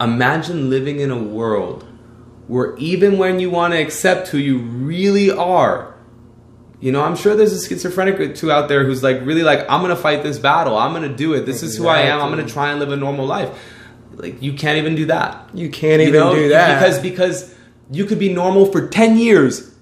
Imagine 0.00 0.70
living 0.70 1.00
in 1.00 1.10
a 1.10 1.22
world 1.22 1.86
where 2.46 2.76
even 2.76 3.16
when 3.18 3.40
you 3.40 3.50
want 3.50 3.72
to 3.72 3.80
accept 3.80 4.28
who 4.28 4.38
you 4.38 4.58
really 4.58 5.30
are, 5.30 5.94
you 6.80 6.92
know, 6.92 7.02
I'm 7.02 7.16
sure 7.16 7.34
there's 7.34 7.52
a 7.54 7.66
schizophrenic 7.66 8.20
or 8.20 8.34
two 8.34 8.52
out 8.52 8.68
there 8.68 8.84
who's 8.84 9.02
like 9.02 9.20
really 9.22 9.42
like, 9.42 9.60
I'm 9.70 9.80
gonna 9.80 9.96
fight 9.96 10.22
this 10.22 10.38
battle. 10.38 10.76
I'm 10.76 10.92
gonna 10.92 11.14
do 11.14 11.32
it. 11.32 11.46
This 11.46 11.62
is 11.62 11.76
who 11.76 11.86
I 11.86 12.00
am. 12.00 12.20
I'm 12.20 12.28
gonna 12.28 12.46
try 12.46 12.70
and 12.70 12.80
live 12.80 12.92
a 12.92 12.96
normal 12.96 13.24
life. 13.26 13.48
Like 14.16 14.42
you 14.42 14.52
can't 14.52 14.76
even 14.76 14.94
do 14.94 15.06
that. 15.06 15.48
You 15.54 15.70
can't 15.70 16.02
You 16.02 16.08
even 16.08 16.20
know, 16.20 16.34
do 16.34 16.48
that 16.50 16.78
because 16.78 16.98
because 17.00 17.54
you 17.90 18.04
could 18.04 18.18
be 18.18 18.32
normal 18.32 18.66
for 18.66 18.88
ten 18.88 19.16
years, 19.16 19.73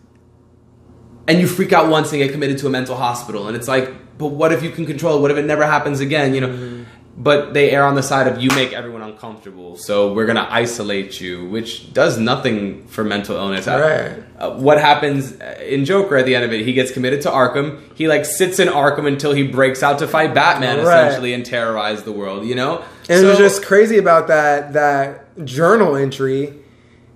and 1.33 1.40
you 1.40 1.47
freak 1.47 1.73
out 1.73 1.88
once 1.88 2.12
and 2.12 2.21
get 2.23 2.31
committed 2.33 2.59
to 2.59 2.66
a 2.66 2.71
mental 2.71 2.95
hospital, 2.97 3.49
and 3.49 3.57
it's 3.57 3.68
like, 3.68 3.90
but 4.18 4.27
what 4.29 4.53
if 4.53 4.62
you 4.62 4.71
can 4.71 4.85
control 4.87 5.16
it? 5.18 5.21
What 5.23 5.31
if 5.31 5.37
it 5.38 5.47
never 5.47 5.64
happens 5.64 6.01
again? 6.01 6.35
You 6.35 6.40
know. 6.42 6.49
Mm-hmm. 6.49 6.83
But 7.14 7.53
they 7.53 7.71
err 7.73 7.85
on 7.85 7.95
the 7.95 8.03
side 8.03 8.27
of 8.27 8.42
you 8.42 8.49
make 8.51 8.73
everyone 8.73 9.03
uncomfortable, 9.03 9.77
so 9.77 10.14
we're 10.14 10.25
gonna 10.25 10.49
isolate 10.51 11.21
you, 11.21 11.47
which 11.47 11.92
does 11.92 12.16
nothing 12.18 12.87
for 12.87 13.05
mental 13.05 13.37
illness. 13.37 13.66
Right. 13.66 14.23
Uh, 14.38 14.53
what 14.53 14.79
happens 14.81 15.33
in 15.61 15.85
Joker 15.85 16.16
at 16.16 16.25
the 16.25 16.35
end 16.35 16.45
of 16.45 16.53
it? 16.55 16.64
He 16.64 16.73
gets 16.73 16.90
committed 16.90 17.21
to 17.23 17.29
Arkham. 17.31 17.81
He 17.95 18.09
like 18.09 18.25
sits 18.25 18.59
in 18.59 18.68
Arkham 18.68 19.07
until 19.07 19.33
he 19.35 19.42
breaks 19.47 19.83
out 19.83 19.99
to 19.99 20.09
fight 20.09 20.33
Batman, 20.35 20.79
Right. 20.79 21.07
essentially, 21.09 21.35
and 21.35 21.45
terrorize 21.45 22.03
the 22.05 22.12
world. 22.12 22.47
You 22.47 22.55
know. 22.55 22.83
And 23.11 23.21
So- 23.21 23.27
what's 23.27 23.38
just 23.38 23.62
crazy 23.64 23.99
about 23.99 24.29
that 24.29 24.73
that 24.73 25.45
journal 25.45 25.97
entry 25.97 26.55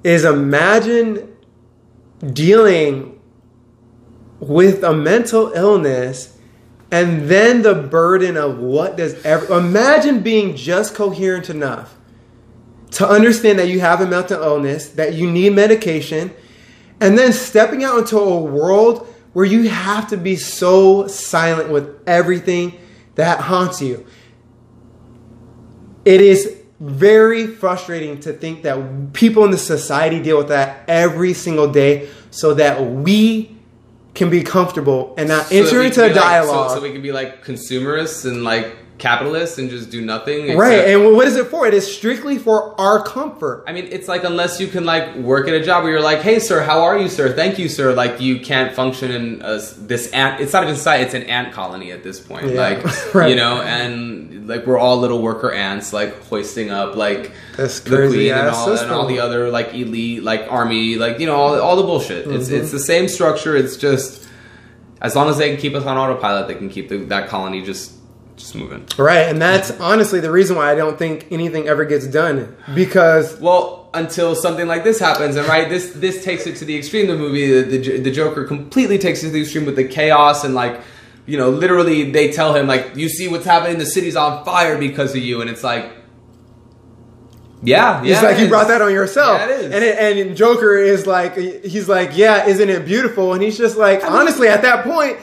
is 0.04 0.24
imagine 0.26 1.26
dealing 2.32 3.15
with 4.40 4.82
a 4.82 4.94
mental 4.94 5.52
illness 5.52 6.36
and 6.90 7.28
then 7.28 7.62
the 7.62 7.74
burden 7.74 8.36
of 8.36 8.58
what 8.58 8.96
does 8.96 9.22
ever 9.24 9.58
imagine 9.58 10.20
being 10.20 10.54
just 10.54 10.94
coherent 10.94 11.50
enough 11.50 11.96
to 12.92 13.08
understand 13.08 13.58
that 13.58 13.68
you 13.68 13.80
have 13.80 14.00
a 14.00 14.06
mental 14.06 14.42
illness, 14.42 14.90
that 14.90 15.14
you 15.14 15.30
need 15.30 15.52
medication, 15.52 16.32
and 17.00 17.18
then 17.18 17.32
stepping 17.32 17.84
out 17.84 17.98
into 17.98 18.18
a 18.18 18.40
world 18.40 19.06
where 19.32 19.44
you 19.44 19.68
have 19.68 20.08
to 20.08 20.16
be 20.16 20.36
so 20.36 21.06
silent 21.06 21.68
with 21.68 22.00
everything 22.06 22.78
that 23.16 23.40
haunts 23.40 23.82
you. 23.82 24.06
It 26.04 26.20
is 26.20 26.56
very 26.78 27.46
frustrating 27.46 28.20
to 28.20 28.32
think 28.32 28.62
that 28.62 29.12
people 29.12 29.44
in 29.44 29.50
the 29.50 29.58
society 29.58 30.22
deal 30.22 30.38
with 30.38 30.48
that 30.48 30.88
every 30.88 31.34
single 31.34 31.70
day 31.70 32.08
so 32.30 32.54
that 32.54 32.82
we 32.82 33.55
can 34.16 34.30
be 34.30 34.42
comfortable 34.42 35.14
and 35.16 35.28
not 35.28 35.46
So 35.46 35.56
enter 35.56 35.82
into 35.82 36.04
a 36.04 36.08
be 36.08 36.14
like- 36.14 36.22
so- 36.22 36.28
dialogue. 36.28 36.70
so, 36.72 36.80
we 36.80 36.90
can 36.92 37.02
be 37.02 37.12
like 37.12 37.44
consumerists 37.44 38.24
and 38.24 38.42
like 38.42 38.74
capitalists 38.98 39.58
and 39.58 39.68
just 39.68 39.90
do 39.90 40.00
nothing. 40.00 40.56
right. 40.56 40.88
And 40.88 41.14
what 41.14 41.26
is 41.26 41.36
it 41.36 41.48
for? 41.48 41.66
It 41.66 41.74
is 41.74 41.86
strictly 41.96 42.38
for 42.38 42.78
our 42.80 43.02
comfort. 43.02 43.64
I 43.66 43.72
mean, 43.72 43.86
it's 43.90 44.08
like 44.08 44.24
unless 44.24 44.58
you 44.60 44.68
can 44.68 44.84
like 44.84 45.14
work 45.16 45.48
at 45.48 45.54
a 45.54 45.62
job 45.62 45.82
where 45.84 45.92
you're 45.92 46.00
like, 46.00 46.20
"Hey, 46.20 46.38
sir, 46.38 46.62
how 46.62 46.82
are 46.82 46.98
you, 46.98 47.08
sir? 47.08 47.32
Thank 47.32 47.58
you, 47.58 47.68
sir." 47.68 47.92
Like 47.94 48.20
you 48.20 48.40
can't 48.40 48.74
function 48.74 49.10
in 49.10 49.42
a, 49.42 49.58
this 49.78 50.10
ant. 50.12 50.40
It's 50.40 50.52
not 50.52 50.62
even 50.62 50.76
society; 50.76 51.04
it's 51.04 51.14
an 51.14 51.24
ant 51.24 51.52
colony 51.52 51.92
at 51.92 52.02
this 52.02 52.20
point. 52.20 52.46
Yeah, 52.46 52.60
Like 52.60 53.14
right. 53.14 53.28
you 53.30 53.36
know, 53.36 53.60
and 53.60 54.48
like 54.48 54.66
we're 54.66 54.78
all 54.78 54.98
little 54.98 55.20
worker 55.20 55.52
ants, 55.52 55.92
like 55.92 56.22
hoisting 56.24 56.70
up 56.70 56.96
like 56.96 57.32
This 57.56 57.80
the 57.80 58.08
queen 58.08 58.32
and 58.32 58.48
all, 58.48 58.72
and 58.72 58.90
all 58.92 59.06
the 59.06 59.20
other 59.20 59.50
like 59.50 59.74
elite 59.74 60.22
like 60.22 60.46
army, 60.50 60.96
like 60.96 61.18
you 61.18 61.26
know, 61.26 61.36
all, 61.36 61.60
all 61.60 61.76
the 61.76 61.82
bullshit. 61.82 62.26
It's 62.28 62.46
Mm-hmm. 62.48 62.56
it's 62.62 62.70
the 62.72 62.78
same 62.78 63.08
structure. 63.08 63.56
It's 63.56 63.76
just 63.76 64.26
as 65.02 65.14
long 65.14 65.28
as 65.28 65.36
they 65.36 65.50
can 65.50 65.60
keep 65.60 65.74
us 65.74 65.84
on 65.84 65.98
autopilot, 65.98 66.48
they 66.48 66.54
can 66.54 66.70
keep 66.70 66.88
the, 66.88 66.96
that 67.06 67.28
colony 67.28 67.62
just 67.62 67.92
just 68.36 68.54
moving. 68.54 68.86
Right. 68.98 69.28
And 69.28 69.40
that's 69.40 69.70
honestly 69.80 70.20
the 70.20 70.30
reason 70.30 70.56
why 70.56 70.70
I 70.70 70.74
don't 70.74 70.98
think 70.98 71.26
anything 71.30 71.68
ever 71.68 71.84
gets 71.84 72.06
done 72.06 72.54
because 72.74 73.38
Well, 73.40 73.90
until 73.94 74.34
something 74.34 74.66
like 74.66 74.84
this 74.84 74.98
happens, 74.98 75.36
and 75.36 75.48
right, 75.48 75.68
this 75.68 75.92
this 75.92 76.22
takes 76.22 76.46
it 76.46 76.56
to 76.56 76.64
the 76.66 76.76
extreme. 76.76 77.06
The 77.06 77.16
movie, 77.16 77.62
the, 77.62 77.78
the, 77.78 77.98
the 78.00 78.10
Joker, 78.10 78.44
completely 78.44 78.98
takes 78.98 79.22
it 79.22 79.28
to 79.28 79.32
the 79.32 79.40
extreme 79.40 79.64
with 79.64 79.76
the 79.76 79.88
chaos 79.88 80.44
and 80.44 80.54
like, 80.54 80.80
you 81.24 81.38
know, 81.38 81.48
literally 81.48 82.10
they 82.10 82.30
tell 82.30 82.54
him 82.54 82.66
like, 82.66 82.94
"You 82.94 83.08
see 83.08 83.26
what's 83.26 83.46
happening? 83.46 83.78
The 83.78 83.86
city's 83.86 84.16
on 84.16 84.44
fire 84.44 84.76
because 84.78 85.16
of 85.16 85.22
you," 85.22 85.40
and 85.40 85.48
it's 85.48 85.64
like, 85.64 85.90
yeah, 87.62 88.02
yeah, 88.02 88.14
It's 88.14 88.22
like 88.22 88.36
it 88.36 88.42
you 88.42 88.48
brought 88.48 88.68
that 88.68 88.82
on 88.82 88.92
yourself. 88.92 89.40
Yeah. 89.40 89.60
And 89.60 89.74
it, 89.84 89.98
and 89.98 90.36
Joker 90.36 90.76
is 90.76 91.06
like 91.06 91.36
he's 91.36 91.88
like, 91.88 92.16
yeah, 92.16 92.46
isn't 92.46 92.68
it 92.68 92.84
beautiful? 92.84 93.32
And 93.32 93.42
he's 93.42 93.56
just 93.56 93.76
like, 93.76 94.04
honestly, 94.04 94.48
at 94.48 94.62
that 94.62 94.84
point, 94.84 95.18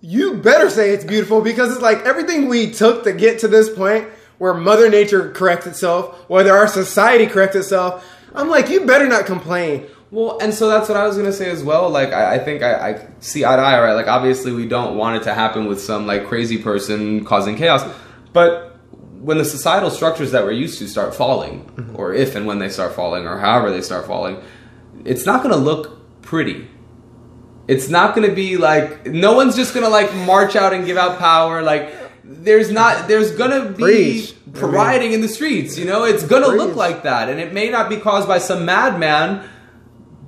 you 0.00 0.34
better 0.34 0.70
say 0.70 0.90
it's 0.90 1.04
beautiful 1.04 1.40
because 1.40 1.72
it's 1.72 1.82
like 1.82 1.98
everything 2.00 2.48
we 2.48 2.70
took 2.70 3.04
to 3.04 3.12
get 3.12 3.40
to 3.40 3.48
this 3.48 3.68
point 3.68 4.08
where 4.38 4.54
Mother 4.54 4.90
Nature 4.90 5.30
corrects 5.30 5.66
itself, 5.66 6.28
whether 6.28 6.54
our 6.54 6.68
society 6.68 7.26
corrects 7.26 7.56
itself. 7.56 8.04
I'm 8.34 8.48
like, 8.48 8.68
you 8.68 8.84
better 8.84 9.08
not 9.08 9.24
complain. 9.24 9.86
Well, 10.10 10.38
and 10.40 10.54
so 10.54 10.68
that's 10.68 10.88
what 10.88 10.96
I 10.96 11.06
was 11.06 11.16
gonna 11.16 11.32
say 11.32 11.50
as 11.50 11.64
well. 11.64 11.88
Like, 11.90 12.12
I, 12.12 12.36
I 12.36 12.38
think 12.38 12.62
I, 12.62 12.90
I 12.90 13.06
see 13.20 13.44
eye 13.44 13.56
to 13.56 13.62
eye, 13.62 13.80
right? 13.80 13.94
Like, 13.94 14.06
obviously, 14.06 14.52
we 14.52 14.68
don't 14.68 14.96
want 14.96 15.16
it 15.16 15.24
to 15.24 15.34
happen 15.34 15.66
with 15.66 15.80
some 15.80 16.06
like 16.06 16.26
crazy 16.26 16.58
person 16.58 17.24
causing 17.24 17.56
chaos, 17.56 17.82
but 18.32 18.78
when 19.20 19.38
the 19.38 19.44
societal 19.44 19.90
structures 19.90 20.30
that 20.30 20.44
we're 20.44 20.52
used 20.52 20.78
to 20.78 20.86
start 20.86 21.14
falling, 21.14 21.64
mm-hmm. 21.64 21.96
or 21.96 22.14
if 22.14 22.36
and 22.36 22.46
when 22.46 22.60
they 22.60 22.68
start 22.68 22.94
falling, 22.94 23.26
or 23.26 23.38
however 23.38 23.70
they 23.72 23.80
start 23.80 24.06
falling, 24.06 24.40
it's 25.04 25.26
not 25.26 25.42
gonna 25.42 25.56
look 25.56 26.22
pretty. 26.22 26.68
It's 27.68 27.88
not 27.88 28.14
gonna 28.14 28.32
be 28.32 28.56
like 28.56 29.06
no 29.06 29.32
one's 29.34 29.56
just 29.56 29.74
gonna 29.74 29.88
like 29.88 30.14
march 30.14 30.54
out 30.56 30.72
and 30.72 30.84
give 30.86 30.96
out 30.96 31.18
power. 31.18 31.62
Like, 31.62 31.92
there's 32.24 32.70
not. 32.70 33.08
There's 33.08 33.32
gonna 33.32 33.70
be 33.70 33.82
Preach. 33.82 34.34
Rioting 34.62 35.12
in 35.12 35.20
the 35.20 35.28
streets. 35.28 35.76
You 35.76 35.84
know, 35.84 36.04
it's 36.04 36.22
gonna 36.24 36.48
look 36.48 36.76
like 36.76 37.02
that, 37.02 37.28
and 37.28 37.40
it 37.40 37.52
may 37.52 37.68
not 37.70 37.88
be 37.90 37.96
caused 37.96 38.26
by 38.28 38.38
some 38.38 38.64
madman. 38.64 39.48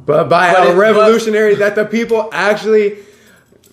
But 0.04 0.28
by 0.28 0.52
But 0.52 0.60
a 0.60 0.64
it- 0.64 0.66
but- 0.72 0.76
revolutionary 0.78 1.54
that 1.56 1.74
the 1.76 1.84
people 1.84 2.28
actually 2.32 2.98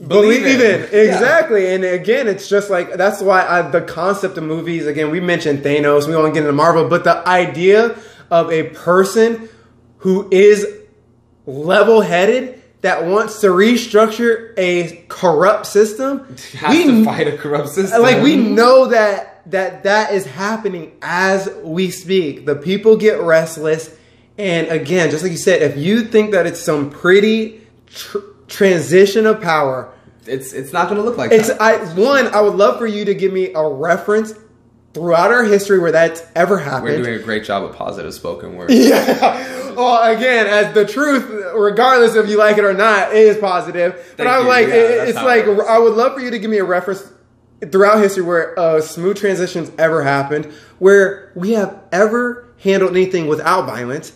believe, 0.05 0.43
Believe 0.43 0.61
in. 0.61 0.81
in. 0.83 0.89
Yeah. 0.91 1.13
Exactly. 1.13 1.73
And 1.73 1.83
again, 1.85 2.27
it's 2.27 2.47
just 2.49 2.69
like 2.69 2.93
that's 2.95 3.21
why 3.21 3.45
I, 3.47 3.61
the 3.63 3.81
concept 3.81 4.37
of 4.37 4.43
movies. 4.43 4.85
Again, 4.85 5.09
we 5.11 5.19
mentioned 5.21 5.59
Thanos. 5.63 6.07
We 6.07 6.15
won't 6.15 6.33
get 6.33 6.41
into 6.41 6.51
Marvel, 6.53 6.87
but 6.87 7.03
the 7.03 7.27
idea 7.27 7.95
of 8.29 8.51
a 8.51 8.63
person 8.69 9.49
who 9.99 10.27
is 10.31 10.67
level-headed 11.45 12.61
that 12.81 13.05
wants 13.05 13.41
to 13.41 13.47
restructure 13.47 14.53
a 14.57 15.05
corrupt 15.07 15.65
system. 15.65 16.19
has 16.57 16.83
to 16.83 17.05
fight 17.05 17.27
a 17.27 17.37
corrupt 17.37 17.69
system. 17.69 18.01
Like 18.01 18.21
we 18.21 18.35
know 18.35 18.87
that 18.87 19.35
that 19.51 19.83
that 19.83 20.13
is 20.13 20.25
happening 20.25 20.95
as 21.01 21.49
we 21.63 21.91
speak. 21.91 22.45
The 22.45 22.55
people 22.55 22.97
get 22.97 23.19
restless, 23.21 23.95
and 24.37 24.67
again, 24.67 25.11
just 25.11 25.23
like 25.23 25.31
you 25.31 25.37
said, 25.37 25.61
if 25.61 25.77
you 25.77 26.03
think 26.03 26.31
that 26.31 26.45
it's 26.45 26.59
some 26.59 26.89
pretty 26.89 27.61
tr- 27.87 28.19
transition 28.47 29.25
of 29.25 29.41
power, 29.41 29.91
it's 30.25 30.53
it's 30.53 30.73
not 30.73 30.89
going 30.89 30.97
to 30.97 31.03
look 31.03 31.17
like 31.17 31.31
it's 31.31 31.49
that. 31.49 31.61
I 31.61 31.77
one. 31.93 32.27
I 32.27 32.41
would 32.41 32.55
love 32.55 32.77
for 32.77 32.87
you 32.87 33.05
to 33.05 33.13
give 33.13 33.31
me 33.33 33.53
a 33.53 33.67
reference 33.67 34.33
throughout 34.95 35.29
our 35.29 35.43
history 35.43 35.77
where 35.77 35.91
that's 35.91 36.25
ever 36.37 36.57
happened. 36.57 36.85
We're 36.85 37.03
doing 37.03 37.19
a 37.19 37.23
great 37.23 37.43
job 37.43 37.65
of 37.65 37.75
positive 37.75 38.13
spoken 38.13 38.55
word. 38.55 38.69
Yeah. 38.71 39.73
Well, 39.75 40.15
again, 40.15 40.47
as 40.47 40.73
the 40.73 40.85
truth, 40.85 41.25
regardless 41.53 42.15
if 42.15 42.29
you 42.29 42.37
like 42.37 42.57
it 42.57 42.63
or 42.63 42.71
not, 42.73 43.11
it 43.13 43.17
is 43.17 43.37
positive. 43.37 44.13
but 44.15 44.25
I'm 44.25 44.47
like, 44.47 44.69
Yeah, 44.69 44.75
it- 44.75 45.09
it's 45.09 45.17
how 45.17 45.27
it 45.27 45.45
like. 45.47 45.67
I 45.67 45.77
would 45.79 45.95
love 45.95 46.13
for 46.13 46.21
you 46.21 46.31
to 46.31 46.39
give 46.39 46.49
me 46.49 46.59
a 46.59 46.63
reference 46.63 47.03
throughout 47.73 47.99
history 47.99 48.23
where 48.23 48.53
a 48.57 48.81
smooth 48.81 49.17
transitions 49.17 49.69
ever 49.77 50.01
happened, 50.01 50.45
where 50.79 51.31
we 51.35 51.51
have 51.51 51.77
ever 51.91 52.47
handled 52.63 52.91
anything 52.91 53.27
without 53.27 53.65
violence. 53.65 54.13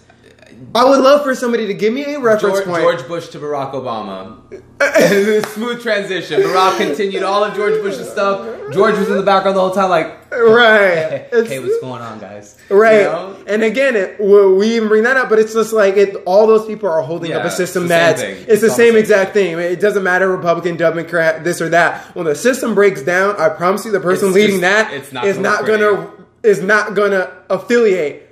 I 0.75 0.85
would 0.85 0.99
love 0.99 1.23
for 1.23 1.33
somebody 1.35 1.67
to 1.67 1.73
give 1.73 1.93
me 1.93 2.03
a 2.13 2.19
reference 2.19 2.57
George, 2.59 2.67
point. 2.67 2.81
George 2.81 3.07
Bush 3.07 3.27
to 3.29 3.39
Barack 3.39 3.73
Obama. 3.73 4.37
Smooth 5.53 5.81
transition. 5.81 6.41
Barack 6.41 6.77
continued 6.77 7.23
all 7.23 7.43
of 7.43 7.55
George 7.55 7.81
Bush's 7.81 8.09
stuff. 8.09 8.71
George 8.71 8.97
was 8.97 9.09
in 9.09 9.17
the 9.17 9.23
background 9.23 9.57
the 9.57 9.61
whole 9.61 9.71
time, 9.71 9.89
like, 9.89 10.31
right. 10.31 11.27
hey, 11.31 11.59
what's 11.59 11.79
going 11.79 12.01
on, 12.01 12.19
guys? 12.19 12.57
Right. 12.69 12.99
You 12.99 13.03
know? 13.03 13.43
And 13.47 13.63
again, 13.63 13.95
it, 13.95 14.19
we 14.19 14.53
we 14.53 14.75
even 14.75 14.87
bring 14.89 15.03
that 15.03 15.17
up, 15.17 15.29
but 15.29 15.39
it's 15.39 15.53
just 15.53 15.73
like 15.73 15.97
it, 15.97 16.15
all 16.25 16.45
those 16.45 16.65
people 16.67 16.89
are 16.89 17.01
holding 17.01 17.33
up 17.33 17.43
a 17.45 17.51
system 17.51 17.83
it's 17.83 17.89
that's 17.89 18.21
thing. 18.21 18.35
it's 18.35 18.45
the 18.45 18.53
It's 18.53 18.61
the 18.61 18.69
same 18.69 18.95
exact 18.95 19.33
thing. 19.33 19.57
It 19.57 19.79
doesn't 19.79 20.03
matter 20.03 20.27
Republican, 20.29 20.77
Democrat, 20.77 21.43
this 21.43 21.61
or 21.61 21.69
that. 21.69 22.15
When 22.15 22.25
the 22.25 22.35
system 22.35 22.75
breaks 22.75 23.01
down, 23.01 23.39
I 23.39 23.49
promise 23.49 23.85
you, 23.85 23.91
the 23.91 23.99
person 23.99 24.27
It's 24.29 24.35
leading 24.35 24.59
just- 24.59 24.89
that 24.89 24.93
it's 24.93 25.11
not 25.11 25.25
is 25.25 25.37
not 25.37 25.65
gonna 25.65 26.11
is 26.43 26.61
not 26.61 26.93
gonna 26.93 27.31
affiliate 27.49 28.28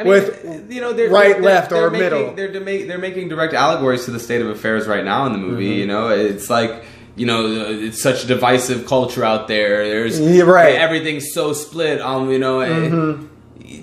I 0.00 0.02
mean, 0.04 0.12
with 0.12 0.72
you 0.72 0.80
know, 0.80 0.92
they're, 0.92 1.10
right, 1.10 1.34
they're- 1.34 1.42
left, 1.42 1.70
they're 1.70 1.86
or 1.86 1.90
making, 1.90 2.04
middle. 2.04 2.34
They're 2.34 2.48
dema- 2.52 2.86
they're 2.86 2.98
making 2.98 3.28
direct 3.28 3.54
allegories 3.54 4.04
to 4.06 4.10
the 4.10 4.20
state 4.20 4.40
of 4.40 4.48
affairs 4.48 4.86
right 4.86 5.04
now 5.04 5.26
in 5.26 5.32
the 5.32 5.38
movie. 5.38 5.70
Mm-hmm. 5.70 5.78
You 5.80 5.86
know, 5.86 6.08
it's 6.08 6.48
like 6.50 6.84
you 7.16 7.26
know, 7.26 7.44
uh, 7.44 7.68
it's 7.68 8.00
such 8.02 8.24
a 8.24 8.26
divisive 8.26 8.86
culture 8.86 9.24
out 9.24 9.46
there. 9.48 9.86
There's 9.86 10.18
Yeah, 10.18 10.44
right. 10.44 10.74
Mm-hmm. 10.74 10.82
everything's 10.82 11.32
so 11.32 11.52
split. 11.52 12.00
Um, 12.00 12.30
you 12.30 12.38
know, 12.38 12.60
and- 12.60 13.28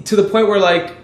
to 0.05 0.15
the 0.15 0.23
point 0.23 0.47
where 0.47 0.59
like, 0.59 0.95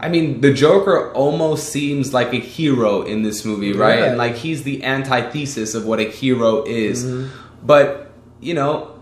I 0.00 0.08
mean, 0.08 0.40
the 0.40 0.52
Joker 0.52 1.12
almost 1.12 1.68
seems 1.70 2.12
like 2.12 2.32
a 2.32 2.38
hero 2.40 3.02
in 3.02 3.22
this 3.22 3.44
movie, 3.44 3.72
right? 3.72 3.98
Yeah. 4.00 4.04
And 4.06 4.18
like 4.18 4.34
he's 4.34 4.62
the 4.62 4.82
antithesis 4.84 5.74
of 5.74 5.84
what 5.84 6.00
a 6.00 6.04
hero 6.04 6.64
is. 6.64 7.04
Mm-hmm. 7.04 7.66
But 7.66 8.10
you 8.40 8.54
know, 8.54 8.98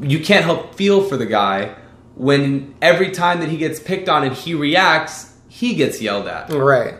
you 0.00 0.20
can't 0.20 0.44
help 0.44 0.74
feel 0.74 1.02
for 1.02 1.16
the 1.16 1.26
guy 1.26 1.74
when 2.14 2.74
every 2.82 3.10
time 3.10 3.40
that 3.40 3.48
he 3.48 3.56
gets 3.56 3.80
picked 3.80 4.08
on 4.08 4.24
and 4.24 4.34
he 4.34 4.54
reacts, 4.54 5.32
he 5.48 5.74
gets 5.74 6.00
yelled 6.02 6.26
at. 6.28 6.50
Right. 6.52 6.94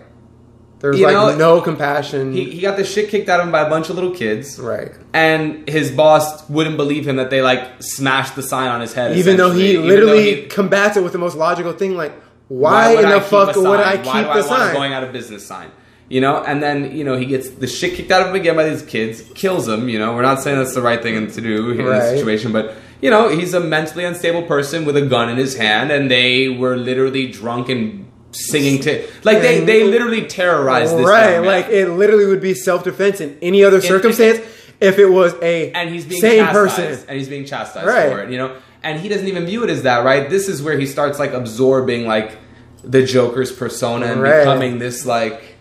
There's 0.81 0.99
You 0.99 1.05
like 1.07 1.13
know, 1.13 1.37
no 1.37 1.61
compassion. 1.61 2.33
He, 2.33 2.51
he 2.53 2.61
got 2.63 2.79
the 2.79 2.85
shit 2.85 3.11
kicked 3.11 3.29
out 3.29 3.39
of 3.41 3.47
him 3.47 3.53
by 3.53 3.61
a 3.61 3.69
bunch 3.69 3.91
of 3.91 3.97
little 3.97 4.13
kids. 4.15 4.59
right. 4.59 4.91
And 5.13 5.69
his 5.69 5.91
boss 5.91 6.49
wouldn't 6.49 6.79
believe 6.79 7.07
him 7.07 7.17
that 7.17 7.29
they 7.29 7.43
like 7.43 7.69
smashed 7.83 8.35
the 8.35 8.43
sign 8.43 8.69
on 8.69 8.81
his 8.81 8.95
head. 8.95 9.17
Even 9.19 9.37
though 9.37 9.51
he. 9.53 9.73
Even 9.73 9.87
literally 9.89 10.35
though 10.37 10.41
he- 10.43 10.47
combats 10.49 10.97
it 10.97 11.03
with 11.03 11.13
the 11.13 11.19
most 11.19 11.37
logical 11.37 11.73
thing, 11.75 11.97
like, 11.97 12.13
why, 12.49 12.93
in 12.99 13.05
I 13.05 13.15
the 13.15 13.21
fuck 13.21 13.55
would 13.57 13.81
I 13.81 13.97
keep 13.99 14.07
Why 14.07 14.23
do 14.23 14.27
the 14.27 14.31
I 14.33 14.35
want 14.49 14.63
a 14.63 14.65
sign? 14.67 14.75
going 14.75 14.93
out 14.95 15.05
of 15.05 15.13
business 15.13 15.47
sign? 15.47 15.71
You 16.09 16.21
know, 16.21 16.43
and 16.43 16.61
then 16.63 16.97
you 16.97 17.05
know 17.05 17.17
he 17.17 17.27
gets 17.27 17.49
the 17.51 17.69
shit 17.69 17.95
kicked 17.95 18.11
out 18.11 18.23
of 18.23 18.29
him 18.29 18.35
again 18.35 18.57
by 18.57 18.69
these 18.69 18.83
kids, 18.83 19.23
kills 19.35 19.69
him. 19.69 19.89
You 19.89 19.99
know, 20.01 20.15
we're 20.15 20.23
not 20.23 20.41
saying 20.43 20.59
that's 20.59 20.75
the 20.75 20.83
right 20.83 21.01
thing 21.01 21.31
to 21.31 21.41
do 21.41 21.71
in 21.71 21.85
Right. 21.85 22.01
this 22.01 22.19
situation, 22.19 22.51
but 22.53 22.75
you 23.01 23.11
know 23.11 23.29
he's 23.29 23.55
a 23.55 23.61
mentally 23.61 24.05
unstable 24.05 24.43
person 24.43 24.85
with 24.85 24.97
a 24.97 25.03
gun 25.03 25.29
in 25.29 25.37
his 25.37 25.57
hand, 25.57 25.91
and 25.91 26.11
they 26.11 26.49
were 26.49 26.77
literally 26.77 27.31
drunk 27.31 27.69
and 27.69 28.07
singing 28.33 28.81
to 28.81 29.07
like 29.25 29.41
they 29.41 29.61
they 29.65 29.85
literally 29.85 30.27
terrorized 30.27 30.97
this 30.97 31.07
right, 31.07 31.33
young 31.33 31.43
man. 31.43 31.63
like 31.63 31.67
it 31.67 31.89
literally 31.89 32.27
would 32.27 32.41
be 32.41 32.55
self 32.55 32.85
defense 32.85 33.21
in 33.21 33.37
any 33.43 33.65
other 33.65 33.81
circumstance 33.81 34.39
if 34.81 34.99
it 34.99 35.07
was 35.07 35.35
a 35.43 35.73
and 35.73 35.91
he's 35.91 36.07
being 36.07 36.21
same 36.21 36.47
person. 36.47 36.99
and 37.09 37.19
he's 37.19 37.29
being 37.29 37.45
chastised 37.45 37.87
Right. 37.87 38.11
for 38.11 38.23
it, 38.23 38.31
you 38.31 38.39
know. 38.39 38.57
And 38.83 38.99
he 38.99 39.11
doesn't 39.11 39.29
even 39.29 39.45
view 39.45 39.63
it 39.63 39.69
as 39.69 39.83
that, 39.83 40.05
right? 40.05 40.31
This 40.31 40.49
is 40.49 40.63
where 40.63 40.79
he 40.79 40.87
starts 40.87 41.19
like 41.19 41.33
absorbing 41.33 42.07
like 42.07 42.39
the 42.83 43.05
Joker's 43.05 43.53
persona 43.53 44.07
and 44.07 44.23
Right. 44.23 44.39
becoming 44.39 44.79
this 44.79 45.05
like 45.05 45.57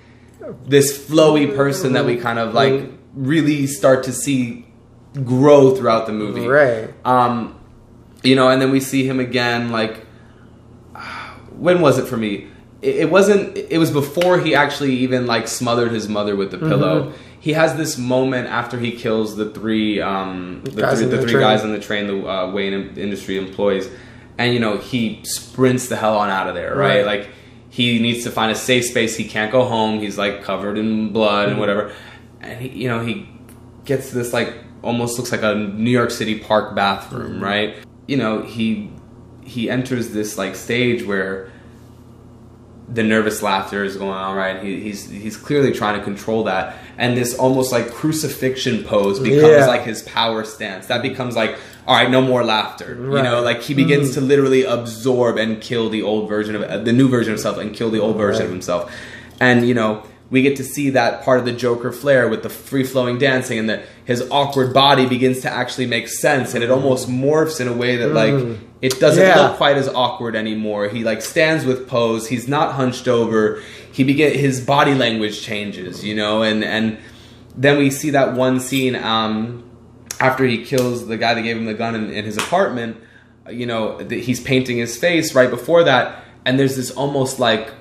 this 0.65 0.97
flowy 0.97 1.53
person 1.53 1.93
that 1.93 2.05
we 2.05 2.15
kind 2.15 2.39
of 2.39 2.53
like 2.53 2.73
mm-hmm. 2.73 2.95
really 3.13 3.67
start 3.67 4.03
to 4.05 4.13
see 4.13 4.65
grow 5.25 5.75
throughout 5.75 6.05
the 6.05 6.13
movie, 6.13 6.47
Right. 6.47 6.93
Um, 7.05 7.59
you 8.23 8.35
know, 8.35 8.49
and 8.49 8.61
then 8.61 8.71
we 8.71 8.79
see 8.79 9.05
him 9.07 9.19
again 9.19 9.71
like 9.71 10.05
when 11.57 11.81
was 11.81 11.97
it 11.97 12.07
for 12.07 12.17
me? 12.17 12.47
It, 12.81 12.95
it 12.97 13.11
wasn't. 13.11 13.57
It 13.57 13.77
was 13.77 13.91
before 13.91 14.39
he 14.39 14.55
actually 14.55 14.95
even 14.97 15.25
like 15.27 15.47
smothered 15.47 15.91
his 15.91 16.07
mother 16.07 16.35
with 16.35 16.51
the 16.51 16.57
Mm-hmm. 16.57 16.69
pillow. 16.69 17.13
He 17.41 17.53
has 17.53 17.75
this 17.77 17.97
moment 17.97 18.47
after 18.49 18.77
he 18.77 18.91
kills 18.91 19.37
the 19.37 19.49
three, 19.49 20.01
um, 20.01 20.61
the 20.65 20.81
Guys 20.81 20.99
three, 20.99 21.07
the 21.07 21.15
the 21.17 21.21
three 21.23 21.31
train. 21.31 21.41
guys 21.43 21.61
on 21.63 21.71
the 21.71 21.79
train 21.79 22.07
the 22.07 22.27
uh, 22.29 22.51
Wayne 22.51 22.73
Industry 22.97 23.37
employees, 23.37 23.89
and 24.37 24.53
you 24.53 24.59
know 24.59 24.77
he 24.77 25.21
sprints 25.23 25.87
the 25.87 25.95
hell 25.95 26.17
on 26.17 26.29
out 26.29 26.47
of 26.49 26.55
there, 26.55 26.75
right? 26.75 27.05
Right. 27.05 27.05
Like 27.05 27.29
he 27.69 27.99
needs 27.99 28.23
to 28.25 28.31
find 28.31 28.51
a 28.51 28.55
safe 28.55 28.85
space. 28.85 29.15
He 29.15 29.23
can't 29.23 29.51
go 29.51 29.63
home. 29.63 29.99
He's 29.99 30.17
like 30.17 30.43
covered 30.43 30.77
in 30.77 31.13
blood 31.13 31.43
Mm-hmm. 31.43 31.51
and 31.51 31.59
whatever, 31.59 31.93
and 32.41 32.61
he, 32.61 32.83
you 32.83 32.87
know 32.89 32.99
he 33.05 33.29
gets 33.85 34.11
this 34.11 34.33
like 34.33 34.53
almost 34.81 35.17
looks 35.17 35.31
like 35.31 35.43
a 35.43 35.55
New 35.55 35.91
York 35.91 36.11
City 36.11 36.39
park 36.39 36.75
bathroom, 36.75 37.33
Mm-hmm. 37.33 37.43
right? 37.43 37.75
You 38.07 38.17
know 38.17 38.41
he 38.43 38.91
he 39.43 39.69
enters 39.69 40.09
this 40.11 40.37
like 40.37 40.55
stage 40.55 41.03
where 41.05 41.51
the 42.91 43.03
nervous 43.03 43.43
laughter 43.43 43.83
is 43.83 43.97
going 43.97 44.09
on, 44.11 44.35
right? 44.35 44.63
He, 44.63 44.79
he's 44.81 45.07
he's 45.09 45.37
clearly 45.37 45.71
trying 45.71 45.99
to 45.99 46.03
control 46.03 46.45
that, 46.45 46.75
and 46.97 47.15
this 47.15 47.35
almost 47.37 47.71
like 47.71 47.91
crucifixion 47.91 48.83
pose 48.83 49.19
becomes 49.19 49.43
Yeah. 49.43 49.67
like 49.67 49.83
his 49.83 50.01
power 50.03 50.43
stance. 50.43 50.87
That 50.87 51.03
becomes 51.03 51.35
like, 51.35 51.55
all 51.85 51.95
right, 51.95 52.09
no 52.09 52.19
more 52.21 52.43
laughter. 52.43 52.95
You 52.95 53.21
know, 53.21 53.41
like 53.43 53.61
he 53.61 53.75
begins 53.75 54.15
to 54.15 54.21
literally 54.21 54.63
absorb 54.63 55.37
and 55.37 55.61
kill 55.61 55.89
the 55.89 56.01
old 56.01 56.27
version 56.27 56.55
of 56.55 56.63
uh, 56.63 56.79
the 56.79 56.93
new 56.93 57.07
version 57.09 57.33
of 57.33 57.37
himself, 57.37 57.57
and 57.59 57.75
kill 57.75 57.91
the 57.91 57.99
old 57.99 58.17
version 58.17 58.43
of 58.43 58.49
himself. 58.49 58.91
And 59.39 59.67
you 59.67 59.75
know, 59.75 60.03
we 60.29 60.41
get 60.43 60.57
to 60.57 60.63
see 60.63 60.91
that 60.91 61.23
part 61.23 61.39
of 61.39 61.45
the 61.45 61.51
Joker 61.51 61.91
flair 61.91 62.27
with 62.29 62.43
the 62.43 62.49
free 62.49 62.83
flowing 62.83 63.17
dancing, 63.17 63.57
and 63.57 63.69
that 63.69 63.83
his 64.05 64.21
awkward 64.29 64.73
body 64.73 65.05
begins 65.07 65.41
to 65.41 65.49
actually 65.51 65.87
make 65.87 66.07
sense, 66.07 66.53
and 66.53 66.63
it 66.63 66.69
almost 66.69 67.09
morphs 67.09 67.59
in 67.59 67.67
a 67.67 67.73
way 67.73 67.95
that 67.97 68.09
like 68.09 68.57
it 68.81 68.99
doesn't 68.99 69.23
Yeah. 69.23 69.39
look 69.47 69.57
quite 69.57 69.75
as 69.77 69.87
awkward 69.87 70.35
anymore. 70.35 70.87
He 70.89 71.03
like 71.03 71.21
stands 71.21 71.65
with 71.65 71.87
pose. 71.87 72.27
He's 72.27 72.47
not 72.47 72.73
hunched 72.75 73.07
over. 73.07 73.61
He 73.91 74.03
begin 74.03 74.37
his 74.37 74.61
body 74.61 74.93
language 74.93 75.41
changes, 75.41 76.03
you 76.05 76.15
know, 76.15 76.43
and 76.43 76.63
and 76.63 76.97
then 77.57 77.77
we 77.77 77.89
see 77.89 78.11
that 78.11 78.33
one 78.35 78.59
scene 78.59 78.95
um, 78.95 79.63
after 80.19 80.45
he 80.45 80.63
kills 80.63 81.07
the 81.07 81.17
guy 81.17 81.33
that 81.33 81.41
gave 81.41 81.57
him 81.57 81.65
the 81.65 81.73
gun 81.73 81.95
in, 81.95 82.09
in 82.11 82.23
his 82.25 82.37
apartment. 82.37 82.97
You 83.49 83.65
know, 83.65 83.97
that 83.97 84.11
he's 84.15 84.39
painting 84.39 84.77
his 84.77 84.95
face 84.95 85.33
right 85.33 85.49
before 85.49 85.83
that, 85.85 86.23
and 86.45 86.59
there's 86.59 86.75
this 86.75 86.91
almost 86.91 87.39
like 87.39 87.71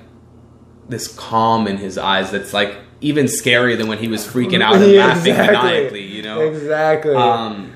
this 0.89 1.07
calm 1.15 1.67
in 1.67 1.77
his 1.77 1.97
eyes 1.97 2.31
that's 2.31 2.53
like 2.53 2.75
even 3.01 3.25
scarier 3.27 3.77
than 3.77 3.87
when 3.87 3.97
he 3.99 4.07
was 4.07 4.27
freaking 4.27 4.61
out 4.61 4.75
and 4.81 4.91
Yeah, 4.91 5.07
laughing 5.07 5.31
exactly. 5.31 5.55
maniacally. 5.71 6.01
You 6.05 6.21
know, 6.23 6.41
Exactly. 6.41 7.15
um, 7.15 7.73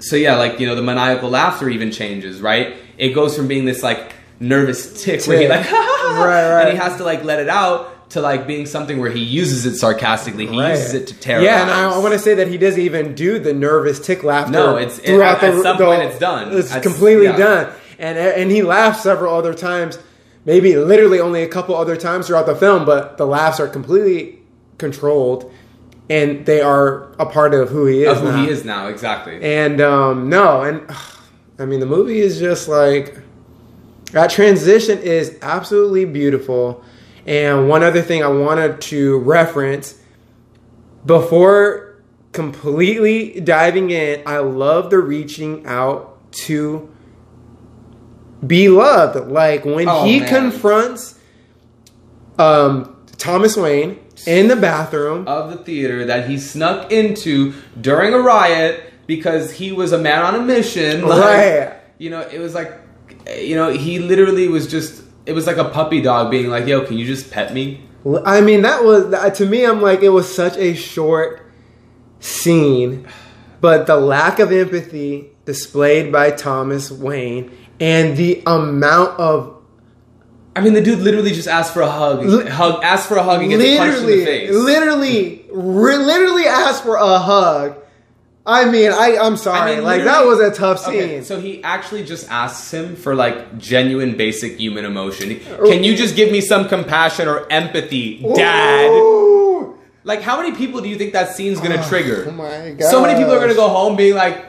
so 0.00 0.16
yeah, 0.16 0.36
like 0.36 0.58
you 0.60 0.66
know, 0.66 0.74
the 0.74 0.82
maniacal 0.82 1.30
laughter 1.30 1.68
even 1.68 1.90
changes, 1.90 2.40
right? 2.40 2.76
It 2.98 3.10
goes 3.10 3.36
from 3.36 3.48
being 3.48 3.64
this 3.64 3.82
like 3.82 4.12
nervous 4.40 5.02
tick, 5.04 5.24
where 5.26 5.38
he 5.40 5.48
like, 5.48 5.70
Right, 5.72 6.50
right. 6.54 6.60
and 6.68 6.70
he 6.72 6.76
has 6.76 6.96
to 6.98 7.04
like 7.04 7.24
let 7.24 7.38
it 7.40 7.48
out 7.48 8.10
to 8.10 8.20
like 8.20 8.46
being 8.46 8.66
something 8.66 9.00
where 9.00 9.10
he 9.10 9.20
uses 9.20 9.66
it 9.66 9.76
sarcastically. 9.76 10.46
He 10.46 10.58
Right. 10.58 10.70
uses 10.70 10.94
it 10.94 11.06
to 11.08 11.14
terrorize. 11.18 11.46
Yeah, 11.46 11.62
and 11.62 11.70
I, 11.70 11.94
I 11.94 11.98
want 11.98 12.12
to 12.12 12.18
say 12.18 12.34
that 12.34 12.48
he 12.48 12.58
doesn't 12.58 12.80
even 12.80 13.14
do 13.14 13.38
the 13.38 13.52
nervous 13.54 13.98
tick 14.04 14.22
laughter. 14.22 14.52
No, 14.52 14.76
it's- 14.76 14.98
it- 14.98 15.06
throughout 15.06 15.38
at- 15.42 15.50
at 15.50 15.56
the, 15.56 15.62
some 15.62 15.78
the- 15.78 15.84
point 15.86 16.02
it's 16.02 16.18
done. 16.18 16.52
It's 16.56 16.68
That's- 16.68 16.84
completely 16.84 17.24
yeah. 17.24 17.36
done, 17.36 17.72
and 17.98 18.18
and 18.18 18.50
he 18.50 18.62
laughs 18.62 19.02
several 19.02 19.34
other 19.34 19.54
times, 19.54 19.98
maybe 20.44 20.76
literally 20.76 21.20
only 21.20 21.42
a 21.42 21.48
couple 21.48 21.74
other 21.74 21.96
times 21.96 22.26
throughout 22.26 22.46
the 22.46 22.56
film, 22.56 22.84
but 22.84 23.16
the 23.16 23.26
laughs 23.26 23.60
are 23.60 23.68
completely 23.68 24.40
controlled, 24.78 25.52
and 26.10 26.44
they 26.46 26.60
are 26.60 27.12
a 27.18 27.26
part 27.26 27.54
of 27.54 27.70
who 27.70 27.86
he 27.86 28.04
is. 28.04 28.18
of 28.18 28.24
who 28.24 28.32
now. 28.32 28.42
he 28.42 28.48
is 28.48 28.64
now, 28.64 28.88
exactly. 28.88 29.42
And 29.42 29.80
um, 29.80 30.28
no, 30.28 30.62
and 30.62 30.84
I 31.58 31.64
mean 31.64 31.80
the 31.80 31.86
movie 31.86 32.20
is 32.20 32.38
just 32.38 32.68
like 32.68 33.18
that 34.12 34.30
transition 34.30 34.98
is 34.98 35.38
absolutely 35.42 36.04
beautiful. 36.04 36.84
And 37.26 37.68
one 37.68 37.82
other 37.82 38.02
thing 38.02 38.22
I 38.22 38.28
wanted 38.28 38.80
to 38.82 39.18
reference 39.18 39.98
before 41.06 41.96
completely 42.32 43.40
diving 43.40 43.90
in, 43.90 44.22
I 44.26 44.38
love 44.38 44.90
the 44.90 44.98
reaching 44.98 45.64
out 45.66 46.32
to 46.32 46.93
be 48.46 48.68
loved. 48.68 49.28
Like 49.30 49.64
when 49.64 49.88
Oh, 49.88 50.04
he 50.04 50.20
man. 50.20 50.28
confronts 50.28 51.18
um, 52.38 52.96
Thomas 53.16 53.56
Wayne 53.56 53.98
in 54.26 54.48
the 54.48 54.56
bathroom. 54.56 55.26
of 55.28 55.50
the 55.50 55.56
theater 55.58 56.04
that 56.06 56.28
he 56.28 56.38
snuck 56.38 56.90
into 56.92 57.52
during 57.80 58.12
a 58.14 58.18
riot 58.18 58.82
because 59.06 59.52
he 59.52 59.70
was 59.72 59.92
a 59.92 59.98
man 59.98 60.22
on 60.22 60.34
a 60.34 60.40
mission. 60.42 61.02
Like, 61.06 61.20
Right. 61.20 61.72
You 61.98 62.10
know, 62.10 62.20
it 62.20 62.38
was 62.40 62.54
like, 62.54 62.72
you 63.38 63.54
know, 63.54 63.70
he 63.70 63.98
literally 63.98 64.48
was 64.48 64.66
just. 64.66 65.02
It 65.26 65.32
was 65.32 65.46
like 65.46 65.56
a 65.56 65.64
puppy 65.64 66.02
dog 66.02 66.30
being 66.30 66.48
like, 66.50 66.66
"Yo, 66.66 66.84
can 66.84 66.98
you 66.98 67.06
just 67.06 67.30
pet 67.30 67.54
me?" 67.54 67.80
I 68.26 68.42
mean, 68.42 68.60
that 68.62 68.84
was 68.84 69.06
to 69.38 69.46
me. 69.46 69.64
I'm 69.64 69.80
like, 69.80 70.02
it 70.02 70.10
was 70.10 70.32
such 70.34 70.56
a 70.58 70.74
short 70.74 71.40
scene, 72.20 73.06
but 73.62 73.86
the 73.86 73.96
lack 73.96 74.38
of 74.40 74.52
empathy 74.52 75.30
displayed 75.44 76.10
by 76.12 76.30
Thomas 76.30 76.90
Wayne 76.90 77.50
and 77.80 78.16
the 78.16 78.42
amount 78.46 79.18
of 79.18 79.54
I 80.56 80.60
mean, 80.60 80.72
the 80.72 80.80
dude 80.80 81.00
literally 81.00 81.32
just 81.32 81.48
asked 81.48 81.74
for 81.74 81.80
a 81.82 81.90
hug, 81.90 82.24
Li- 82.24 82.48
hug, 82.48 82.84
asked 82.84 83.08
for 83.08 83.16
a 83.16 83.24
hug, 83.24 83.42
and 83.42 83.50
gets 83.50 83.76
punched 83.76 83.98
in 83.98 84.06
the 84.06 84.12
literally, 84.12 84.24
face. 84.24 84.50
literally, 84.52 85.46
re- 85.50 85.96
literally 85.96 86.46
asked 86.46 86.84
for 86.84 86.94
a 86.94 87.18
hug. 87.18 87.76
I 88.46 88.70
mean, 88.70 88.92
I 88.92 89.16
I'm 89.20 89.36
sorry, 89.36 89.58
I 89.58 89.74
mean, 89.74 89.84
like 89.84 90.04
that 90.04 90.24
was 90.26 90.38
a 90.38 90.52
tough 90.52 90.78
scene. 90.78 90.94
Okay, 90.94 91.22
so 91.22 91.40
he 91.40 91.62
actually 91.64 92.04
just 92.04 92.30
asks 92.30 92.72
him 92.72 92.94
for 92.94 93.16
like 93.16 93.58
genuine, 93.58 94.16
basic 94.16 94.58
human 94.58 94.84
emotion. 94.84 95.40
Can 95.40 95.82
you 95.82 95.96
just 95.96 96.14
give 96.14 96.30
me 96.30 96.40
some 96.40 96.68
compassion 96.68 97.26
or 97.26 97.50
empathy, 97.50 98.22
Dad? 98.36 98.90
Ooh. 98.90 99.78
Like, 100.04 100.20
how 100.20 100.36
many 100.40 100.54
people 100.54 100.82
do 100.82 100.88
you 100.90 100.96
think 100.96 101.14
that 101.14 101.34
scene's 101.34 101.58
gonna 101.58 101.78
ah, 101.78 101.88
trigger? 101.88 102.26
oh 102.28 102.32
my 102.32 102.76
So 102.80 103.00
many 103.00 103.18
people 103.18 103.32
are 103.32 103.40
gonna 103.40 103.54
go 103.54 103.68
home 103.68 103.96
being 103.96 104.14
like, 104.14 104.44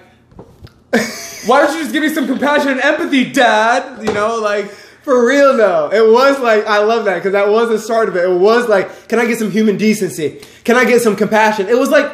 "Why 1.46 1.62
don't 1.66 1.74
you 1.76 1.82
just 1.82 1.94
give 1.94 2.04
me 2.04 2.10
some 2.10 2.28
compassion 2.28 2.70
and 2.70 2.82
empathy, 2.82 3.32
Dad?" 3.32 4.02
You 4.06 4.14
know, 4.14 4.38
like, 4.40 4.70
For 5.04 5.28
real 5.28 5.56
though, 5.56 5.92
it 5.94 6.12
was 6.12 6.40
like 6.40 6.66
I 6.66 6.80
love 6.80 7.06
that 7.06 7.16
because 7.16 7.34
that 7.34 7.50
was 7.50 7.70
the 7.70 7.78
start 7.78 8.10
of 8.10 8.16
it. 8.16 8.24
It 8.24 8.40
was 8.40 8.68
like, 8.68 9.08
can 9.08 9.20
I 9.20 9.28
get 9.28 9.38
some 9.38 9.52
human 9.52 9.78
decency? 9.78 10.42
Can 10.64 10.78
I 10.78 10.84
get 10.86 11.00
some 11.02 11.16
compassion? 11.16 11.68
It 11.70 11.78
was 11.78 11.90
like 11.92 12.12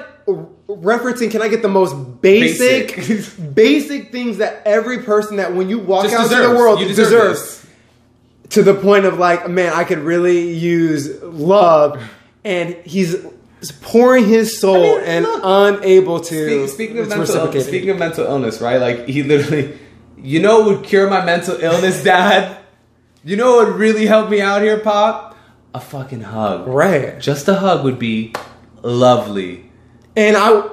referencing, 0.67 1.31
can 1.31 1.41
I 1.41 1.47
get 1.47 1.61
the 1.61 1.69
most 1.69 1.93
basic, 2.21 2.95
Basic. 2.95 3.53
basic, 3.55 4.11
things 4.11 4.37
that 4.39 4.61
every 4.65 5.03
person 5.03 5.37
that 5.37 5.53
when 5.53 5.69
you 5.69 5.79
walk 5.79 6.03
just 6.03 6.15
out 6.15 6.31
into 6.31 6.49
the 6.49 6.55
world 6.55 6.79
you 6.81 6.87
deserve 6.87 7.05
deserves. 7.05 7.39
this. 7.39 7.67
To 8.49 8.63
the 8.63 8.73
point 8.73 9.05
of 9.05 9.17
like, 9.17 9.49
man, 9.49 9.71
I 9.71 9.85
could 9.85 9.99
really 9.99 10.51
use 10.51 11.21
love, 11.23 12.01
and 12.43 12.75
he's 12.83 13.15
pouring 13.69 14.25
his 14.25 14.59
soul 14.59 14.97
mean, 14.97 15.01
and 15.05 15.25
look. 15.25 15.41
unable 15.43 16.19
to. 16.21 16.67
Speak- 16.67 16.73
speaking 16.73 16.97
of 16.99 17.09
mental, 17.09 17.61
speaking 17.61 17.89
of 17.89 17.99
mental 17.99 18.25
illness, 18.25 18.61
right? 18.61 18.79
Like 18.81 19.07
he 19.07 19.21
literally, 19.23 19.77
you 20.17 20.41
know, 20.41 20.65
would 20.65 20.83
cure 20.83 21.09
my 21.09 21.23
mental 21.23 21.57
illness, 21.59 22.03
Dad. 22.11 22.57
You 23.23 23.35
know, 23.35 23.57
what 23.57 23.67
would 23.67 23.75
really 23.75 24.07
help 24.07 24.29
me 24.29 24.41
out 24.41 24.61
here, 24.63 24.79
Pop. 24.79 25.37
A 25.75 25.79
fucking 25.79 26.21
hug. 26.21 26.67
right. 26.67 27.19
Just 27.19 27.47
a 27.47 27.55
hug 27.55 27.83
would 27.83 27.99
be 27.99 28.33
lovely. 28.81 29.69
And 30.15 30.35
I 30.35 30.67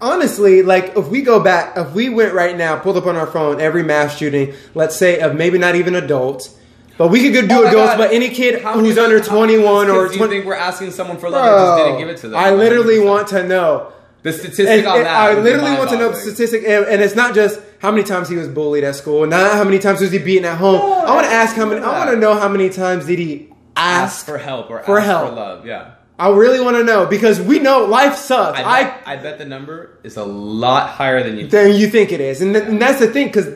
honestly, 0.00 0.62
like, 0.62 0.96
if 0.96 1.08
we 1.08 1.22
go 1.22 1.40
back, 1.40 1.76
if 1.76 1.92
we 1.94 2.08
went 2.08 2.34
right 2.34 2.56
now, 2.56 2.78
pulled 2.78 2.96
up 2.96 3.06
on 3.06 3.16
our 3.16 3.26
phone 3.26 3.60
every 3.60 3.82
mass 3.82 4.16
shooting, 4.18 4.54
let's 4.74 4.96
say 4.96 5.20
of 5.20 5.34
maybe 5.34 5.58
not 5.58 5.74
even 5.74 5.94
adults, 5.94 6.56
but 6.98 7.08
we 7.08 7.20
could 7.22 7.32
go 7.34 7.42
do 7.46 7.64
Oh 7.64 7.68
adults, 7.68 7.92
God. 7.92 7.98
but 7.98 8.12
any 8.12 8.28
kid 8.30 8.62
How 8.62 8.78
who's 8.78 8.96
under 8.98 9.18
how 9.20 9.26
21 9.26 9.90
or 9.90 10.04
kids 10.06 10.16
do 10.16 10.22
you 10.24 10.28
think 10.28 10.44
we're 10.46 10.54
asking 10.54 10.90
someone 10.92 11.18
for 11.18 11.28
love 11.30 11.44
and 11.44 11.56
just 11.66 11.84
didn't 11.86 11.98
give 11.98 12.08
it 12.08 12.20
to 12.22 12.28
them? 12.28 12.38
I 12.38 12.50
literally 12.50 12.96
100%. 12.96 13.04
want 13.06 13.28
to 13.28 13.42
know. 13.46 13.92
the 14.22 14.32
statistic 14.32 14.66
And, 14.68 14.86
on 14.86 14.98
that. 15.04 15.06
I 15.14 15.34
literally 15.38 15.72
want 15.76 15.90
to 15.90 15.96
know 15.98 16.08
the 16.10 16.16
statistic, 16.16 16.62
and, 16.64 16.84
and 16.86 17.02
it's 17.02 17.14
not 17.14 17.34
just 17.34 17.60
how 17.80 17.90
many 17.90 18.02
times 18.02 18.28
he 18.28 18.36
was 18.36 18.48
bullied 18.48 18.82
at 18.84 18.94
school, 18.96 19.26
not 19.26 19.52
how 19.52 19.62
many 19.64 19.78
times 19.78 20.00
was 20.00 20.10
he 20.10 20.18
beaten 20.18 20.44
at 20.44 20.58
home. 20.58 20.80
I 20.80 21.14
want 21.14 21.26
to 21.26 21.32
ask 21.32 21.54
how 21.54 21.66
many. 21.66 21.80
I 21.80 21.98
want 21.98 22.10
to 22.10 22.16
know 22.16 22.34
how 22.34 22.48
many 22.48 22.68
times 22.70 23.06
did 23.06 23.18
he 23.18 23.48
ask, 23.76 24.16
Ask 24.16 24.26
for 24.26 24.38
help 24.38 24.70
or 24.70 24.82
for 24.82 24.98
ask 24.98 25.06
help. 25.06 25.28
for 25.30 25.34
love. 25.36 25.66
Yeah. 25.66 25.92
I 26.18 26.30
really 26.30 26.60
want 26.60 26.76
to 26.78 26.82
know 26.82 27.04
because 27.06 27.40
we 27.42 27.58
know 27.58 27.84
life 27.84 28.16
sucks. 28.16 28.58
I 28.58 28.62
I, 28.64 28.82
bet, 28.84 29.02
I, 29.06 29.16
bet 29.16 29.38
the 29.38 29.44
number 29.44 29.98
is 30.02 30.16
a 30.16 30.24
lot 30.24 30.88
higher 30.88 31.22
than 31.22 31.34
you 31.34 31.40
think. 31.42 31.50
than 31.50 31.76
you 31.76 31.88
think 31.88 32.10
it 32.10 32.22
is, 32.22 32.40
and, 32.40 32.54
th- 32.54 32.64
and 32.66 32.80
that's 32.80 32.98
the 33.00 33.06
thing 33.08 33.26
because 33.26 33.46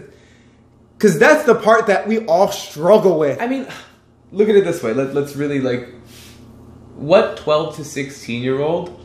because 1.00 1.18
that's 1.18 1.44
the 1.44 1.54
part 1.54 1.86
that 1.86 2.06
we 2.06 2.26
all 2.26 2.52
struggle 2.52 3.18
with. 3.18 3.40
I 3.40 3.46
mean, 3.46 3.66
look 4.32 4.50
at 4.50 4.54
it 4.54 4.64
this 4.64 4.82
way. 4.82 4.92
Let, 4.92 5.14
let's 5.14 5.34
really 5.34 5.58
like, 5.60 5.88
what 6.96 7.38
twelve 7.38 7.76
to 7.76 7.84
sixteen 7.84 8.42
year 8.42 8.60
old 8.60 8.98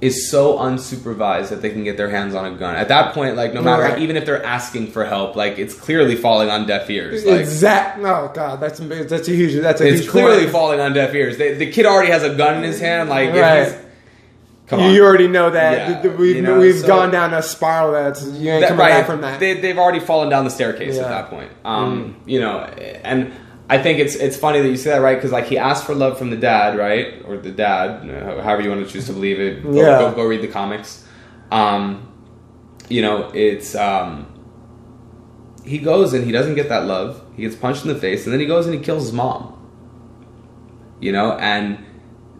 is 0.00 0.30
so 0.30 0.56
unsupervised 0.56 1.50
that 1.50 1.60
they 1.60 1.68
can 1.68 1.84
get 1.84 1.98
their 1.98 2.08
hands 2.08 2.34
on 2.34 2.46
a 2.50 2.56
gun? 2.56 2.74
At 2.74 2.88
that 2.88 3.12
point, 3.12 3.36
like, 3.36 3.52
no 3.52 3.60
matter 3.60 3.82
Right. 3.82 3.98
even 3.98 4.16
if 4.16 4.24
they're 4.24 4.42
asking 4.42 4.92
for 4.92 5.04
help, 5.04 5.36
like 5.36 5.58
it's 5.58 5.74
clearly 5.74 6.16
falling 6.16 6.48
on 6.48 6.66
deaf 6.66 6.88
ears. 6.88 7.22
Like, 7.26 7.40
exact. 7.40 7.98
Oh 7.98 8.30
god, 8.34 8.60
that's 8.60 8.78
that's 8.80 9.28
a 9.28 9.32
huge. 9.32 9.60
That's 9.60 9.82
a 9.82 9.86
it's 9.86 10.08
clearly 10.08 10.44
point. 10.44 10.50
falling 10.52 10.80
on 10.80 10.94
deaf 10.94 11.14
ears. 11.14 11.36
They, 11.36 11.52
the 11.54 11.70
kid 11.70 11.84
already 11.84 12.10
has 12.12 12.22
a 12.22 12.34
gun 12.34 12.56
in 12.56 12.62
his 12.62 12.80
hand. 12.80 13.10
Like, 13.10 13.28
if 13.34 13.36
Right. 13.36 13.84
Come 14.70 14.80
on. 14.80 14.94
You 14.94 15.04
already 15.04 15.28
know 15.28 15.50
that 15.50 16.02
Yeah, 16.04 16.10
we've 16.16 16.36
you 16.36 16.42
know, 16.42 16.58
we've 16.58 16.78
so- 16.78 16.86
gone 16.86 17.10
down 17.10 17.34
a 17.34 17.42
spiral 17.42 17.92
that's 17.92 18.24
you 18.26 18.50
ain't 18.50 18.62
That- 18.62 18.68
coming 18.70 18.86
back 18.86 19.04
from 19.06 19.20
that. 19.20 19.38
They, 19.40 19.60
they've 19.60 19.76
already 19.78 20.00
fallen 20.00 20.30
down 20.30 20.44
the 20.44 20.50
staircase 20.50 20.96
Yeah. 20.96 21.02
Mm. 21.02 21.06
at 21.06 21.08
that 21.10 21.30
point. 21.30 21.50
Um, 21.64 22.16
You 22.24 22.40
know, 22.40 22.60
and 23.04 23.32
I 23.68 23.78
think 23.78 23.98
it's 23.98 24.14
it's 24.16 24.36
funny 24.36 24.60
that 24.62 24.68
you 24.68 24.76
say 24.76 24.90
that, 24.90 25.00
right? 25.02 25.16
Because 25.16 25.30
like 25.32 25.46
he 25.46 25.58
asked 25.58 25.84
for 25.84 25.94
love 25.94 26.16
from 26.18 26.30
the 26.30 26.36
dad, 26.36 26.76
right, 26.78 27.22
or 27.26 27.36
the 27.36 27.50
dad, 27.52 28.08
however 28.42 28.62
you 28.62 28.70
want 28.70 28.84
to 28.86 28.90
choose 28.92 29.06
to 29.06 29.12
believe 29.12 29.38
it. 29.38 29.62
Go, 29.62 29.72
Yeah. 29.72 29.98
go, 29.98 30.12
go 30.12 30.24
read 30.24 30.42
the 30.42 30.48
comics. 30.48 31.04
Um, 31.52 32.08
you 32.88 33.02
know, 33.02 33.30
it's 33.34 33.74
um, 33.76 34.26
he 35.64 35.78
goes 35.78 36.12
and 36.14 36.24
he 36.24 36.32
doesn't 36.32 36.54
get 36.56 36.68
that 36.68 36.84
love. 36.86 37.22
He 37.36 37.42
gets 37.42 37.54
punched 37.54 37.84
in 37.84 37.88
the 37.92 37.98
face, 37.98 38.24
and 38.24 38.32
then 38.32 38.40
he 38.40 38.46
goes 38.46 38.66
and 38.66 38.74
he 38.74 38.80
kills 38.80 39.02
his 39.04 39.12
mom. 39.12 39.54
You 41.00 41.12
know, 41.12 41.32
and 41.32 41.78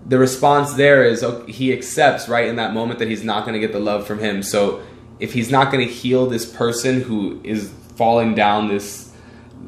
the 0.07 0.19
response 0.19 0.75
there 0.75 1.05
is 1.05 1.23
okay, 1.23 1.53
he 1.53 1.73
accepts 1.73 2.29
right 2.29 2.47
in 2.47 2.57
that 2.57 2.73
moment 2.73 2.99
that 2.99 3.09
he's 3.09 3.25
not 3.25 3.45
going 3.45 3.55
to 3.55 3.61
get 3.61 3.73
the 3.73 3.81
love 3.81 4.07
from 4.07 4.19
him. 4.19 4.43
So 4.43 4.83
if 5.19 5.33
he's 5.33 5.51
not 5.51 5.71
going 5.71 5.87
to 5.87 5.93
heal 5.93 6.27
this 6.27 6.51
person 6.51 7.03
who 7.03 7.41
is 7.45 7.71
falling 7.97 8.35
down 8.35 8.69
this 8.69 9.10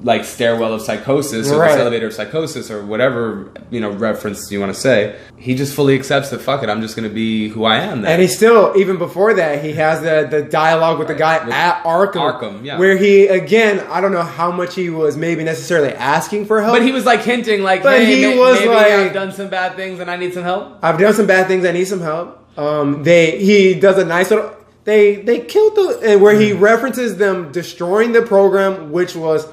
like 0.04 0.24
stairwell 0.24 0.72
of 0.74 0.82
psychosis 0.82 1.50
or 1.50 1.58
Right. 1.60 1.72
this 1.72 1.80
elevator 1.80 2.06
of 2.08 2.12
psychosis 2.12 2.70
or 2.70 2.84
whatever 2.84 3.50
you 3.70 3.80
know 3.80 3.90
reference 3.90 4.50
you 4.50 4.58
want 4.58 4.74
to 4.74 4.80
say, 4.80 5.16
he 5.36 5.54
just 5.54 5.74
fully 5.74 5.94
accepts 5.94 6.30
that 6.30 6.40
fuck 6.40 6.62
it, 6.62 6.68
I'm 6.68 6.80
just 6.80 6.96
going 6.96 7.08
to 7.08 7.14
be 7.14 7.48
who 7.50 7.64
I 7.64 7.76
am. 7.78 8.02
Then. 8.02 8.12
And 8.12 8.22
he 8.22 8.26
still, 8.28 8.72
even 8.76 8.96
before 8.98 9.34
that, 9.34 9.62
he 9.64 9.72
has 9.74 10.00
the, 10.00 10.26
the 10.28 10.42
dialogue 10.42 10.98
with 10.98 11.08
the 11.08 11.14
guy 11.14 11.44
With 11.44 11.54
at 11.54 11.84
Arkham. 11.84 12.14
Arkham, 12.40 12.64
yeah. 12.64 12.78
Where 12.78 12.96
he, 12.96 13.26
again, 13.26 13.80
I 13.90 14.00
don't 14.00 14.12
know 14.12 14.22
how 14.22 14.50
much 14.50 14.74
he 14.74 14.90
was 14.90 15.16
maybe 15.16 15.44
necessarily 15.44 15.92
asking 15.92 16.46
for 16.46 16.60
help. 16.62 16.74
but 16.74 16.82
he 16.82 16.90
was 16.92 17.04
like 17.04 17.20
hinting, 17.22 17.62
like, 17.62 17.82
But 17.82 18.00
hey, 18.00 18.06
he 18.16 18.26
may- 18.26 18.38
was 18.38 18.58
maybe 18.60 18.70
like- 18.74 18.92
I've 18.92 19.12
done 19.12 19.32
some 19.32 19.48
bad 19.48 19.76
things 19.76 20.00
and 20.00 20.10
I 20.10 20.16
need 20.16 20.34
some 20.34 20.42
help. 20.44 20.78
I've 20.82 20.98
done 20.98 21.12
some 21.14 21.26
bad 21.26 21.46
things. 21.46 21.64
I 21.64 21.72
need 21.72 21.86
some 21.86 22.00
help. 22.00 22.38
Um, 22.58 23.02
they 23.04 23.38
he 23.38 23.74
does 23.74 23.98
a 23.98 24.04
nice 24.04 24.30
little. 24.30 24.50
They 24.84 25.16
they 25.16 25.38
killed 25.40 25.74
the 25.76 26.00
and 26.04 26.20
where 26.20 26.38
he 26.38 26.52
references 26.52 27.16
them 27.16 27.52
destroying 27.52 28.12
the 28.12 28.22
program, 28.22 28.90
which 28.92 29.14
was 29.16 29.46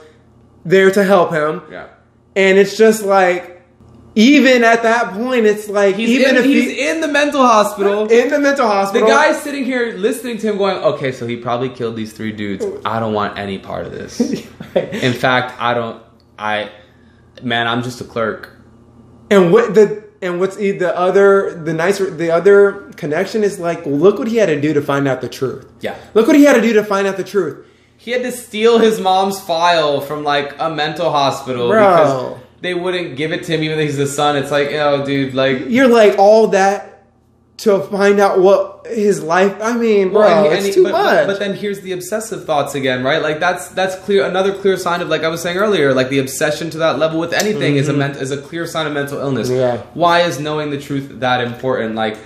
there 0.65 0.91
to 0.91 1.03
help 1.03 1.31
him. 1.31 1.61
Yeah. 1.71 1.87
And 2.35 2.57
it's 2.57 2.77
just 2.77 3.03
like, 3.03 3.59
even 4.15 4.63
at 4.63 4.83
that 4.83 5.13
point, 5.13 5.45
it's 5.45 5.69
like 5.69 5.95
He's, 5.95 6.09
even 6.09 6.31
in, 6.31 6.35
if 6.37 6.45
he's 6.45 6.71
he, 6.71 6.89
in 6.89 7.01
the 7.01 7.07
mental 7.07 7.41
hospital. 7.41 8.07
in 8.07 8.29
the 8.29 8.39
mental 8.39 8.67
hospital, 8.67 9.07
The 9.07 9.13
guy's 9.13 9.41
sitting 9.41 9.63
here 9.63 9.93
listening 9.97 10.37
to 10.39 10.49
him 10.49 10.57
going, 10.57 10.77
okay, 10.77 11.11
so 11.11 11.27
he 11.27 11.37
probably 11.37 11.69
killed 11.69 11.95
these 11.95 12.13
three 12.13 12.31
dudes. 12.31 12.65
I 12.85 12.99
don't 12.99 13.13
want 13.13 13.37
any 13.37 13.59
part 13.59 13.85
of 13.85 13.91
this. 13.91 14.19
In 14.75 15.13
fact, 15.13 15.59
I 15.59 15.73
don't, 15.73 16.03
I, 16.37 16.71
man, 17.41 17.67
I'm 17.67 17.83
just 17.83 18.01
a 18.01 18.03
clerk. 18.03 18.57
And 19.31 19.51
what 19.51 19.75
the 19.75 20.09
and 20.21 20.39
what's 20.39 20.55
the 20.55 20.71
the 20.71 20.97
other 20.97 21.53
the 21.63 21.73
nice 21.73 21.99
the 21.99 22.31
other 22.31 22.91
connection 22.97 23.43
is 23.43 23.59
like 23.59 23.85
look 23.85 24.19
what 24.19 24.27
he 24.27 24.37
had 24.37 24.47
to 24.47 24.59
do 24.59 24.73
to 24.73 24.81
find 24.81 25.07
out 25.07 25.21
the 25.21 25.29
truth. 25.29 25.71
Yeah. 25.81 25.95
Look 26.13 26.27
what 26.27 26.35
he 26.35 26.43
had 26.43 26.53
to 26.53 26.61
do 26.61 26.73
to 26.73 26.83
find 26.83 27.07
out 27.07 27.17
the 27.17 27.23
truth. 27.23 27.65
He 28.09 28.13
had 28.13 28.23
to 28.23 28.31
steal 28.31 28.79
his 28.79 28.99
mom's 28.99 29.39
file 29.39 30.01
from 30.01 30.23
like 30.23 30.55
a 30.57 30.67
mental 30.67 31.11
hospital 31.11 31.69
Bro. 31.69 31.79
because 31.79 32.41
they 32.59 32.73
wouldn't 32.73 33.17
give 33.17 33.31
it 33.31 33.43
to 33.43 33.51
him 33.51 33.61
even 33.61 33.77
though 33.77 33.83
he's 33.83 33.97
the 33.97 34.07
son. 34.07 34.35
It's 34.35 34.49
like, 34.49 34.69
oh, 34.71 35.05
dude, 35.05 35.35
like, 35.35 35.65
You're 35.67 35.87
like 35.87 36.17
all 36.17 36.47
that 36.47 37.03
to 37.57 37.81
find 37.81 38.19
out 38.19 38.39
what 38.39 38.87
his 38.87 39.21
life. 39.21 39.55
I 39.61 39.77
mean, 39.77 40.09
bro, 40.09 40.21
Well, 40.21 40.45
and 40.45 40.55
it's 40.55 40.65
and 40.65 40.73
too 40.73 40.83
but, 40.85 40.93
much. 40.93 41.03
But, 41.03 41.27
but 41.27 41.39
then 41.39 41.53
here's 41.53 41.81
the 41.81 41.91
obsessive 41.91 42.45
thoughts 42.45 42.73
again, 42.73 43.03
right? 43.03 43.21
Like 43.21 43.39
that's 43.39 43.67
that's 43.67 43.95
clear. 43.97 44.25
Another 44.25 44.57
clear 44.57 44.75
sign 44.75 45.01
of 45.01 45.09
like 45.09 45.21
I 45.23 45.27
was 45.27 45.43
saying 45.43 45.57
earlier, 45.57 45.93
like 45.93 46.09
the 46.09 46.17
obsession 46.17 46.71
to 46.71 46.79
that 46.79 46.97
level 46.97 47.19
with 47.19 47.31
anything 47.31 47.75
is 47.75 47.89
a 47.89 47.93
ment- 47.93 48.15
is 48.17 48.31
a 48.31 48.41
clear 48.41 48.65
sign 48.65 48.87
of 48.87 48.93
mental 48.93 49.19
illness. 49.19 49.49
Mm-hmm. 49.49 49.59
Yeah. 49.59 49.83
Why 49.93 50.21
is 50.21 50.39
knowing 50.39 50.71
the 50.71 50.81
truth 50.81 51.19
that 51.19 51.41
important? 51.41 51.93
Like. 51.93 52.17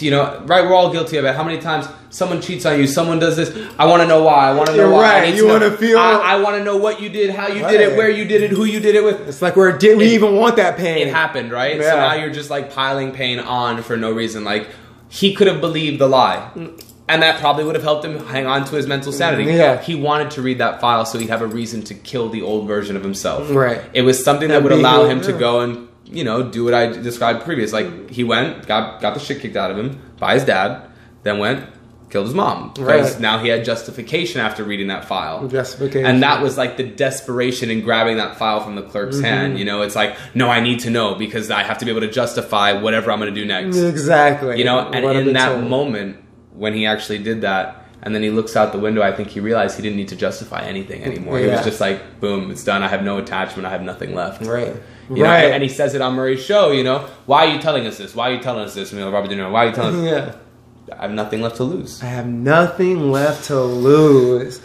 You 0.00 0.10
know, 0.10 0.42
right? 0.46 0.62
We're 0.64 0.74
all 0.74 0.92
guilty 0.92 1.16
of 1.16 1.24
it. 1.24 1.34
How 1.34 1.42
many 1.42 1.58
times 1.60 1.88
someone 2.10 2.40
cheats 2.42 2.66
on 2.66 2.78
you? 2.78 2.86
Someone 2.86 3.18
does 3.18 3.36
this. 3.36 3.50
I 3.78 3.86
want 3.86 4.02
to 4.02 4.08
know 4.08 4.22
why. 4.22 4.50
I 4.50 4.54
want 4.54 4.68
to 4.68 4.76
know 4.76 4.82
You're 4.84 4.92
why. 4.92 5.20
Right. 5.20 5.34
You 5.34 5.48
wanna 5.48 5.70
feel- 5.76 5.98
I, 5.98 6.12
I 6.12 6.40
want 6.40 6.56
to 6.56 6.64
know 6.64 6.76
what 6.76 7.00
you 7.00 7.08
did, 7.08 7.30
how 7.30 7.48
you 7.48 7.66
did 7.66 7.80
it, 7.80 7.96
where 7.96 8.10
you 8.10 8.24
did 8.26 8.42
it, 8.42 8.50
who 8.50 8.64
you 8.64 8.80
did 8.80 8.94
it 8.94 9.02
with 9.02 9.26
it's 9.28 9.40
like 9.42 9.56
where 9.56 9.76
did 9.76 9.96
we 9.96 10.04
It- 10.04 10.12
even 10.12 10.36
want 10.36 10.56
that 10.56 10.76
pain? 10.76 11.08
it 11.08 11.12
happened, 11.12 11.50
right? 11.52 11.80
So 11.80 11.96
now 11.96 12.14
you're 12.14 12.32
just 12.32 12.50
like 12.50 12.72
piling 12.72 13.12
pain 13.12 13.38
on 13.38 13.82
for 13.82 13.96
no 13.96 14.12
reason. 14.12 14.44
Like 14.44 14.68
he 15.08 15.34
could 15.34 15.46
have 15.46 15.60
believed 15.60 16.00
the 16.00 16.06
lie. 16.08 16.50
And 17.08 17.22
that 17.22 17.38
probably 17.38 17.64
would 17.64 17.76
have 17.76 17.84
helped 17.84 18.04
him 18.04 18.18
hang 18.26 18.46
on 18.46 18.64
to 18.66 18.74
his 18.76 18.86
mental 18.88 19.12
sanity. 19.12 19.44
Mm, 19.44 19.56
yeah. 19.56 19.80
He 19.80 19.94
wanted 19.94 20.32
to 20.32 20.42
read 20.42 20.58
that 20.58 20.80
file 20.80 21.06
so 21.06 21.18
he'd 21.18 21.28
have 21.30 21.40
a 21.40 21.46
reason 21.46 21.82
to 21.84 21.94
kill 21.94 22.28
the 22.28 22.42
old 22.42 22.66
version 22.66 22.96
of 22.96 23.04
himself. 23.04 23.48
Right. 23.50 23.80
It 23.92 24.02
was 24.02 24.22
something 24.24 24.48
that 24.48 24.62
That'd 24.64 24.78
allow 24.78 25.04
him 25.04 25.20
to 25.22 25.32
go 25.32 25.60
and, 25.60 25.88
you 26.06 26.24
know, 26.24 26.42
do 26.42 26.64
what 26.64 26.74
I 26.74 26.86
described 26.86 27.44
previous. 27.44 27.72
Like 27.72 28.10
he 28.10 28.24
went, 28.24 28.66
got 28.66 29.00
got 29.00 29.14
the 29.14 29.20
shit 29.20 29.40
kicked 29.40 29.56
out 29.56 29.70
of 29.70 29.78
him 29.78 30.00
by 30.18 30.34
his 30.34 30.44
dad, 30.44 30.82
then 31.24 31.38
went, 31.38 31.66
killed 32.10 32.26
his 32.26 32.34
mom. 32.34 32.70
Because 32.74 33.12
Right. 33.14 33.20
now 33.20 33.38
he 33.38 33.48
had 33.48 33.64
justification 33.64 34.40
after 34.40 34.62
reading 34.62 34.86
that 34.88 35.04
file. 35.06 35.46
Justification. 35.48 36.06
And 36.06 36.22
that 36.22 36.40
was 36.42 36.56
like 36.56 36.76
the 36.76 36.84
desperation 36.84 37.70
in 37.70 37.80
grabbing 37.82 38.16
that 38.18 38.36
file 38.38 38.60
from 38.60 38.76
the 38.76 38.82
clerk's 38.82 39.16
Mm-hmm. 39.16 39.24
hand. 39.24 39.58
You 39.58 39.64
know, 39.64 39.82
it's 39.82 39.96
like, 39.96 40.16
no, 40.34 40.48
I 40.48 40.60
need 40.60 40.80
to 40.80 40.90
know 40.90 41.16
because 41.16 41.50
I 41.50 41.62
have 41.64 41.78
to 41.78 41.84
be 41.84 41.90
able 41.90 42.02
to 42.02 42.10
justify 42.10 42.72
whatever 42.80 43.10
I'm 43.10 43.18
going 43.18 43.34
to 43.34 43.40
do 43.40 43.46
next. 43.46 43.76
exactly. 43.78 44.58
You 44.58 44.64
know, 44.64 44.78
and 44.90 45.04
What 45.04 45.16
in 45.16 45.32
that 45.32 45.54
told. 45.56 45.64
moment 45.68 46.18
when 46.52 46.72
he 46.74 46.86
actually 46.86 47.18
did 47.18 47.40
that, 47.42 47.82
and 48.02 48.14
then 48.14 48.22
he 48.22 48.30
looks 48.30 48.54
out 48.56 48.72
the 48.72 48.78
window, 48.78 49.02
I 49.02 49.10
think 49.12 49.28
he 49.30 49.40
realized 49.40 49.76
he 49.76 49.82
didn't 49.82 49.96
need 49.96 50.08
to 50.08 50.16
justify 50.16 50.62
anything 50.62 51.02
anymore. 51.02 51.38
He 51.40 51.48
was 51.48 51.64
just 51.64 51.80
like, 51.80 52.20
boom, 52.20 52.50
it's 52.52 52.62
done. 52.62 52.82
I 52.84 52.88
have 52.88 53.02
no 53.02 53.18
attachment. 53.18 53.66
I 53.66 53.70
have 53.70 53.82
nothing 53.82 54.14
left. 54.14 54.42
right, 54.46 54.76
You 55.08 55.16
know, 55.16 55.22
right, 55.24 55.44
and, 55.44 55.54
and 55.54 55.62
he 55.62 55.68
says 55.68 55.94
it 55.94 56.00
on 56.00 56.14
Murray's 56.14 56.44
show, 56.44 56.72
you 56.72 56.82
know, 56.82 57.08
why 57.26 57.46
are 57.46 57.54
you 57.54 57.60
telling 57.60 57.86
us 57.86 57.96
this? 57.98 58.14
Why 58.14 58.30
are 58.30 58.34
you 58.34 58.40
telling 58.40 58.64
us 58.64 58.74
this? 58.74 58.92
You 58.92 58.98
know, 58.98 59.10
Robert 59.10 59.28
De 59.28 59.36
Niro, 59.36 59.52
why 59.52 59.66
are 59.66 59.68
you 59.68 59.74
telling 59.74 60.04
us 60.04 60.04
yeah. 60.90 60.94
I 60.98 61.02
have 61.02 61.10
nothing 61.12 61.42
left 61.42 61.56
to 61.56 61.64
lose. 61.64 62.02
I 62.02 62.06
have 62.06 62.26
nothing 62.26 63.10
left 63.12 63.44
to 63.46 63.60
lose. 63.60 64.60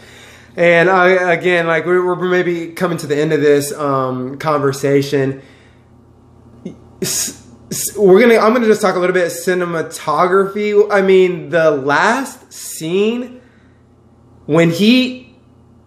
And 0.55 0.89
I, 0.89 1.09
again, 1.33 1.65
like 1.67 1.85
we're, 1.85 2.05
we're 2.05 2.15
maybe 2.29 2.71
coming 2.73 2.97
to 2.99 3.07
the 3.07 3.17
end 3.17 3.33
of 3.33 3.41
this 3.41 3.71
um, 3.73 4.37
conversation. 4.37 5.41
S- 7.01 7.47
s- 7.71 7.97
We're 7.97 8.19
gonna. 8.19 8.35
I'm 8.37 8.53
gonna 8.53 8.67
just 8.67 8.81
talk 8.81 8.95
a 8.95 8.99
little 8.99 9.13
bit 9.13 9.27
cinematography. 9.31 10.87
I 10.91 11.01
mean, 11.01 11.49
the 11.49 11.71
last 11.71 12.51
scene 12.53 13.41
when 14.45 14.69
he 14.69 15.35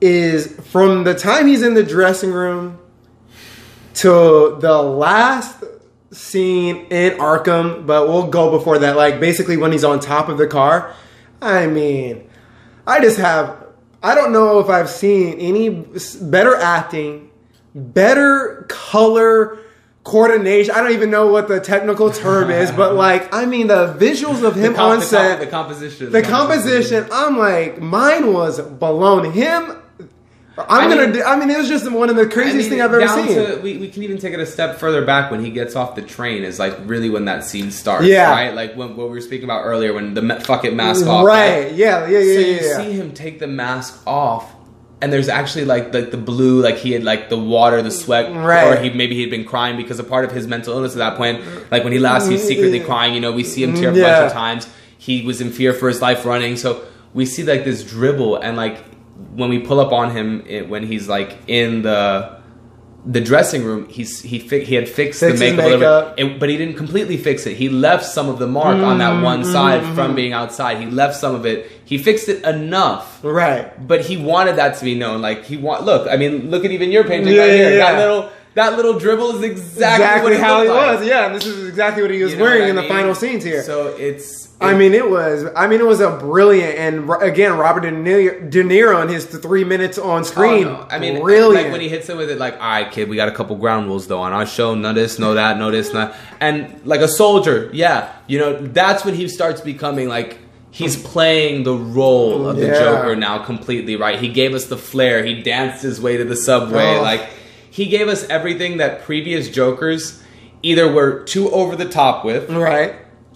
is 0.01 0.49
from 0.71 1.05
the 1.05 1.15
time 1.15 1.47
he's 1.47 1.63
in 1.63 1.75
the 1.75 1.85
dressing 1.85 2.33
room 2.33 2.79
to 3.95 4.57
the 4.61 4.83
last 4.83 5.63
scene 6.11 6.87
in 6.87 7.19
Arkham, 7.19 7.87
but 7.87 8.09
we'll 8.09 8.29
go 8.29 8.51
before 8.51 8.79
that. 8.79 8.97
Like 8.97 9.21
basically 9.21 9.57
when 9.57 9.73
he's 9.73 9.85
on 9.85 10.01
top 10.01 10.29
of 10.29 10.39
the 10.39 10.47
car. 10.47 10.95
I 11.41 11.67
mean, 11.67 12.29
I 12.87 13.01
just 13.01 13.19
have. 13.19 13.63
I 14.03 14.15
don't 14.15 14.33
know 14.33 14.59
if 14.59 14.69
I've 14.69 14.91
seen 14.91 15.39
any 15.39 15.71
better 16.21 16.55
acting, 16.57 17.31
better 17.75 18.67
color 18.69 19.59
coordination. 20.05 20.75
I 20.75 20.83
don't 20.83 20.93
even 20.93 21.11
know 21.11 21.29
what 21.29 21.49
the 21.49 21.59
technical 21.59 22.11
term 22.11 22.51
is, 22.51 22.71
but 22.71 22.95
like, 23.07 23.33
I 23.33 23.47
mean, 23.47 23.69
the 23.69 23.95
visuals 23.95 24.43
of 24.43 24.55
him 24.55 24.75
comp- 24.75 24.93
on 24.93 25.01
the, 25.01 25.05
set, 25.07 25.39
comp- 25.39 25.41
the 25.41 25.51
composition, 25.51 26.13
the 26.13 26.23
composition. 26.23 27.09
I'm 27.11 27.39
like, 27.39 27.81
mine 27.81 28.33
was 28.33 28.61
blown. 28.61 29.33
Him. 29.33 29.81
I'm 30.57 30.65
I 30.69 30.89
gonna. 30.89 31.03
mean- 31.09 31.13
do, 31.13 31.23
I 31.25 31.37
mean, 31.37 31.51
it 31.51 31.59
was 31.59 31.69
just 31.69 31.91
one 31.91 32.09
of 32.11 32.17
the 32.17 32.23
I 32.23 32.27
craziest 32.27 32.71
mean, 32.71 32.79
things 32.79 32.83
I've 32.83 32.95
ever 32.95 33.09
seen. 33.09 33.27
To, 33.35 33.61
we, 33.61 33.77
we 33.79 33.89
can 33.89 34.05
even 34.05 34.19
take 34.19 34.35
it 34.35 34.41
a 34.41 34.47
step 34.47 34.79
further 34.79 35.05
back 35.05 35.31
when 35.33 35.45
he 35.45 35.51
gets 35.51 35.75
off 35.75 35.97
the 35.97 36.03
train 36.03 36.45
is 36.45 36.61
like 36.61 36.77
really 36.85 37.11
when 37.11 37.25
that 37.25 37.45
scene 37.45 37.73
starts. 37.73 38.07
Yeah. 38.07 38.31
Right? 38.31 38.55
Like 38.55 38.75
when, 38.77 38.97
what 38.97 39.09
we 39.09 39.15
were 39.15 39.21
speaking 39.21 39.45
about 39.45 39.65
earlier 39.65 39.93
when 39.93 40.15
the 40.15 40.23
ma- 40.23 40.39
fuck 40.39 40.65
it 40.65 40.73
mask 40.75 41.07
off. 41.07 41.27
right? 41.27 41.73
Yeah. 41.73 42.07
Yeah. 42.07 42.19
Yeah. 42.19 42.35
So 42.35 42.41
yeah, 42.41 42.47
you 42.47 42.61
yeah. 42.69 42.77
see 42.77 42.93
him 42.93 43.13
take 43.13 43.41
the 43.41 43.49
mask 43.49 44.01
off, 44.07 44.55
and 45.01 45.13
there's 45.13 45.29
actually 45.29 45.65
like 45.65 45.93
like 45.93 46.13
the 46.13 46.17
blue, 46.17 46.63
like 46.63 46.77
he 46.77 46.93
had 46.93 47.03
like 47.03 47.31
the 47.31 47.39
water, 47.39 47.83
the 47.83 47.91
sweat, 47.91 48.33
Right. 48.33 48.69
or 48.69 48.81
he 48.81 48.91
maybe 48.91 49.17
he'd 49.17 49.31
been 49.31 49.45
crying 49.45 49.77
because 49.77 49.99
a 49.99 50.05
part 50.05 50.25
of 50.25 50.31
his 50.31 50.47
mental 50.47 50.75
illness 50.75 50.93
at 50.93 50.99
that 50.99 51.17
point, 51.17 51.43
like 51.73 51.83
when 51.83 51.93
he 51.93 51.99
laughs, 51.99 52.29
he's 52.29 52.47
secretly 52.47 52.79
mm-hmm. 52.79 52.87
crying. 52.87 53.15
You 53.15 53.21
know, 53.21 53.33
we 53.33 53.43
see 53.43 53.65
him 53.65 53.75
tear 53.75 53.91
up 53.91 53.97
a 53.97 54.01
bunch 54.01 54.27
of 54.29 54.33
times. 54.33 54.69
He 54.99 55.27
was 55.27 55.41
in 55.41 55.51
fear 55.51 55.73
for 55.73 55.89
his 55.89 56.01
life 56.01 56.25
running, 56.25 56.57
so 56.57 56.87
we 57.13 57.27
see 57.27 57.43
like 57.43 57.65
this 57.65 57.83
dribble, 57.83 58.37
and 58.37 58.57
like 58.57 58.79
when 59.35 59.51
we 59.51 59.59
pull 59.61 59.81
up 59.81 59.93
on 59.93 60.11
him 60.11 60.43
it, 60.47 60.69
when 60.69 60.87
he's 60.87 61.09
like 61.09 61.37
in 61.47 61.83
the 61.83 62.43
the 63.07 63.21
dressing 63.21 63.63
room, 63.65 63.87
he's 63.91 64.23
he 64.23 64.39
fi- 64.39 64.65
he 64.65 64.75
had 64.75 64.89
fixed 64.89 65.21
Fixed 65.21 65.39
the 65.39 65.51
makeup, 65.51 65.59
a 65.59 65.69
little 65.69 65.79
makeup. 65.79 66.17
bit, 66.17 66.27
it- 66.27 66.41
but 66.41 66.49
he 66.49 66.57
didn't 66.57 66.77
completely 66.77 67.19
fix 67.19 67.47
it. 67.47 67.55
He 67.55 67.69
left 67.69 68.05
some 68.07 68.31
of 68.31 68.39
the 68.39 68.47
mark 68.47 68.79
on 68.79 68.97
that 68.99 69.23
one 69.23 69.43
mm-hmm. 69.43 69.53
side 69.53 69.83
mm-hmm. 69.83 69.95
from 69.95 70.15
being 70.15 70.33
outside. 70.33 70.79
He 70.79 70.87
left 70.87 71.15
some 71.17 71.35
of 71.35 71.45
it. 71.45 71.71
He 71.85 71.99
fixed 71.99 72.31
it 72.31 72.43
enough, 72.45 73.21
Right. 73.23 73.87
but 73.87 74.01
he 74.01 74.17
wanted 74.17 74.57
that 74.57 74.79
to 74.79 74.85
be 74.87 74.95
known. 74.95 75.21
Like 75.21 75.45
he 75.45 75.59
want 75.59 75.85
look. 75.85 76.09
I 76.11 76.17
mean, 76.17 76.51
look 76.51 76.65
at 76.65 76.71
even 76.71 76.91
your 76.91 77.05
painting 77.05 77.35
Yeah, 77.35 77.43
right 77.43 77.51
here. 77.51 77.71
yeah, 77.77 77.93
That 77.93 77.99
little 77.99 78.31
that 78.55 78.77
little 78.77 78.99
dribble 78.99 79.37
is 79.37 79.43
exactly, 79.43 80.03
Exactly, 80.05 80.23
what 80.23 80.33
it 80.33 80.41
how 80.41 80.63
he 80.63 80.69
like. 80.71 80.99
was. 81.01 81.07
Yeah, 81.07 81.27
and 81.27 81.35
this 81.35 81.45
is 81.45 81.69
exactly 81.69 82.01
what 82.03 82.11
he 82.11 82.23
was 82.23 82.33
You 82.33 82.39
know 82.39 82.45
wearing 82.45 82.69
in 82.71 82.77
the 82.77 82.83
mean? 82.83 82.91
final 82.91 83.15
scenes 83.15 83.45
here. 83.45 83.63
So 83.65 83.89
it's. 83.99 84.44
I 84.61 84.73
mean, 84.75 84.95
it 84.95 85.11
was. 85.11 85.45
I 85.55 85.67
mean, 85.67 85.81
it 85.81 85.87
was 85.87 86.01
a 86.01 86.11
brilliant 86.17 86.79
and 86.79 87.11
again, 87.23 87.59
Robert 87.59 87.81
De 87.81 87.91
Niro, 87.91 88.49
De 88.51 88.63
Niro 88.63 88.97
on 88.97 89.09
his 89.09 89.27
three 89.27 89.65
minutes 89.65 89.99
on 89.99 90.21
Oh, 90.21 90.23
screen. 90.25 90.65
no. 90.65 90.87
I 90.91 90.99
mean, 90.99 91.21
brilliant. 91.21 91.65
like 91.65 91.73
when 91.73 91.81
he 91.83 91.89
hits 91.89 92.09
it 92.09 92.17
with 92.17 92.31
it, 92.31 92.39
like, 92.39 92.55
all 92.55 92.61
right, 92.61 92.91
kid, 92.91 93.09
we 93.09 93.17
got 93.17 93.29
a 93.29 93.33
couple 93.33 93.57
ground 93.57 93.89
rules 93.89 94.07
though 94.07 94.21
on 94.21 94.33
our 94.33 94.47
show. 94.47 94.75
No 94.75 94.93
this, 94.93 95.19
no 95.19 95.35
that, 95.35 95.59
no 95.59 95.71
this, 95.71 95.93
no. 95.93 96.15
And 96.41 96.81
like 96.87 97.01
a 97.01 97.09
soldier, 97.09 97.69
yeah, 97.75 98.13
you 98.27 98.39
know, 98.39 98.55
that's 98.59 99.05
when 99.05 99.15
he 99.15 99.29
starts 99.29 99.61
becoming 99.61 100.09
like 100.09 100.39
he's 100.71 100.97
playing 101.01 101.65
the 101.65 101.75
role 101.75 102.49
of 102.49 102.57
the 102.57 102.67
Yeah. 102.69 102.79
Joker 102.79 103.17
now 103.17 103.39
completely. 103.45 103.97
Right? 103.97 104.19
He 104.19 104.29
gave 104.29 104.55
us 104.55 104.67
the 104.67 104.79
flair. 104.79 105.25
He 105.25 105.43
danced 105.43 105.83
his 105.83 106.01
way 106.01 106.17
to 106.17 106.25
the 106.25 106.37
subway. 106.37 106.97
Oh. 106.97 107.03
Like 107.03 107.29
he 107.71 107.87
gave 107.87 108.09
us 108.09 108.27
everything 108.31 108.79
that 108.79 109.03
previous 109.03 109.49
Jokers 109.51 110.23
either 110.63 110.91
were 110.91 111.23
too 111.25 111.51
over 111.51 111.77
the 111.77 111.85
top 111.89 112.25
with 112.25 112.49
right? 112.51 112.95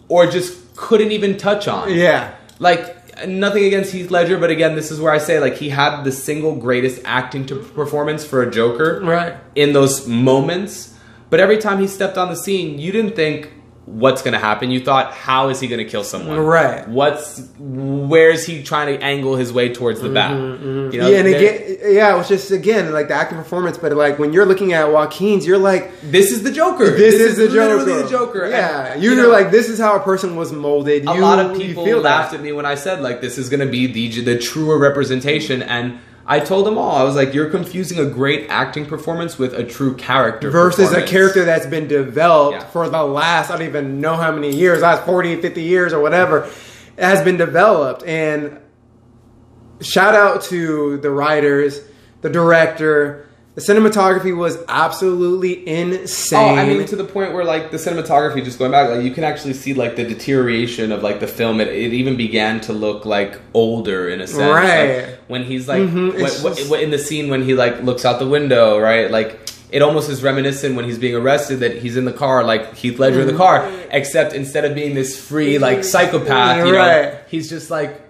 or 0.08 0.26
just 0.26 0.67
couldn't 0.78 1.10
even 1.12 1.36
touch 1.36 1.66
on 1.66 1.92
Yeah, 1.92 2.34
like 2.60 3.26
nothing 3.26 3.64
against 3.64 3.92
Heath 3.92 4.12
Ledger, 4.12 4.38
but 4.38 4.48
again, 4.50 4.76
this 4.76 4.92
is 4.92 5.00
where 5.00 5.12
I 5.12 5.18
say 5.18 5.40
like 5.40 5.56
he 5.56 5.70
had 5.70 6.04
the 6.04 6.12
single 6.12 6.54
greatest 6.54 7.02
acting 7.04 7.44
to 7.46 7.56
performance 7.56 8.24
for 8.24 8.42
a 8.42 8.50
Joker 8.50 9.00
Right. 9.02 9.34
in 9.56 9.72
those 9.72 10.06
moments. 10.06 10.94
But 11.30 11.40
every 11.40 11.58
time 11.58 11.80
he 11.80 11.88
stepped 11.88 12.16
on 12.16 12.28
the 12.28 12.36
scene, 12.36 12.78
you 12.78 12.92
didn't 12.92 13.16
think 13.16 13.50
what's 13.88 14.22
going 14.22 14.32
to 14.32 14.38
happen. 14.38 14.70
You 14.70 14.84
thought, 14.84 15.12
how 15.12 15.48
is 15.48 15.60
he 15.60 15.66
going 15.68 15.78
to 15.78 15.84
kill 15.90 16.04
someone? 16.04 16.38
Right. 16.38 16.86
What's 16.88 17.40
where 17.58 18.30
is 18.30 18.44
he 18.46 18.62
trying 18.62 18.96
to 18.96 19.02
angle 19.02 19.36
his 19.36 19.52
way 19.52 19.72
towards 19.72 20.00
the 20.00 20.10
bat? 20.10 20.32
You 20.32 20.36
know, 20.36 20.58
Mm-hmm, 20.58 20.94
yeah, 20.94 21.18
and 21.18 21.28
again, 21.28 21.78
yeah, 21.94 22.14
it 22.14 22.18
was 22.18 22.28
just 22.28 22.50
again 22.50 22.92
like 22.92 23.08
the 23.08 23.14
acting 23.14 23.38
performance. 23.38 23.78
But 23.78 23.92
like 23.92 24.18
when 24.18 24.32
you're 24.32 24.46
looking 24.46 24.72
at 24.72 24.90
Joaquin's, 24.92 25.46
you're 25.46 25.58
like, 25.58 25.90
this 26.02 26.30
is 26.30 26.42
the 26.42 26.50
Joker. 26.52 26.90
this, 26.90 27.14
is, 27.14 27.36
the 27.36 27.48
Joker. 27.48 27.84
the 28.02 28.08
Joker. 28.08 28.42
And, 28.44 28.52
Yeah, 28.52 28.94
you 28.96 29.12
you're 29.14 29.22
know, 29.24 29.30
like, 29.30 29.50
this 29.50 29.68
is 29.68 29.78
how 29.78 29.96
a 29.96 30.00
person 30.00 30.36
was 30.36 30.52
molded. 30.52 31.04
a 31.06 31.14
lot 31.14 31.38
of 31.38 31.56
people 31.56 31.84
laughed 32.00 32.32
that. 32.32 32.38
at 32.38 32.42
me 32.42 32.52
when 32.52 32.66
I 32.66 32.74
said 32.74 33.00
like 33.00 33.20
this 33.20 33.38
is 33.38 33.48
going 33.48 33.60
to 33.60 33.70
be 33.70 33.86
the 33.86 34.20
the 34.22 34.38
truer 34.38 34.78
representation, 34.78 35.62
and 35.62 35.98
I 36.30 36.40
told 36.40 36.66
them 36.66 36.76
all 36.76 36.94
I 36.94 37.04
was 37.04 37.16
like, 37.16 37.32
you're 37.32 37.48
confusing 37.48 37.98
a 37.98 38.04
great 38.04 38.50
acting 38.50 38.84
performance 38.84 39.38
with 39.38 39.54
a 39.54 39.64
true 39.64 39.96
character 39.96 40.50
versus 40.50 40.92
a 40.92 41.02
character 41.06 41.44
that's 41.46 41.64
been 41.66 41.88
developed 41.88 42.58
Yeah. 42.58 42.64
for 42.66 42.88
the 42.90 43.02
last 43.02 43.50
I 43.50 43.56
don't 43.56 43.66
even 43.66 44.00
know 44.02 44.14
how 44.14 44.30
many 44.30 44.54
years, 44.54 44.82
last 44.82 45.04
40, 45.06 45.40
50 45.40 45.62
years 45.62 45.92
or 45.94 46.00
whatever, 46.00 46.46
has 46.98 47.22
been 47.24 47.38
developed. 47.38 48.02
And 48.04 48.58
shout 49.80 50.14
out 50.14 50.42
to 50.44 50.98
the 50.98 51.10
writers, 51.10 51.80
the 52.20 52.28
director. 52.28 53.27
The 53.58 53.74
cinematography 53.74 54.36
was 54.36 54.56
absolutely 54.68 55.66
insane. 55.68 56.38
Oh, 56.38 56.60
I 56.60 56.64
mean, 56.64 56.86
to 56.86 56.94
the 56.94 57.02
point 57.02 57.32
where 57.32 57.44
like 57.44 57.72
the 57.72 57.76
cinematography, 57.76 58.44
just 58.44 58.56
going 58.56 58.70
back, 58.70 58.88
like 58.88 59.02
you 59.02 59.10
can 59.10 59.24
actually 59.24 59.54
see 59.54 59.74
like 59.74 59.96
the 59.96 60.04
deterioration 60.04 60.92
of 60.92 61.02
like 61.02 61.18
the 61.18 61.26
film. 61.26 61.60
It, 61.60 61.66
it 61.66 61.92
even 61.92 62.16
began 62.16 62.60
to 62.62 62.72
look 62.72 63.04
like 63.04 63.40
older 63.54 64.08
in 64.10 64.20
a 64.20 64.28
sense. 64.28 64.38
Right. 64.38 65.06
Like, 65.08 65.18
when 65.26 65.42
he's 65.42 65.66
like 65.66 65.82
Mhm, 65.82 66.12
when- 66.14 66.24
it's 66.24 66.40
just- 66.40 66.70
when- 66.70 66.80
in 66.82 66.90
the 66.92 66.98
scene 67.00 67.30
when 67.30 67.42
he 67.42 67.54
like 67.54 67.82
looks 67.82 68.04
out 68.04 68.20
the 68.20 68.28
window, 68.28 68.78
right? 68.78 69.10
Like 69.10 69.40
it 69.72 69.82
almost 69.82 70.08
is 70.08 70.22
reminiscent 70.22 70.76
when 70.76 70.84
he's 70.84 70.98
being 70.98 71.16
arrested 71.16 71.58
that 71.58 71.78
he's 71.78 71.96
in 71.96 72.04
the 72.04 72.12
car, 72.12 72.44
like 72.44 72.76
Heath 72.76 73.00
Ledger 73.00 73.22
in 73.22 73.26
the 73.26 73.34
car, 73.36 73.68
except 73.90 74.34
instead 74.34 74.64
of 74.66 74.76
being 74.76 74.94
this 74.94 75.18
free 75.18 75.58
like 75.58 75.82
psychopath, 75.82 76.64
you 76.64 76.72
know, 76.74 76.78
Right. 76.78 77.14
he's 77.28 77.50
just 77.50 77.70
like 77.72 78.00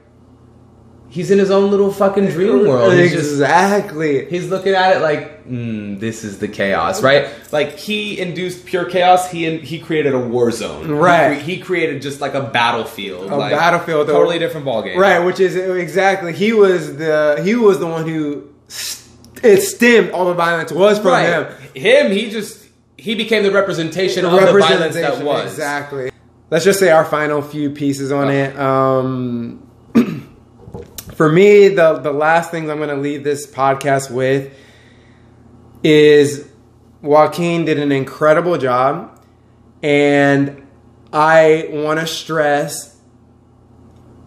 he's 1.11 1.31
in 1.31 1.39
his 1.39 1.51
own 1.51 1.71
little 1.71 1.93
fucking 1.93 2.27
dream 2.27 2.67
world. 2.69 2.93
He's 2.95 3.13
just 3.13 3.31
exactly. 3.33 4.29
He's 4.29 4.49
looking 4.49 4.75
at 4.75 4.97
it 4.97 5.01
like, 5.01 5.47
mm, 5.47 5.99
this 5.99 6.25
is 6.25 6.39
the 6.39 6.49
chaos, 6.49 7.03
right? 7.03 7.29
Like 7.53 7.77
he 7.79 8.21
induced 8.21 8.67
pure 8.67 8.85
chaos. 8.85 9.31
He 9.31 9.59
he 9.59 9.79
created 9.79 10.15
a 10.15 10.19
war 10.19 10.51
zone, 10.51 10.91
Right. 10.91 11.41
He, 11.41 11.55
he 11.57 11.61
created 11.61 12.03
just 12.03 12.21
like 12.21 12.35
a 12.35 12.43
battlefield, 12.43 13.31
A 13.31 13.37
like, 13.37 13.53
battlefield, 13.53 14.09
though. 14.09 14.15
totally 14.15 14.39
different 14.39 14.67
ballgame, 14.67 14.97
Right, 14.97 15.21
which 15.21 15.41
is 15.41 15.57
exactly 15.57 16.33
he 16.33 16.53
was 16.53 16.97
the 16.97 17.41
he 17.45 17.55
was 17.55 17.79
the 17.79 17.87
one 17.87 18.07
who 18.09 18.49
st- 18.69 19.07
it 19.45 19.61
stemmed 19.63 20.11
all 20.11 20.27
the 20.27 20.35
violence 20.35 20.73
was 20.73 20.99
from 20.99 21.09
Right. 21.13 21.27
him. 21.29 21.47
Him, 21.75 22.13
he 22.13 22.29
just 22.31 22.67
he 22.97 23.15
became 23.15 23.45
the 23.45 23.53
representation 23.53 24.25
of 24.25 24.33
the 24.33 24.39
violence 24.59 24.95
that 24.97 25.23
was. 25.25 25.53
exactly. 25.53 26.11
Let's 26.51 26.65
just 26.65 26.81
say 26.81 26.91
our 26.91 27.05
final 27.05 27.41
few 27.43 27.71
pieces 27.71 28.11
on 28.11 28.27
Oh. 28.29 28.31
it. 28.31 28.59
Um, 28.59 29.68
for 31.19 31.33
me, 31.33 31.67
the 31.67 31.95
the 31.95 32.13
last 32.13 32.53
things 32.53 32.71
I'm 32.71 32.77
going 32.77 32.91
to 32.91 32.95
leave 32.95 33.25
this 33.25 33.45
podcast 33.45 34.09
with 34.09 34.57
is 35.83 36.49
Joaquin 37.03 37.65
did 37.65 37.81
an 37.81 37.91
incredible 37.91 38.57
job, 38.57 39.21
and 39.83 40.65
I 41.13 41.71
want 41.73 41.99
to 41.99 42.07
stress, 42.07 42.97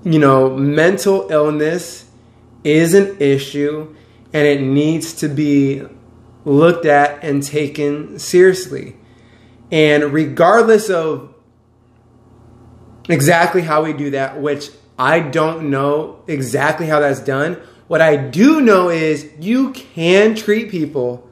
you 0.04 0.20
know, 0.20 0.50
mental 0.50 1.32
illness 1.32 2.12
is 2.66 2.94
an 2.94 3.16
issue, 3.22 3.96
and 4.34 4.46
it 4.46 4.60
needs 4.62 5.14
to 5.14 5.30
be 5.30 5.84
looked 6.44 6.86
at 6.86 7.24
and 7.24 7.42
taken 7.42 8.20
seriously. 8.20 8.98
And 9.72 10.12
regardless 10.12 10.90
of 10.90 11.34
exactly 13.08 13.62
how 13.62 13.82
we 13.82 13.94
do 13.94 14.10
that, 14.10 14.42
which 14.42 14.72
I 14.98 15.20
don't 15.20 15.70
know 15.70 16.24
exactly 16.28 16.88
how 16.88 17.00
that's 17.00 17.20
done, 17.20 17.62
what 17.92 18.00
I 18.00 18.16
do 18.16 18.62
know 18.62 18.90
is 18.90 19.30
you 19.40 19.74
can 19.74 20.34
treat 20.34 20.72
people 20.72 21.28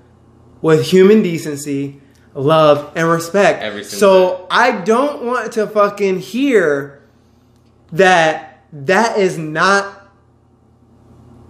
with 0.62 0.86
human 0.88 1.22
decency, 1.22 2.02
love, 2.34 2.92
and 2.98 3.08
respect. 3.08 3.64
Every 3.64 3.86
single 3.86 4.00
so 4.00 4.48
I 4.52 4.82
don't 4.82 5.24
want 5.24 5.54
to 5.54 5.68
fucking 5.68 6.20
hear 6.20 7.02
that 7.94 8.66
that 8.74 9.18
is 9.18 9.38
not. 9.38 9.96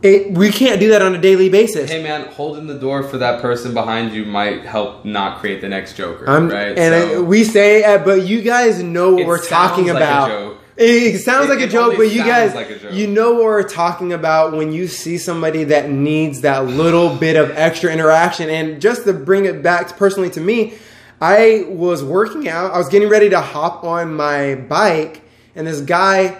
It, 0.03 0.37
we 0.37 0.51
can't 0.51 0.79
do 0.79 0.89
that 0.91 1.01
on 1.01 1.15
a 1.15 1.19
daily 1.19 1.49
basis. 1.49 1.89
Hey 1.89 2.03
man, 2.03 2.27
holding 2.27 2.67
the 2.67 2.77
door 2.77 3.01
for 3.01 3.17
that 3.17 3.41
person 3.41 3.73
behind 3.73 4.13
you 4.13 4.25
might 4.25 4.63
help 4.63 5.05
not 5.05 5.39
create 5.39 5.59
the 5.59 5.67
next 5.67 5.97
Joker, 5.97 6.29
I'm, 6.29 6.49
right? 6.49 6.77
And 6.77 7.09
So- 7.11 7.19
uh, 7.19 7.23
we 7.23 7.43
say, 7.43 7.81
but 8.05 8.27
you 8.27 8.43
guys 8.43 8.81
know 8.83 9.15
what 9.15 9.25
we're 9.25 9.43
talking 9.43 9.87
like 9.87 9.95
about. 9.95 10.57
It, 10.81 11.19
sounds 11.19 11.45
It- 11.45 11.49
like 11.49 11.59
a 11.59 11.67
joke, 11.67 11.97
but 11.97 12.09
you 12.09 12.23
guys, 12.23 12.55
like 12.55 12.93
you 12.93 13.07
know 13.07 13.33
what 13.33 13.43
we're 13.43 13.63
talking 13.63 14.13
about 14.13 14.53
when 14.53 14.71
you 14.71 14.87
see 14.87 15.17
somebody 15.17 15.65
that 15.65 15.89
needs 15.89 16.41
that 16.41 16.67
little 16.67 17.15
bit 17.15 17.35
of 17.35 17.51
extra 17.51 17.91
interaction. 17.91 18.49
And 18.49 18.81
just 18.81 19.03
to 19.03 19.11
bring 19.13 19.43
it 19.45 19.61
back 19.61 19.97
personally 19.97 20.29
to 20.31 20.39
me, 20.41 20.75
I 21.21 21.65
was 21.67 22.01
working 22.03 22.47
out. 22.47 22.71
I 22.71 22.77
was 22.77 22.87
getting 22.87 23.09
ready 23.09 23.29
to 23.29 23.41
hop 23.41 23.83
on 23.83 24.15
my 24.15 24.55
bike, 24.55 25.21
and 25.53 25.67
this 25.67 25.81
guy 25.81 26.37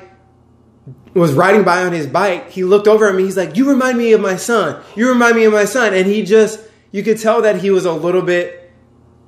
was 1.14 1.34
riding 1.34 1.64
by 1.64 1.84
on 1.84 1.92
his 1.92 2.08
bike. 2.08 2.50
He 2.50 2.64
looked 2.64 2.88
over 2.88 3.10
at 3.10 3.16
me. 3.16 3.24
He's 3.24 3.36
like, 3.36 3.58
"You 3.58 3.68
remind 3.70 3.98
me 3.98 4.14
of 4.14 4.22
my 4.22 4.38
son. 4.38 4.82
You 4.96 5.10
remind 5.10 5.36
me 5.36 5.44
of 5.44 5.52
my 5.52 5.66
son." 5.66 5.94
And 5.94 6.06
he 6.06 6.24
just, 6.24 6.62
you 6.92 7.04
could 7.04 7.20
tell 7.20 7.42
that 7.42 7.58
he 7.58 7.72
was 7.72 7.86
a 7.86 7.92
little 7.92 8.22
bit 8.22 8.72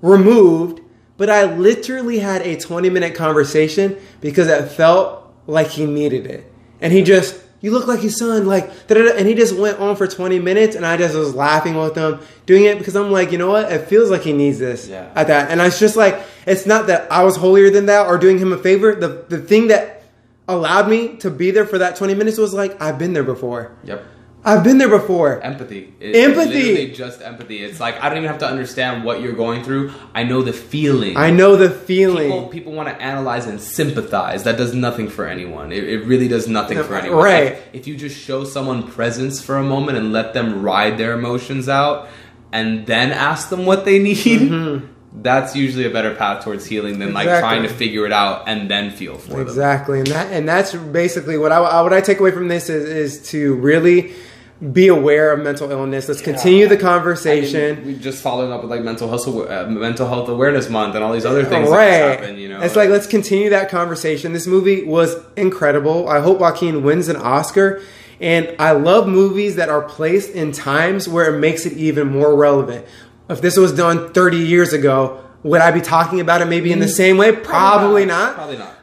removed. 0.02 0.81
But 1.22 1.30
I 1.30 1.44
literally 1.44 2.18
had 2.18 2.42
a 2.42 2.60
20 2.60 2.90
minute 2.90 3.14
conversation 3.14 3.96
because 4.22 4.48
it 4.48 4.70
felt 4.70 5.32
like 5.46 5.68
he 5.68 5.86
needed 5.86 6.26
it. 6.26 6.52
And 6.82 6.92
he 6.92 7.04
just 7.04 7.40
you 7.60 7.70
look 7.70 7.86
like 7.86 8.00
his 8.00 8.18
son, 8.18 8.48
like, 8.48 8.88
da-da-da," 8.88 9.14
and 9.16 9.28
he 9.28 9.36
just 9.36 9.56
went 9.56 9.78
on 9.78 9.96
for 9.96 10.08
20 10.08 10.40
minutes, 10.40 10.76
and 10.76 10.84
I 10.84 10.98
just 10.98 11.14
was 11.14 11.36
laughing 11.36 11.76
with 11.76 11.94
him, 11.96 12.18
doing 12.48 12.64
it 12.64 12.80
because 12.80 12.96
I'm 12.96 13.12
like, 13.12 13.32
you 13.32 13.38
know 13.38 13.50
what? 13.52 13.72
It 13.72 13.88
feels 13.88 14.10
like 14.10 14.24
he 14.24 14.34
needs 14.34 14.58
this 14.58 14.88
Yeah. 14.88 15.10
at 15.16 15.28
that. 15.28 15.52
And 15.52 15.62
it's 15.62 15.78
just 15.78 15.96
like, 15.96 16.20
it's 16.48 16.66
not 16.66 16.88
that 16.88 17.12
I 17.12 17.24
was 17.24 17.36
holier 17.36 17.70
than 17.70 17.86
that 17.86 18.08
or 18.08 18.18
doing 18.18 18.40
him 18.40 18.52
a 18.52 18.58
favor. 18.58 18.96
The, 18.96 19.24
the 19.30 19.38
thing 19.38 19.68
that 19.68 20.02
allowed 20.48 20.90
me 20.90 21.18
to 21.18 21.30
be 21.30 21.52
there 21.52 21.68
for 21.68 21.78
that 21.78 21.98
20 21.98 22.16
minutes 22.16 22.40
was 22.40 22.52
like, 22.52 22.82
I've 22.82 22.98
been 22.98 23.14
there 23.14 23.24
before. 23.24 23.74
Yep. 23.84 24.04
I've 24.44 24.64
been 24.64 24.80
there 24.80 24.90
before. 24.90 25.40
Empathy. 25.42 25.94
It- 26.00 26.16
Empathy. 26.16 26.92
Just 26.92 27.22
empathy. 27.22 27.64
It's 27.64 27.80
like 27.80 28.02
I 28.02 28.10
don't 28.10 28.18
even 28.18 28.30
have 28.30 28.40
to 28.40 28.48
understand 28.48 29.04
what 29.04 29.22
you're 29.22 29.34
going 29.34 29.64
through. 29.64 29.92
I 30.16 30.24
know 30.24 30.42
the 30.42 30.54
feeling. 30.54 31.16
I 31.16 31.30
know 31.30 31.56
the 31.56 31.70
feeling. 31.70 32.32
People, 32.32 32.48
people 32.48 32.74
want 32.74 32.90
to 32.90 33.00
analyze 33.00 33.46
and 33.46 33.62
sympathize. 33.62 34.44
That 34.44 34.58
does 34.58 34.74
nothing 34.74 35.10
for 35.10 35.28
anyone. 35.28 35.72
It, 35.72 35.84
it 35.84 36.06
really 36.06 36.28
does 36.28 36.48
nothing 36.48 36.82
for 36.84 36.96
anyone. 36.96 37.24
Right. 37.24 37.54
If, 37.54 37.60
if 37.74 37.88
you 37.88 37.96
just 37.96 38.20
show 38.20 38.44
someone 38.44 38.84
presence 38.88 39.42
for 39.42 39.58
a 39.58 39.64
moment 39.64 39.98
and 40.00 40.12
let 40.12 40.34
them 40.34 40.64
ride 40.64 40.98
their 40.98 41.14
emotions 41.14 41.70
out, 41.70 42.10
and 42.52 42.86
then 42.88 43.12
ask 43.12 43.50
them 43.50 43.66
what 43.68 43.86
they 43.86 44.00
need, 44.10 44.82
that's 45.14 45.56
usually 45.56 45.86
a 45.86 45.90
better 45.92 46.16
path 46.16 46.44
towards 46.44 46.66
healing 46.66 46.98
than 47.00 47.14
like 47.14 47.28
Mm-hmm. 47.28 47.40
Trying 47.42 47.64
to 47.64 47.70
figure 47.70 48.06
it 48.08 48.12
out 48.12 48.48
and 48.50 48.70
then 48.72 48.90
feel 48.92 49.18
for 49.18 49.32
them. 49.34 49.42
Exactly, 49.42 50.00
and 50.00 50.08
that 50.08 50.32
and 50.32 50.48
that's 50.50 50.74
basically 50.74 51.38
what 51.38 51.52
I 51.52 51.82
what 51.84 51.94
I 51.94 52.02
take 52.02 52.20
away 52.20 52.32
from 52.32 52.48
this 52.48 52.70
is 52.70 52.86
is 53.22 53.30
to 53.30 53.54
really 53.56 54.14
be 54.62 54.88
aware 54.90 55.32
of 55.32 55.40
mental 55.40 55.72
illness. 55.72 56.08
Let's 56.08 56.22
continue 56.22 56.68
the 56.68 56.78
conversation. 56.78 57.78
I 57.78 57.80
mean, 57.80 57.88
we 57.88 58.00
just 58.00 58.22
following 58.22 58.52
up 58.52 58.62
with 58.62 58.70
like 58.70 58.84
mental 58.84 59.10
health, 59.10 59.28
uh, 59.28 59.66
mental 59.68 60.08
health 60.08 60.30
awareness 60.30 60.70
month 60.70 60.94
and 60.94 61.04
all 61.04 61.14
these 61.14 61.26
other 61.26 61.44
things 61.44 61.68
right. 61.68 61.90
that 61.90 62.20
happen. 62.20 62.38
You 62.38 62.50
know, 62.50 62.62
It's 62.62 62.76
like 62.76 62.90
let's 62.90 63.08
continue 63.08 63.50
that 63.50 63.70
conversation. 63.70 64.34
This 64.34 64.46
movie 64.46 64.84
was 64.84 65.16
incredible. 65.36 66.08
I 66.08 66.20
hope 66.20 66.40
Joaquin 66.40 66.84
wins 66.84 67.08
an 67.08 67.16
Oscar. 67.16 67.82
And 68.20 68.56
I 68.60 68.74
love 68.74 69.08
movies 69.08 69.56
that 69.56 69.70
are 69.70 69.82
placed 69.82 70.30
in 70.32 70.52
times 70.52 71.10
where 71.10 71.34
it 71.34 71.40
makes 71.40 71.66
it 71.66 71.74
even 71.74 72.08
more 72.08 72.36
relevant. 72.36 72.86
If 73.30 73.42
this 73.42 73.58
was 73.58 73.74
done 73.74 74.14
30 74.14 74.38
years 74.38 74.74
ago, 74.74 75.24
would 75.42 75.62
I 75.62 75.72
be 75.72 75.82
talking 75.82 76.20
about 76.20 76.42
it 76.42 76.46
maybe 76.46 76.72
in 76.72 76.78
the 76.78 76.88
same 76.88 77.18
way? 77.18 77.32
Probably 77.36 78.06
not. 78.06 78.36
Probably 78.36 78.58
not. 78.58 78.76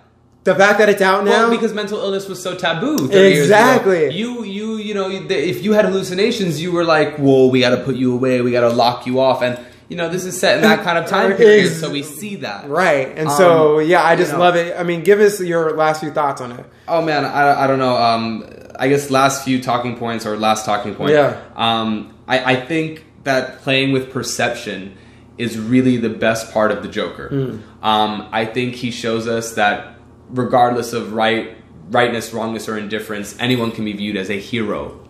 The 0.45 0.55
fact 0.55 0.79
that 0.79 0.89
it's 0.89 1.03
out 1.03 1.25
now. 1.25 1.31
Well, 1.31 1.51
because 1.51 1.75
mental 1.75 1.99
illness 1.99 2.27
was 2.29 2.43
so 2.43 2.57
taboo. 2.57 2.97
30 2.97 3.13
years 3.13 3.33
ago. 3.35 3.43
Exactly. 3.43 4.11
You, 4.17 4.45
you, 4.45 4.77
you 4.77 4.95
know, 4.95 5.11
if 5.11 5.63
you 5.63 5.73
had 5.73 5.85
hallucinations, 5.85 6.63
you 6.63 6.73
were 6.73 6.85
like, 6.85 7.17
"Whoa, 7.19 7.49
we 7.49 7.61
got 7.61 7.71
to 7.71 7.83
put 7.83 7.97
you 7.97 8.15
away. 8.15 8.41
We 8.41 8.53
got 8.53 8.63
to 8.63 8.71
lock 8.71 9.07
you 9.07 9.21
off." 9.21 9.43
And 9.43 9.59
you 9.89 9.97
know, 9.97 10.09
this 10.09 10.25
is 10.25 10.39
set 10.39 10.57
in 10.57 10.63
that 10.63 10.85
kind 10.85 10.99
of 10.99 11.07
time 11.07 11.35
period, 11.37 11.73
so 11.73 11.91
we 11.91 12.03
see 12.03 12.37
that. 12.37 12.69
Right. 12.69 13.09
And 13.17 13.31
so, 13.31 13.81
Um, 13.81 13.87
yeah, 13.89 14.03
I 14.05 14.17
just 14.17 14.33
you 14.33 14.39
know. 14.39 14.45
love 14.45 14.55
it. 14.57 14.79
I 14.79 14.83
mean, 14.83 15.03
give 15.03 15.19
us 15.21 15.41
your 15.41 15.77
last 15.77 16.01
few 16.01 16.11
thoughts 16.11 16.41
on 16.43 16.53
it. 16.53 16.65
Oh 16.87 17.03
man, 17.03 17.25
I, 17.25 17.65
I 17.65 17.67
don't 17.67 17.79
know. 17.79 17.97
Um, 17.97 18.45
I 18.79 18.89
guess 18.89 19.11
last 19.11 19.45
few 19.45 19.63
talking 19.63 19.97
points 19.97 20.25
or 20.27 20.37
last 20.37 20.65
talking 20.67 20.95
point. 20.95 21.13
Yeah. 21.13 21.41
Um, 21.57 22.15
I, 22.27 22.53
I 22.53 22.57
think 22.67 23.05
that 23.25 23.59
playing 23.63 23.93
with 23.93 24.11
perception 24.13 24.95
is 25.39 25.59
really 25.59 25.97
the 25.97 26.11
best 26.11 26.53
part 26.53 26.71
of 26.71 26.83
the 26.83 26.89
Joker. 26.89 27.29
Hmm. 27.29 27.85
Um, 27.85 28.29
I 28.33 28.45
think 28.45 28.75
he 28.75 28.91
shows 28.91 29.27
us 29.27 29.55
that 29.55 29.95
regardless 30.31 30.93
of 30.93 31.13
right, 31.13 31.57
rightness, 31.91 32.33
wrongness, 32.33 32.69
or 32.69 32.77
indifference, 32.79 33.37
anyone 33.39 33.71
can 33.73 33.85
be 33.85 33.93
viewed 33.93 34.17
as 34.17 34.31
a 34.31 34.39
hero 34.39 35.01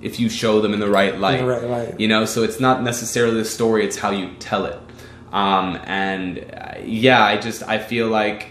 if 0.00 0.18
you 0.18 0.28
show 0.28 0.60
them 0.60 0.72
in 0.72 0.80
the 0.80 0.88
right 0.90 1.18
light. 1.18 1.40
In 1.40 1.46
the 1.46 1.52
right 1.52 1.62
light. 1.64 2.00
You 2.00 2.08
know, 2.08 2.24
so 2.24 2.42
it's 2.42 2.60
not 2.60 2.82
necessarily 2.82 3.36
the 3.38 3.44
story; 3.44 3.84
it's 3.84 3.96
how 3.98 4.10
you 4.10 4.34
tell 4.38 4.64
it. 4.66 4.78
Um, 5.32 5.78
and 5.84 6.38
uh, 6.38 6.78
yeah, 6.84 7.22
I 7.24 7.36
just 7.36 7.62
I 7.62 7.78
feel 7.78 8.08
like 8.08 8.48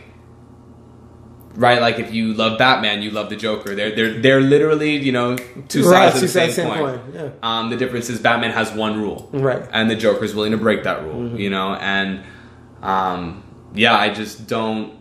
right? 1.56 1.82
Like 1.82 2.00
if 2.00 2.14
you 2.14 2.34
love 2.34 2.58
Batman, 2.58 3.02
you 3.02 3.12
love 3.12 3.30
the 3.30 3.36
Joker. 3.36 3.76
They're 3.76 3.94
they're 3.96 4.20
they're 4.22 4.42
literally 4.42 4.96
you 4.98 5.12
know 5.12 5.36
two 5.68 5.84
Right, 5.84 6.12
sides 6.12 6.16
of 6.16 6.22
the 6.22 6.28
same, 6.28 6.52
same 6.52 6.68
coin. 6.68 6.78
coin, 7.00 7.12
yeah. 7.14 7.30
Um, 7.44 7.70
the 7.70 7.78
difference 7.78 8.10
is 8.10 8.20
Batman 8.20 8.52
has 8.52 8.72
one 8.72 9.00
rule, 9.02 9.30
Right. 9.34 9.58
Mm-hmm. 9.62 9.70
And 9.74 9.90
the 9.92 9.96
Joker's 9.96 10.34
willing 10.36 10.52
to 10.52 10.58
break 10.58 10.84
that 10.84 11.04
rule, 11.04 11.38
you 11.40 11.50
know. 11.50 11.74
And 11.76 12.24
um, 12.82 13.44
yeah, 13.74 13.96
I 13.96 14.14
just 14.14 14.48
don't. 14.48 14.98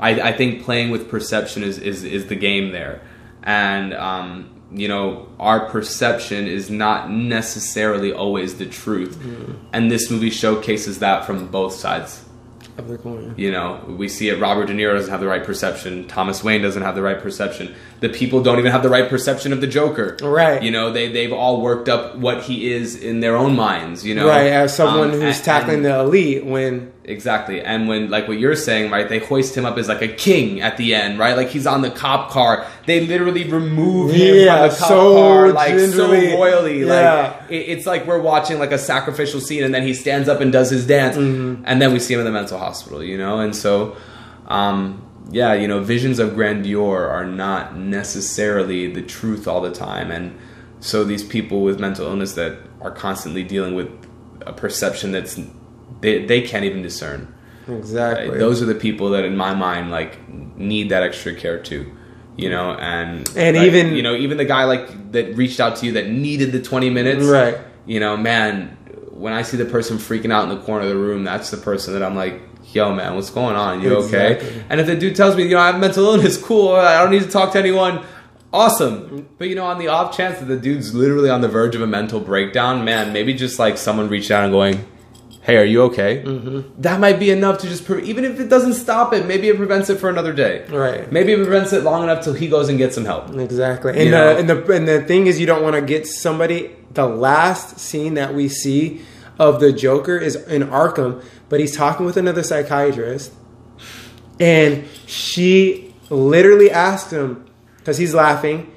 I 0.00 0.20
I 0.30 0.32
think 0.32 0.64
playing 0.64 0.90
with 0.90 1.08
perception 1.08 1.62
is 1.62 1.78
is 1.78 2.04
is 2.04 2.26
the 2.26 2.36
game 2.36 2.70
there, 2.72 3.00
and 3.42 3.94
um, 3.94 4.50
you 4.72 4.88
know 4.88 5.28
our 5.40 5.60
perception 5.68 6.46
is 6.46 6.70
not 6.70 7.10
necessarily 7.10 8.12
always 8.12 8.56
the 8.58 8.66
truth, 8.66 9.16
Mm-hmm. 9.18 9.52
and 9.72 9.90
this 9.90 10.10
movie 10.10 10.30
showcases 10.30 10.98
that 11.00 11.24
from 11.24 11.46
both 11.48 11.72
sides. 11.74 12.24
Of 12.78 12.86
the 12.86 12.96
coin. 12.96 13.34
You 13.36 13.50
know, 13.50 13.80
we 13.88 14.08
see 14.08 14.28
it. 14.28 14.38
Robert 14.40 14.66
De 14.66 14.72
Niro 14.72 14.94
doesn't 14.94 15.10
have 15.10 15.18
the 15.20 15.26
right 15.26 15.42
perception. 15.42 16.06
Thomas 16.06 16.44
Wayne 16.44 16.62
doesn't 16.62 16.82
have 16.82 16.94
the 16.94 17.02
right 17.02 17.20
perception. 17.20 17.74
The 17.98 18.08
people 18.08 18.40
don't 18.40 18.60
even 18.60 18.70
have 18.70 18.84
the 18.84 18.88
right 18.88 19.08
perception 19.08 19.52
of 19.52 19.60
the 19.60 19.66
Joker. 19.66 20.16
Right. 20.22 20.62
You 20.62 20.70
know, 20.70 20.92
they 20.92 21.10
they've 21.10 21.32
all 21.32 21.60
worked 21.60 21.88
up 21.88 22.14
what 22.16 22.44
he 22.44 22.72
is 22.72 22.94
in 22.94 23.18
their 23.18 23.36
own 23.36 23.56
minds. 23.56 24.06
You 24.06 24.14
know, 24.14 24.28
Right, 24.28 24.46
as 24.52 24.76
someone 24.76 25.10
Um, 25.10 25.20
who's 25.20 25.36
and- 25.36 25.44
tackling 25.44 25.76
and- 25.78 25.84
the 25.86 25.98
elite 26.00 26.44
when 26.46 26.92
Exactly. 27.04 27.62
And 27.62 27.88
when, 27.88 28.10
like 28.10 28.28
what 28.28 28.38
you're 28.38 28.54
saying, 28.54 28.90
right, 28.90 29.08
they 29.08 29.18
hoist 29.18 29.56
him 29.56 29.64
up 29.64 29.78
as 29.78 29.88
like 29.88 30.02
a 30.02 30.08
king 30.08 30.60
at 30.60 30.76
the 30.76 30.94
end, 30.94 31.18
right? 31.18 31.38
Like 31.38 31.48
he's 31.48 31.66
on 31.66 31.80
the 31.80 31.88
cop 31.90 32.30
car. 32.30 32.66
They 32.88 33.00
literally 33.06 33.44
remove 33.44 34.12
him 34.12 34.34
Yeah, 34.36 34.56
from 34.56 34.70
the 34.70 34.76
cop 34.78 34.88
so 34.88 35.14
car, 35.14 35.52
like 35.52 35.68
gingerly. 35.76 36.30
so 36.30 36.36
royally. 36.38 36.80
Yeah. 36.86 37.36
Like 37.42 37.50
it, 37.50 37.62
it's 37.72 37.86
like 37.86 38.06
we're 38.06 38.20
watching 38.20 38.58
like 38.58 38.72
a 38.72 38.78
sacrificial 38.78 39.40
scene, 39.40 39.62
and 39.62 39.72
then 39.74 39.82
he 39.84 39.94
stands 39.94 40.28
up 40.28 40.40
and 40.40 40.50
does 40.52 40.70
his 40.70 40.86
dance, 40.86 41.16
Mm-hmm. 41.16 41.62
and 41.66 41.80
then 41.80 41.92
we 41.92 42.00
see 42.00 42.14
him 42.14 42.20
in 42.20 42.26
the 42.26 42.32
mental 42.32 42.58
hospital, 42.58 43.02
you 43.04 43.16
know. 43.18 43.38
And 43.38 43.54
so, 43.54 43.96
um, 44.46 45.04
yeah, 45.30 45.52
you 45.54 45.68
know, 45.68 45.80
visions 45.80 46.18
of 46.18 46.34
grandeur 46.34 47.06
are 47.06 47.26
not 47.26 47.76
necessarily 47.76 48.90
the 48.92 49.02
truth 49.02 49.46
all 49.46 49.60
the 49.60 49.72
time, 49.72 50.10
and 50.10 50.36
so 50.80 51.04
these 51.04 51.22
people 51.24 51.62
with 51.62 51.78
mental 51.80 52.06
illness 52.06 52.34
that 52.34 52.56
are 52.80 52.90
constantly 52.92 53.42
dealing 53.42 53.74
with 53.74 53.88
a 54.46 54.52
perception 54.52 55.12
that's 55.12 55.38
they, 56.00 56.24
they 56.24 56.40
can't 56.40 56.64
even 56.64 56.80
discern. 56.80 57.34
exactly 57.68 58.30
Right? 58.30 58.38
Those 58.38 58.62
are 58.62 58.66
the 58.66 58.74
people 58.76 59.10
that, 59.10 59.24
in 59.24 59.36
my 59.36 59.52
mind, 59.54 59.90
like 59.90 60.12
need 60.56 60.88
that 60.90 61.02
extra 61.02 61.34
care 61.34 61.58
too. 61.62 61.92
You 62.38 62.48
know, 62.50 62.70
and 62.72 63.28
And 63.36 63.56
like, 63.56 63.66
even- 63.66 63.94
you 63.94 64.02
know, 64.02 64.14
even 64.14 64.38
the 64.38 64.44
guy 64.46 64.64
like 64.64 65.12
that 65.12 65.36
reached 65.36 65.58
out 65.60 65.76
to 65.76 65.86
you 65.86 65.92
that 65.92 66.08
needed 66.08 66.52
the 66.52 66.62
twenty 66.62 66.88
minutes, 66.88 67.26
Right. 67.26 67.58
You 67.84 67.98
know, 68.00 68.16
man, 68.16 68.76
when 69.10 69.32
I 69.32 69.42
see 69.42 69.56
the 69.56 69.64
person 69.64 69.98
freaking 69.98 70.32
out 70.32 70.44
in 70.44 70.50
the 70.50 70.62
corner 70.64 70.84
of 70.84 70.90
the 70.90 70.96
room, 70.96 71.24
that's 71.24 71.50
the 71.50 71.56
person 71.56 71.94
that 71.94 72.02
I'm 72.02 72.14
like, 72.14 72.40
yo, 72.72 72.94
man, 72.94 73.16
what's 73.16 73.30
going 73.30 73.56
on? 73.56 73.82
You 73.82 73.96
okay? 74.04 74.34
Exactly. 74.34 74.62
And 74.70 74.80
if 74.80 74.86
the 74.86 74.94
dude 74.94 75.16
tells 75.16 75.34
me, 75.36 75.42
you 75.44 75.50
know, 75.50 75.58
I 75.60 75.68
have 75.72 75.80
mental 75.80 76.04
illness, 76.04 76.36
cool, 76.40 76.74
I 76.74 76.98
don't 77.02 77.10
need 77.10 77.22
to 77.22 77.28
talk 77.30 77.52
to 77.52 77.58
anyone. 77.58 78.00
Awesome, 78.52 79.26
but 79.36 79.48
you 79.48 79.54
know, 79.54 79.64
on 79.64 79.78
the 79.78 79.88
off 79.88 80.16
chance 80.16 80.38
that 80.38 80.46
the 80.46 80.56
dude's 80.56 80.94
literally 80.94 81.28
on 81.28 81.42
the 81.42 81.48
verge 81.48 81.74
of 81.74 81.82
a 81.82 81.86
mental 81.86 82.18
breakdown, 82.20 82.82
man, 82.84 83.12
maybe 83.12 83.34
just 83.34 83.58
like 83.58 83.76
someone 83.76 84.08
reached 84.08 84.30
out 84.30 84.44
and 84.44 84.52
going, 84.52 84.86
hey, 85.48 85.56
are 85.56 85.64
you 85.64 85.84
okay? 85.84 86.22
Mm-hmm. 86.22 86.82
That 86.82 87.00
might 87.00 87.18
be 87.18 87.30
enough 87.30 87.56
to 87.60 87.68
just, 87.68 87.86
pre- 87.86 88.04
even 88.04 88.26
if 88.26 88.38
it 88.38 88.50
doesn't 88.50 88.74
stop 88.74 89.14
it, 89.14 89.24
maybe 89.24 89.48
it 89.48 89.56
prevents 89.56 89.88
it 89.88 89.96
for 89.96 90.10
another 90.10 90.34
day. 90.34 90.66
Right. 90.68 91.10
Maybe 91.10 91.32
it 91.32 91.36
prevents 91.36 91.72
it 91.72 91.84
long 91.84 92.02
enough 92.02 92.22
till 92.22 92.34
he 92.34 92.48
goes 92.48 92.68
and 92.68 92.76
gets 92.76 92.94
some 92.94 93.06
help. 93.06 93.34
Exactly. 93.34 93.98
And 93.98 94.12
the, 94.12 94.36
and 94.36 94.50
the 94.50 94.72
and 94.72 94.86
the 94.86 95.00
thing 95.00 95.26
is 95.26 95.40
you 95.40 95.46
don't 95.46 95.62
want 95.62 95.74
to 95.74 95.80
get 95.80 96.06
somebody 96.06 96.76
the 96.92 97.06
last 97.06 97.78
scene 97.78 98.12
that 98.14 98.34
we 98.34 98.50
see 98.50 99.00
of 99.38 99.58
the 99.58 99.72
Joker 99.72 100.18
is 100.18 100.36
in 100.36 100.64
Arkham, 100.64 101.24
but 101.48 101.60
he's 101.60 101.74
talking 101.74 102.04
with 102.04 102.18
another 102.18 102.42
psychiatrist 102.42 103.32
and 104.38 104.86
she 105.06 105.94
literally 106.10 106.70
asked 106.70 107.10
him 107.10 107.46
cuz 107.84 107.96
he's 107.96 108.14
laughing 108.14 108.70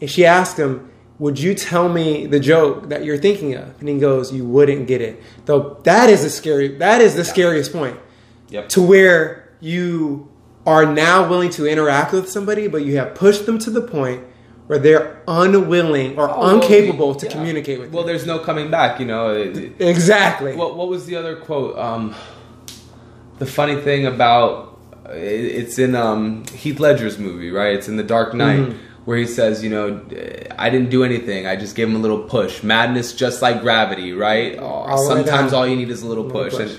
and 0.00 0.10
she 0.10 0.24
asked 0.24 0.56
him, 0.58 0.90
"Would 1.18 1.38
you 1.38 1.54
tell 1.54 1.88
me 1.88 2.26
the 2.26 2.38
joke 2.40 2.88
that 2.88 3.04
you're 3.04 3.16
thinking 3.18 3.54
of?" 3.54 3.74
And 3.80 3.88
he 3.88 3.98
goes, 3.98 4.32
"You 4.32 4.44
wouldn't 4.44 4.86
get 4.86 5.00
it." 5.00 5.22
Though 5.46 5.78
that 5.84 6.10
is 6.10 6.24
a 6.24 6.30
scary 6.30 6.68
that 6.78 7.00
is 7.00 7.14
the 7.14 7.24
scariest 7.24 7.72
point 7.72 7.96
Yep. 8.50 8.68
to 8.70 8.82
where 8.82 9.48
you 9.60 10.28
are 10.66 10.84
now 10.84 11.28
willing 11.28 11.50
to 11.50 11.66
interact 11.66 12.12
with 12.12 12.28
somebody, 12.28 12.66
but 12.68 12.84
you 12.84 12.96
have 12.96 13.14
pushed 13.14 13.46
them 13.46 13.58
to 13.60 13.70
the 13.70 13.80
point 13.80 14.20
where 14.66 14.78
they're 14.80 15.18
unwilling 15.28 16.18
or 16.18 16.28
Oh, 16.28 16.54
incapable 16.56 17.14
to 17.14 17.26
yeah. 17.26 17.32
communicate 17.32 17.78
with 17.78 17.90
you. 17.90 17.94
Well, 17.96 18.04
you. 18.04 18.08
there's 18.12 18.26
no 18.26 18.40
coming 18.40 18.68
back, 18.68 18.98
you 18.98 19.06
know. 19.06 19.30
It- 19.32 19.56
it- 19.56 19.72
Exactly. 19.78 20.54
What 20.56 20.76
what 20.76 20.88
was 20.88 21.06
the 21.06 21.14
other 21.16 21.36
quote? 21.36 21.78
Um, 21.78 22.14
the 23.38 23.46
funny 23.46 23.76
thing 23.76 24.06
about 24.06 24.76
it- 25.14 25.14
it's 25.60 25.78
in 25.78 25.94
um, 25.94 26.42
Heath 26.52 26.80
Ledger's 26.80 27.16
movie, 27.18 27.50
right? 27.52 27.74
It's 27.74 27.86
in 27.88 27.96
The 27.96 28.02
Dark 28.02 28.34
Knight. 28.34 28.58
Mm-hmm. 28.60 28.78
Where 29.06 29.16
he 29.16 29.26
says, 29.26 29.62
you 29.64 29.70
know, 29.70 30.00
I 30.58 30.68
didn't 30.68 30.90
do 30.90 31.02
anything. 31.04 31.46
I 31.46 31.56
just 31.56 31.74
gave 31.76 31.88
him 31.88 31.96
a 31.96 32.00
little 32.00 32.24
push. 32.24 32.62
Madness, 32.62 33.14
just 33.14 33.40
like 33.40 33.62
gravity, 33.62 34.12
right? 34.12 34.56
Oh, 34.60 35.06
sometimes 35.08 35.52
all 35.54 35.66
you 35.66 35.76
need 35.76 35.88
is 35.90 36.02
a 36.02 36.06
little 36.08 36.24
Little 36.24 36.42
push. 36.50 36.54
push. 36.54 36.70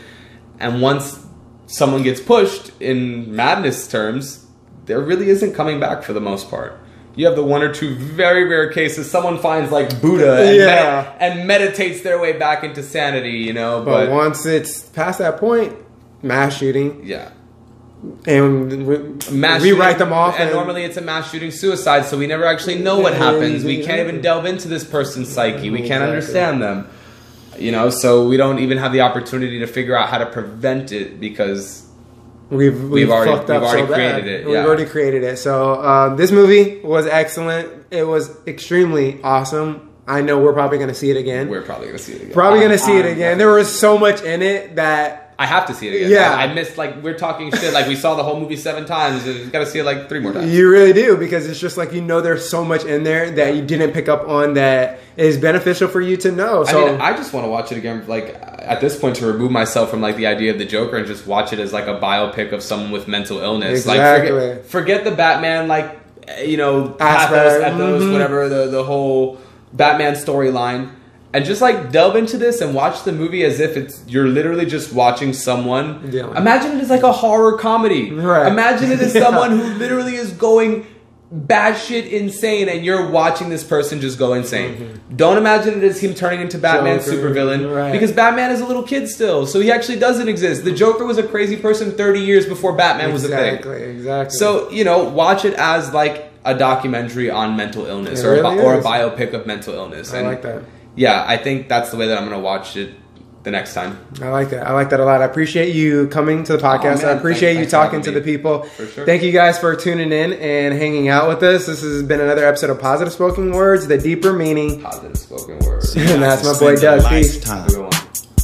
And 0.59 0.73
and 0.73 0.82
once 0.82 1.25
someone 1.67 2.03
gets 2.03 2.19
pushed 2.19 2.71
in 2.82 3.34
madness 3.36 3.88
terms, 3.88 4.45
there 4.88 4.99
really 4.99 5.30
isn't 5.30 5.53
coming 5.53 5.80
back 5.80 6.03
for 6.03 6.13
the 6.13 6.19
most 6.21 6.49
part. 6.49 6.80
You 7.15 7.25
have 7.28 7.36
the 7.36 7.43
one 7.43 7.63
or 7.63 7.73
two 7.73 7.95
very 7.95 8.43
rare 8.43 8.69
cases 8.71 9.09
someone 9.09 9.39
finds 9.39 9.71
like 9.71 9.99
Buddha 10.01 10.38
and, 10.47 10.55
Yeah. 10.55 10.65
medi- 10.65 11.39
and 11.39 11.47
meditates 11.47 12.01
their 12.01 12.19
way 12.19 12.34
back 12.34 12.63
into 12.63 12.84
sanity, 12.84 13.32
you 13.47 13.53
know. 13.53 13.82
but 13.86 14.07
But, 14.07 14.11
once 14.11 14.45
it's 14.45 14.82
past 14.82 15.19
that 15.19 15.38
point, 15.38 15.73
mass 16.21 16.57
shooting, 16.57 17.01
yeah, 17.03 17.30
and 18.25 18.85
we, 18.87 18.97
mass 19.31 19.61
rewrite 19.61 19.93
shooting- 19.93 19.99
them 19.99 20.13
off. 20.13 20.39
And, 20.39 20.51
normally 20.51 20.83
it's 20.83 20.97
a 20.97 21.01
mass 21.01 21.31
shooting 21.31 21.51
suicide, 21.51 22.05
so 22.05 22.17
we 22.17 22.27
never 22.27 22.45
actually 22.45 22.77
know 22.79 22.99
what 22.99 23.13
happens. 23.13 23.63
We 23.63 23.83
can't 23.83 23.99
even 23.99 24.21
delve 24.21 24.45
into 24.45 24.67
this 24.67 24.83
person's 24.83 25.29
psyche. 25.29 25.69
We 25.69 25.87
can't 25.87 26.03
understand 26.03 26.61
them. 26.61 26.87
You 27.57 27.71
know, 27.71 27.89
so 27.89 28.27
we 28.27 28.37
don't 28.37 28.59
even 28.59 28.77
have 28.77 28.91
the 28.93 29.01
opportunity 29.01 29.59
to 29.59 29.67
figure 29.67 29.97
out 29.97 30.09
how 30.09 30.19
to 30.19 30.27
prevent 30.27 30.91
it 30.91 31.19
because 31.19 31.87
we've 32.51 32.83
we've, 32.89 33.09
already- 33.09 33.31
fucked 33.31 33.49
up 33.49 33.61
we've 33.61 33.69
already 33.69 33.87
so 33.87 33.91
bad. 33.91 34.21
created 34.21 34.41
it, 34.41 34.47
We've 34.47 34.57
already 34.57 34.85
created 34.85 35.23
it. 35.23 35.37
So 35.37 35.73
uh, 35.73 36.15
this 36.15 36.31
movie 36.31 36.79
was 36.81 37.07
excellent. 37.07 37.85
It 37.89 38.03
was 38.03 38.29
extremely 38.45 39.19
awesome. 39.23 39.89
I 40.07 40.21
know 40.21 40.39
we're 40.39 40.53
probably 40.53 40.77
going 40.77 40.89
to 40.89 40.95
see 40.95 41.09
it 41.09 41.17
again. 41.17 41.49
we're 41.49 41.63
probably 41.63 41.87
gonna 41.87 41.97
see 41.99 42.13
it 42.13 42.21
again. 42.21 42.33
probably 42.33 42.59
going 42.59 42.71
to 42.71 42.77
see 42.77 42.95
it 42.97 43.05
I'm 43.05 43.11
again. 43.11 43.37
There 43.39 43.51
was 43.51 43.67
so 43.77 43.97
much 43.97 44.21
in 44.21 44.41
it 44.41 44.75
that 44.77 45.26
I 45.39 45.45
have 45.45 45.67
to 45.67 45.73
see 45.75 45.88
it 45.88 45.95
again. 45.95 46.09
Yeah. 46.09 46.31
I, 46.35 46.45
I 46.45 46.53
missed 46.53 46.77
like 46.77 47.03
we're 47.03 47.17
talking 47.17 47.51
shit. 47.51 47.71
Like 47.71 47.88
we 47.88 47.95
saw 47.95 48.15
the 48.15 48.23
whole 48.23 48.39
movie 48.39 48.55
seven 48.55 48.85
times. 48.85 49.27
and 49.27 49.51
Got 49.51 49.59
to 49.59 49.65
see 49.67 49.77
it 49.77 49.83
like 49.83 50.09
three 50.09 50.19
more 50.19 50.33
times. 50.33 50.51
you 50.51 50.67
really 50.69 50.93
do 50.93 51.15
because 51.15 51.47
it's 51.47 51.59
just 51.59 51.77
like 51.77 51.93
you 51.93 52.01
know 52.01 52.21
there's 52.21 52.49
so 52.49 52.65
much 52.65 52.83
in 52.85 53.03
there 53.03 53.29
that 53.31 53.55
you 53.55 53.61
didn't 53.61 53.91
pick 53.91 54.09
up 54.09 54.27
on 54.27 54.55
that 54.55 54.99
is 55.15 55.38
beneficial 55.38 55.88
for 55.88 56.01
you 56.01 56.17
to 56.17 56.31
know. 56.31 56.63
So 56.63 56.88
I 56.88 56.91
mean, 56.91 57.01
I 57.01 57.15
just 57.15 57.33
want 57.33 57.45
to 57.45 57.49
watch 57.49 57.71
it 57.71 57.77
again. 57.77 58.03
Like 58.07 58.35
at 58.41 58.81
this 58.81 58.99
point, 58.99 59.15
to 59.17 59.27
remove 59.27 59.51
myself 59.51 59.91
from 59.91 60.01
like 60.01 60.15
the 60.15 60.25
idea 60.25 60.51
of 60.51 60.57
the 60.57 60.65
Joker 60.65 60.97
and 60.97 61.05
just 61.05 61.27
watch 61.27 61.53
it 61.53 61.59
as 61.59 61.71
like 61.71 61.85
a 61.85 61.99
biopic 61.99 62.51
of 62.51 62.63
someone 62.63 62.89
with 62.91 63.07
mental 63.07 63.38
illness. 63.39 63.85
Like 63.85 63.97
Exactly. 63.97 64.29
forget, 64.31 64.65
forget 64.65 65.03
the 65.03 65.11
Batman, 65.11 65.67
like 65.67 65.99
eh, 66.27 66.45
you 66.45 66.57
know, 66.57 66.89
pathos, 66.89 67.61
ethos, 67.61 68.01
Mhm. 68.03 68.11
whatever 68.11 68.49
the 68.49 68.67
the 68.71 68.83
whole 68.83 69.38
Batman 69.71 70.13
storyline, 70.15 70.89
and 71.34 71.43
just 71.45 71.61
like 71.61 71.91
delve 71.91 72.15
into 72.15 72.38
this 72.38 72.61
and 72.61 72.73
watch 72.73 73.03
the 73.03 73.11
movie 73.11 73.43
as 73.43 73.59
if 73.59 73.75
it's 73.78 74.01
you're 74.07 74.28
literally 74.28 74.65
just 74.65 74.93
watching 74.93 75.34
someone. 75.34 76.09
Yeah. 76.11 76.36
Imagine 76.38 76.78
it 76.78 76.82
as 76.82 76.89
like 76.89 77.03
a 77.03 77.11
horror 77.11 77.57
comedy. 77.57 78.11
Right. 78.11 78.47
Imagine 78.51 78.91
it 78.91 78.99
as 78.99 79.13
Yeah. 79.13 79.21
someone 79.25 79.51
who 79.59 79.63
literally 79.75 80.15
is 80.15 80.32
going 80.32 80.88
batshit 81.36 82.09
insane 82.09 82.69
and 82.69 82.86
you're 82.86 83.09
watching 83.09 83.49
this 83.49 83.61
person 83.63 83.99
just 83.99 84.17
go 84.17 84.34
insane. 84.34 85.01
Don't 85.13 85.38
imagine 85.38 85.73
it 85.75 85.84
as 85.84 85.99
him 85.99 86.13
turning 86.13 86.39
into 86.39 86.57
Batman 86.57 86.99
Mm-hmm. 86.99 87.11
Joker, 87.11 87.30
supervillain 87.36 87.75
right. 87.75 87.91
because 87.91 88.13
Batman 88.13 88.51
is 88.51 88.61
a 88.61 88.65
little 88.65 88.84
kid 88.84 89.09
still. 89.09 89.45
So 89.45 89.59
he 89.59 89.69
actually 89.69 89.99
doesn't 89.99 90.30
exist. 90.30 90.63
The 90.63 90.71
Joker 90.71 91.05
was 91.05 91.17
a 91.17 91.28
crazy 91.28 91.57
person 91.57 91.91
30 91.91 92.21
years 92.21 92.45
before 92.45 92.73
Batman 92.73 93.11
was 93.11 93.25
a 93.25 93.28
exactly, 93.28 93.78
thing. 93.80 93.89
exactly. 93.97 94.38
So, 94.38 94.69
you 94.71 94.86
know, 94.86 95.03
watch 95.03 95.43
it 95.43 95.53
as 95.55 95.93
like 95.93 96.32
a 96.45 96.57
documentary 96.57 97.30
on 97.30 97.57
mental 97.57 97.86
illness 97.86 98.21
It 98.21 98.25
or, 98.25 98.30
a, 98.36 98.41
really 98.41 98.55
bi- 98.55 98.63
or 98.63 98.75
a 98.75 98.82
biopic 98.82 99.34
of 99.34 99.45
mental 99.45 99.73
illness. 99.73 100.13
I 100.13 100.19
And 100.19 100.28
like 100.28 100.41
that. 100.43 100.63
Yeah, 100.97 101.23
I 101.25 101.37
think 101.37 101.69
that's 101.69 101.91
the 101.91 101.97
way 101.97 102.07
that 102.07 102.17
I'm 102.17 102.27
going 102.27 102.37
to 102.37 102.43
watch 102.43 102.75
it 102.75 102.93
the 103.43 103.51
next 103.51 103.73
time. 103.73 103.97
I 104.21 104.27
like 104.27 104.49
that. 104.49 104.67
I 104.67 104.73
like 104.73 104.89
that 104.89 104.99
a 104.99 105.05
lot. 105.05 105.21
I 105.21 105.25
appreciate 105.25 105.73
you 105.73 106.07
coming 106.09 106.43
to 106.45 106.57
the 106.57 106.59
oh, 106.59 106.61
podcast. 106.69 107.03
man. 107.03 107.05
I 107.05 107.11
appreciate 107.11 107.53
Thanks- 107.53 107.71
you 107.71 107.71
thanks 107.71 107.71
talking 107.71 107.99
having 107.99 108.13
to 108.15 108.19
the 108.19 108.25
people. 108.25 108.63
For 108.63 108.87
sure. 108.87 109.05
Thank 109.05 109.23
you 109.23 109.31
guys 109.31 109.57
for 109.57 109.73
tuning 109.75 110.11
in 110.11 110.33
and 110.33 110.73
hanging 110.73 111.07
out 111.07 111.29
with 111.29 111.41
us. 111.43 111.67
This 111.67 111.81
has 111.81 112.03
been 112.03 112.19
another 112.19 112.45
episode 112.45 112.71
of 112.71 112.81
Positive 112.81 113.13
Spoken 113.13 113.51
Words, 113.51 113.87
the 113.87 113.97
deeper 113.97 114.33
meaning. 114.33 114.81
Positive 114.81 115.15
spoken 115.17 115.59
word. 115.59 115.83
And 115.95 116.21
that's 116.21 116.43
my 116.43 116.51
boy 116.59 116.75
Spend 116.75 116.81
Doug. 117.01 117.09
Peace. 117.09 117.35
lifetime, 117.35 117.57
Have 117.59 117.67
a 117.67 117.71
good 117.71 117.81
one. 117.83 117.91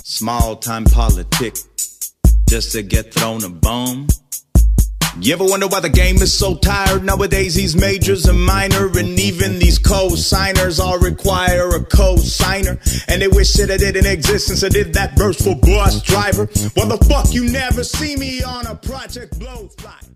Small 0.04 0.56
time 0.56 0.86
politic. 0.86 1.56
Just 2.48 2.72
to 2.74 2.84
get 2.84 3.14
thrown 3.14 3.44
a 3.44 3.50
bone. 3.50 4.08
You 5.20 5.34
ever 5.34 5.46
wonder 5.46 5.68
why 5.68 5.80
the 5.80 5.90
game 5.90 6.18
is 6.18 6.38
so 6.38 6.56
tired? 6.56 7.04
Nowadays, 7.04 7.54
these 7.56 7.76
majors 7.76 8.26
and 8.26 8.42
minor, 8.44 8.88
and 8.98 9.20
even 9.20 9.60
these 9.60 9.78
co-signers 9.78 10.80
all 10.80 10.98
require 10.98 11.70
a 11.70 11.86
co-signer. 11.86 12.80
And 13.08 13.22
they 13.22 13.28
wish 13.28 13.54
that 13.54 13.70
it 13.70 13.78
didn't 13.78 14.08
exist 14.08 14.48
since 14.48 14.64
I 14.64 14.70
did 14.70 14.94
that 14.96 15.16
verse 15.16 15.40
for 15.42 15.56
bus 15.56 16.02
driver. 16.02 16.50
Well, 16.76 16.88
the 16.88 17.06
fuck 17.08 17.32
you 17.34 17.50
never 17.50 17.84
see 17.84 18.16
me 18.16 18.42
on 18.44 18.66
a 18.66 18.76
project 18.76 19.40
blow 19.40 19.70
fly. 19.78 20.13